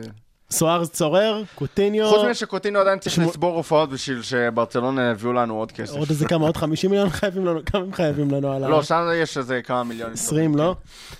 סוארז 0.54 0.90
צורר, 0.90 1.42
קוטיניו, 1.54 2.08
חוץ 2.08 2.24
מזה 2.24 2.34
שקוטיניו 2.34 2.80
עדיין 2.80 2.98
צריך 2.98 3.18
לצבור 3.18 3.56
הופעות 3.56 3.90
בשביל 3.90 4.22
שברצלונה 4.22 5.10
יביאו 5.10 5.32
לנו 5.32 5.54
עוד 5.54 5.72
כסף. 5.72 5.96
עוד 5.96 6.10
איזה 6.10 6.28
כמה, 6.28 6.46
עוד 6.46 6.56
50 6.56 6.90
מיליון 6.90 7.10
חייבים 7.10 7.46
לנו, 7.46 7.60
כמה 7.66 7.82
הם 7.82 7.92
חייבים 7.92 8.30
לנו 8.30 8.52
על 8.52 8.64
ה... 8.64 8.68
לא, 8.68 8.82
שם 8.82 9.08
יש 9.14 9.38
איזה 9.38 9.60
כמה 9.64 9.84
מיליונים. 9.84 10.14
20, 10.14 10.56
לא? 10.56 10.76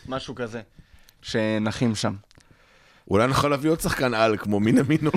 משהו 0.08 0.34
כזה. 0.34 0.60
שנחים 1.22 1.94
שם. 1.94 2.14
אולי 3.10 3.26
נוכל 3.26 3.48
להביא 3.48 3.70
עוד 3.70 3.80
שחקן 3.80 4.14
על, 4.14 4.36
כמו 4.36 4.60
מן 4.60 4.78
המינות. 4.78 5.14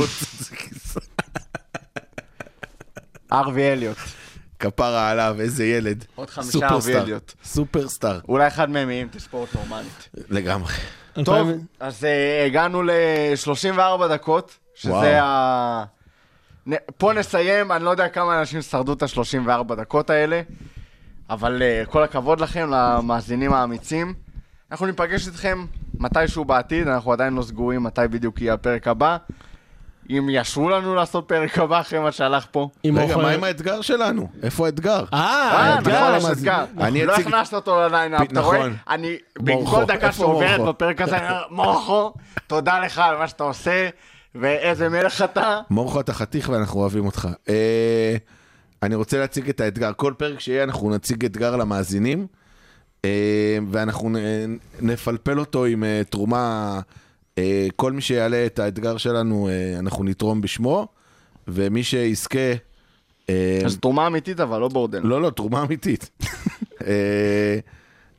ארווי 3.34 3.72
אליוט. 3.74 3.98
כפרה 4.60 5.10
עליו, 5.10 5.36
איזה 5.40 5.66
ילד. 5.66 6.06
עוד 6.16 6.30
חמישה. 6.30 6.68
ארווי 6.68 6.98
אליוט. 6.98 7.34
סופרסטאר, 7.44 8.20
אולי 8.30 8.48
אחד 8.48 8.70
מהם 8.70 8.90
יהיה 8.90 9.02
עם 9.02 9.08
תספורת 9.12 9.56
נורמלית. 9.56 10.10
לגמרי. 10.30 10.74
טוב, 11.26 11.50
אז 11.80 12.06
אה, 12.06 12.46
הגענו 12.46 12.84
ל-34 12.84 14.08
דקות, 14.10 14.58
שזה. 14.76 15.22
ה... 15.24 15.86
פה 16.98 17.14
נסיים, 17.14 17.72
אני 17.72 17.84
לא 17.84 17.90
יודע 17.90 18.10
כמה 18.10 18.40
אנשים 18.40 18.62
שרדו 18.62 18.94
את 18.94 19.04
ה-34 19.04 19.76
דקות 19.76 20.10
האלה, 20.10 20.42
אבל 21.30 21.62
אה, 21.62 21.84
כל 21.86 22.04
הכבוד 22.04 22.42
לכם, 22.42 22.70
למאזינים 22.72 23.54
האמיצים. 23.54 24.14
אנחנו 24.72 24.86
ניפגש 24.86 25.28
איתכם 25.28 25.66
מתישהו 26.00 26.46
בעתיד, 26.46 26.88
אנחנו 26.88 27.12
עדיין 27.12 27.34
לא 27.34 27.42
סגורים 27.42 27.84
מתי 27.84 28.02
בדיוק 28.10 28.42
יהיה 28.42 28.54
הפרק 28.54 28.88
הבא. 28.88 29.18
אם 30.10 30.30
יאשרו 30.30 30.70
לנו 30.70 30.96
לעשות 30.96 31.28
פרק 31.28 31.58
הבא 31.58 31.80
אחרי 31.80 32.00
מה 32.00 32.12
שהלך 32.12 32.46
פה. 32.52 32.70
רגע, 32.86 33.18
מה 33.18 33.30
עם 33.30 33.44
האתגר 33.44 33.82
שלנו? 33.82 34.28
איפה 34.44 34.66
האתגר? 34.66 35.04
אה, 35.14 35.20
האתגר. 35.20 36.18
נכון, 36.18 36.32
יש 36.32 36.38
אתגר. 36.38 36.66
אני 36.80 37.06
לא 37.06 37.14
הכנסת 37.14 37.54
אותו 37.54 37.76
לליינאפ, 37.76 38.32
אתה 38.32 38.42
רואה? 38.42 38.58
נכון. 38.58 38.76
אני, 38.90 39.18
בכל 39.40 39.86
דקה 39.86 40.12
שעוברת? 40.12 40.62
בפרק 40.62 41.02
הזה, 41.02 41.18
אני 41.18 41.28
אומר, 41.30 41.44
מורכו, 41.50 42.14
תודה 42.48 42.80
לך 42.80 43.00
על 43.00 43.18
מה 43.18 43.28
שאתה 43.28 43.44
עושה, 43.44 43.90
ואיזה 44.36 44.90
מלך 44.90 45.22
אתה. 45.22 45.60
מורכו 45.70 46.00
אתה 46.00 46.14
חתיך 46.14 46.50
ואנחנו 46.50 46.80
אוהבים 46.80 47.06
אותך. 47.06 47.28
אה, 47.50 48.16
אני 48.84 48.96
רוצה 48.96 49.20
להציג 49.20 49.50
את 49.50 49.62
האתגר. 49.62 49.92
כל 49.96 50.14
פרק 50.18 50.40
שיהיה 50.40 50.64
אנחנו 50.64 50.90
נציג 50.90 51.26
אתגר 51.26 51.56
למאזינים, 51.56 52.28
אה, 53.06 53.58
ואנחנו 53.72 54.10
נפלפל 54.82 55.40
אותו 55.40 55.66
עם 55.66 55.84
אה, 55.84 56.02
תרומה, 56.10 56.80
כל 57.76 57.92
מי 57.92 58.02
שיעלה 58.02 58.46
את 58.46 58.60
האתגר 58.60 58.98
שלנו, 58.98 59.50
אה, 59.50 59.80
אנחנו 59.80 60.04
נתרום 60.04 60.42
בשמו, 60.42 60.88
ומי 61.48 61.84
שיזכה... 61.84 62.54
אה, 63.30 63.62
אז 63.66 63.78
תרומה 63.78 64.08
אמיתית 64.08 64.40
אבל, 64.40 64.60
לא 64.60 64.68
בורדן. 64.68 65.04
לא, 65.04 65.22
לא, 65.22 65.30
תרומה 65.30 65.64
אמיתית. 65.64 66.10
אה, 66.88 67.60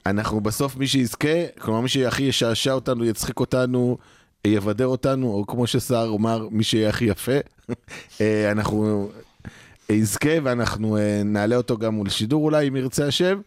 אנחנו 0.06 0.40
בסוף, 0.40 0.76
מי 0.76 0.86
שיזכה, 0.86 1.46
כלומר 1.58 1.80
מי 1.80 1.88
שהכי 1.88 2.22
ישעשע 2.22 2.72
אותנו, 2.72 3.04
יצחיק 3.04 3.40
אותנו, 3.40 3.98
יבדר 4.44 4.86
אותנו, 4.86 5.30
או 5.30 5.46
כמו 5.46 5.66
שסער 5.66 6.14
אמר, 6.14 6.48
מי 6.50 6.64
שיהיה 6.64 6.88
הכי 6.88 7.04
יפה, 7.04 7.32
אה, 8.20 8.50
אנחנו 8.50 9.10
יזכה 9.90 10.30
ואנחנו 10.42 10.96
אה, 10.96 11.22
נעלה 11.24 11.56
אותו 11.56 11.78
גם 11.78 12.06
לשידור 12.06 12.44
אולי, 12.44 12.68
אם 12.68 12.76
ירצה 12.76 13.06
השם. 13.06 13.40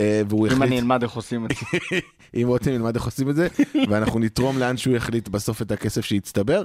אה, 0.00 0.22
והוא 0.28 0.46
אם 0.46 0.52
החליט... 0.52 0.62
אני 0.62 0.78
אלמד 0.80 1.02
איך 1.02 1.12
עושים 1.12 1.46
את 1.46 1.50
זה. 1.50 1.78
אם 2.42 2.48
רוצים 2.48 2.72
נלמד 2.72 2.94
איך 2.94 3.04
עושים 3.04 3.30
את 3.30 3.36
זה, 3.36 3.48
ואנחנו 3.88 4.20
נתרום 4.20 4.58
לאן 4.58 4.76
שהוא 4.76 4.96
יחליט 4.96 5.28
בסוף 5.28 5.62
את 5.62 5.72
הכסף 5.72 6.04
שיצטבר. 6.04 6.64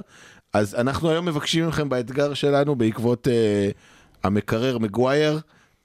אז 0.52 0.74
אנחנו 0.74 1.10
היום 1.10 1.26
מבקשים 1.26 1.68
מכם 1.68 1.88
באתגר 1.88 2.34
שלנו, 2.34 2.76
בעקבות 2.76 3.28
אה, 3.28 3.70
המקרר 4.24 4.78
מגווייר, 4.78 5.40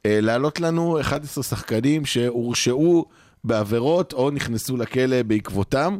אה, 0.06 0.20
להעלות 0.22 0.60
לנו 0.60 1.02
11 1.02 1.44
שחקנים 1.44 2.06
שהורשעו 2.06 3.06
בעבירות 3.44 4.14
או 4.14 4.32
נכנסו 4.32 4.78
לכלא 4.78 5.24
בעקבותם. 5.24 5.98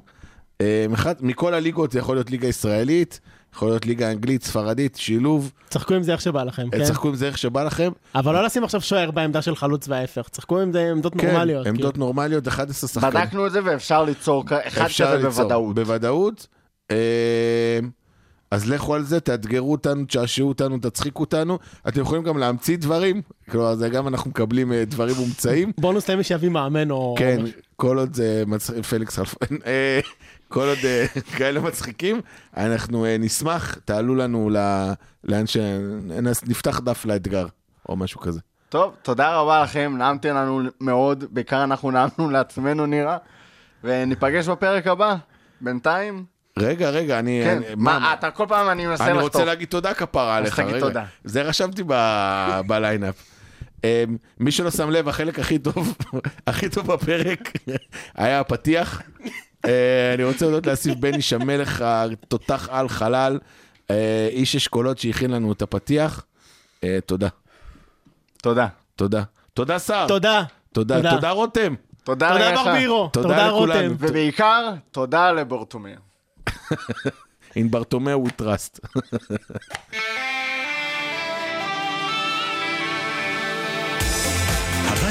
אה, 0.62 0.86
אחד, 0.94 1.16
מכל 1.22 1.54
הליגות 1.54 1.92
זה 1.92 2.00
יכול 2.00 2.16
להיות 2.16 2.32
ליגה 2.32 2.48
ישראלית, 2.48 3.20
יכול 3.56 3.68
להיות 3.68 3.86
ליגה 3.86 4.12
אנגלית, 4.12 4.44
ספרדית, 4.44 4.96
שילוב. 4.96 5.52
תשחקו 5.70 5.94
עם 5.94 6.04
זה 6.04 6.12
איך 6.12 6.22
שבא 6.22 6.44
לכם, 6.44 6.70
כן? 6.70 6.84
תשחקו 6.84 7.08
עם 7.08 7.16
זה 7.16 7.28
איך 7.28 7.38
שבא 7.38 7.64
לכם. 7.64 7.92
אבל 8.16 8.34
לא 8.34 8.44
לשים 8.44 8.64
עכשיו 8.64 8.82
שוער 8.82 9.12
בעמדה 9.12 9.42
של 9.42 9.56
חלוץ 9.56 9.88
וההפך, 9.88 10.28
תשחקו 10.30 10.60
עם 10.60 10.72
זה 10.72 10.92
עמדות 10.92 11.14
כן, 11.18 11.28
נורמליות. 11.28 11.68
עמדות 11.68 11.94
כאילו. 11.94 12.06
נורמליות, 12.06 12.48
11 12.48 12.90
שחקנים. 12.90 13.14
בדקנו 13.14 13.48
את 13.48 13.52
זה 13.52 13.60
ואפשר 13.64 14.04
ליצור 14.04 14.44
אחד 14.50 14.86
אפשר 14.86 15.06
כזה 15.06 15.16
ליצור, 15.16 15.30
בוודאות. 15.30 15.76
בוודאות. 15.76 16.48
אה, 16.92 17.80
אז 18.52 18.70
לכו 18.70 18.96
על 18.96 19.04
זה, 19.04 19.20
תאתגרו 19.20 19.72
אותנו, 19.72 20.06
תשעשעו 20.06 20.48
אותנו, 20.48 20.78
תצחיקו 20.78 21.24
אותנו. 21.24 21.60
אתם 21.88 22.02
יכולים 22.02 22.24
גם 22.24 22.38
להמציא 22.38 22.78
דברים, 22.78 23.22
כלומר, 23.50 23.76
זה 23.76 23.90
גם 23.90 24.08
אנחנו 24.08 24.30
מקבלים 24.30 24.74
אה, 24.74 24.86
דברים 24.86 25.16
מומצאים. 25.16 25.72
בונוס 25.78 26.10
למי 26.10 26.24
שיביא 26.24 26.50
מאמן 26.50 26.92
או... 26.92 27.16
כן. 27.18 27.42
כל 27.76 28.00
עוד 28.00 28.14
זה 28.14 28.44
מצחיק, 28.48 28.86
פליקס 28.86 29.16
חלפון, 29.16 29.58
אה, 29.66 30.00
כל 30.50 30.68
עוד 30.68 30.78
אה, 30.86 31.06
כאלה 31.38 31.60
מצחיקים, 31.60 32.22
אנחנו 32.58 33.06
אה, 33.06 33.16
נשמח, 33.20 33.76
תעלו 33.86 34.16
לנו 34.16 34.50
לאן 35.24 35.48
שנפתח 35.48 36.80
דף 36.80 37.06
לאתגר, 37.06 37.46
או 37.90 37.96
משהו 37.96 38.20
כזה. 38.20 38.40
טוב, 38.70 38.96
תודה 39.02 39.36
רבה 39.36 39.64
לכם, 39.64 39.96
נעמתם 39.98 40.36
לנו 40.36 40.62
מאוד, 40.82 41.24
בעיקר 41.32 41.64
אנחנו 41.64 41.92
נעמנו 41.92 42.30
לעצמנו 42.34 42.86
נראה, 42.86 43.18
וניפגש 43.84 44.48
בפרק 44.48 44.88
הבא. 44.88 45.16
בינתיים, 45.62 46.26
רגע, 46.60 46.90
רגע, 46.90 47.20
אני... 47.20 47.42
כן, 47.46 47.58
אני- 47.58 47.76
מה, 47.78 48.14
אתה 48.14 48.32
כל 48.32 48.46
פעם 48.48 48.70
אני 48.70 48.88
מנסה 48.88 49.06
אני 49.06 49.14
לחטוף. 49.14 49.34
רוצה 49.34 49.46
להגיד 49.46 49.68
תודה 49.68 49.94
כפרה 49.94 50.36
עליך, 50.38 50.60
רגע. 50.60 50.80
תודה. 50.80 51.04
זה 51.24 51.42
רשמתי 51.42 51.84
ב- 51.88 52.60
בליינאפ. 52.68 53.16
אמ, 53.84 53.90
מי 54.40 54.52
שלא 54.52 54.72
שם 54.72 54.90
לב, 54.90 55.10
החלק 55.10 55.40
הכי 55.40 55.60
טוב, 55.60 55.98
הכי 56.48 56.70
טוב 56.70 56.88
בפרק 56.94 57.52
היה 58.16 58.40
הפתיח. 58.40 59.02
אה, 59.66 60.14
אני 60.14 60.24
רוצה 60.24 60.46
להודות 60.46 60.68
לאסיף 60.68 60.96
בניש 60.96 61.34
המלך, 61.34 61.84
התותח 61.86 62.70
על 62.72 62.90
חלל, 62.90 63.40
אה, 63.92 64.28
איש 64.32 64.56
אשכולות 64.56 64.98
שהכין 64.98 65.32
לנו 65.32 65.52
את 65.52 65.62
הפתיח. 65.62 66.26
אה, 66.84 66.98
תודה, 67.06 67.28
תודה. 68.42 68.68
תודה. 68.96 69.24
תודה 69.54 69.80
שר. 69.80 70.08
תודה. 70.08 70.44
תודה, 70.74 70.96
תודה. 70.96 71.12
תודה 71.12 71.32
רותם. 71.32 71.76
תודה 72.04 72.30
תודה 72.32 72.52
לך. 72.52 72.60
ברבירו. 72.66 73.10
תודה 73.14 73.28
תודה 73.28 73.48
לכולנו. 73.48 73.90
רותם. 73.90 73.96
ובעיקר, 74.00 74.74
תודה 74.92 75.32
לבורטומיר. 75.32 76.00
In 77.58 77.70
ברטומאו 77.70 78.24
we 78.28 78.42
trust. 78.42 78.80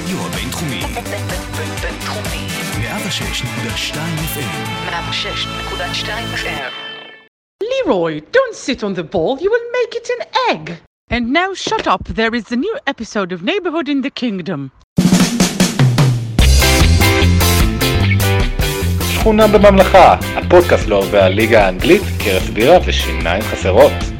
הרדיו 0.04 0.26
הבינתחומי, 0.26 0.80
בינתחומי. 1.82 2.46
106.2 2.80 3.96
FM. 4.34 4.54
106.2 4.90 6.08
FM. 6.34 6.72
Leroy, 7.70 8.20
don't 8.32 8.54
sit 8.54 8.84
on 8.84 8.92
the 8.94 9.02
ball, 9.02 9.38
you 9.40 9.50
will 9.54 9.68
make 9.78 9.92
it 10.00 10.08
an 10.16 10.22
egg. 10.50 10.64
And 11.10 11.32
now 11.32 11.54
shut 11.54 11.86
up, 11.86 12.04
there 12.04 12.34
is 12.34 12.52
a 12.52 12.56
new 12.56 12.76
episode 12.86 13.32
of 13.32 13.42
Neighborhood 13.42 13.88
in 13.88 14.02
the 14.02 14.10
Kingdom. 14.10 14.70
שכונה 19.10 19.46
בממלכה, 19.46 20.16
הפודקאסט 20.36 20.86
לאוהבי 20.86 21.18
הליגה 21.18 21.66
האנגלית, 21.66 22.02
קרס 22.24 22.48
בירה 22.48 22.78
ושיניים 22.86 23.42
חסרות. 23.42 24.13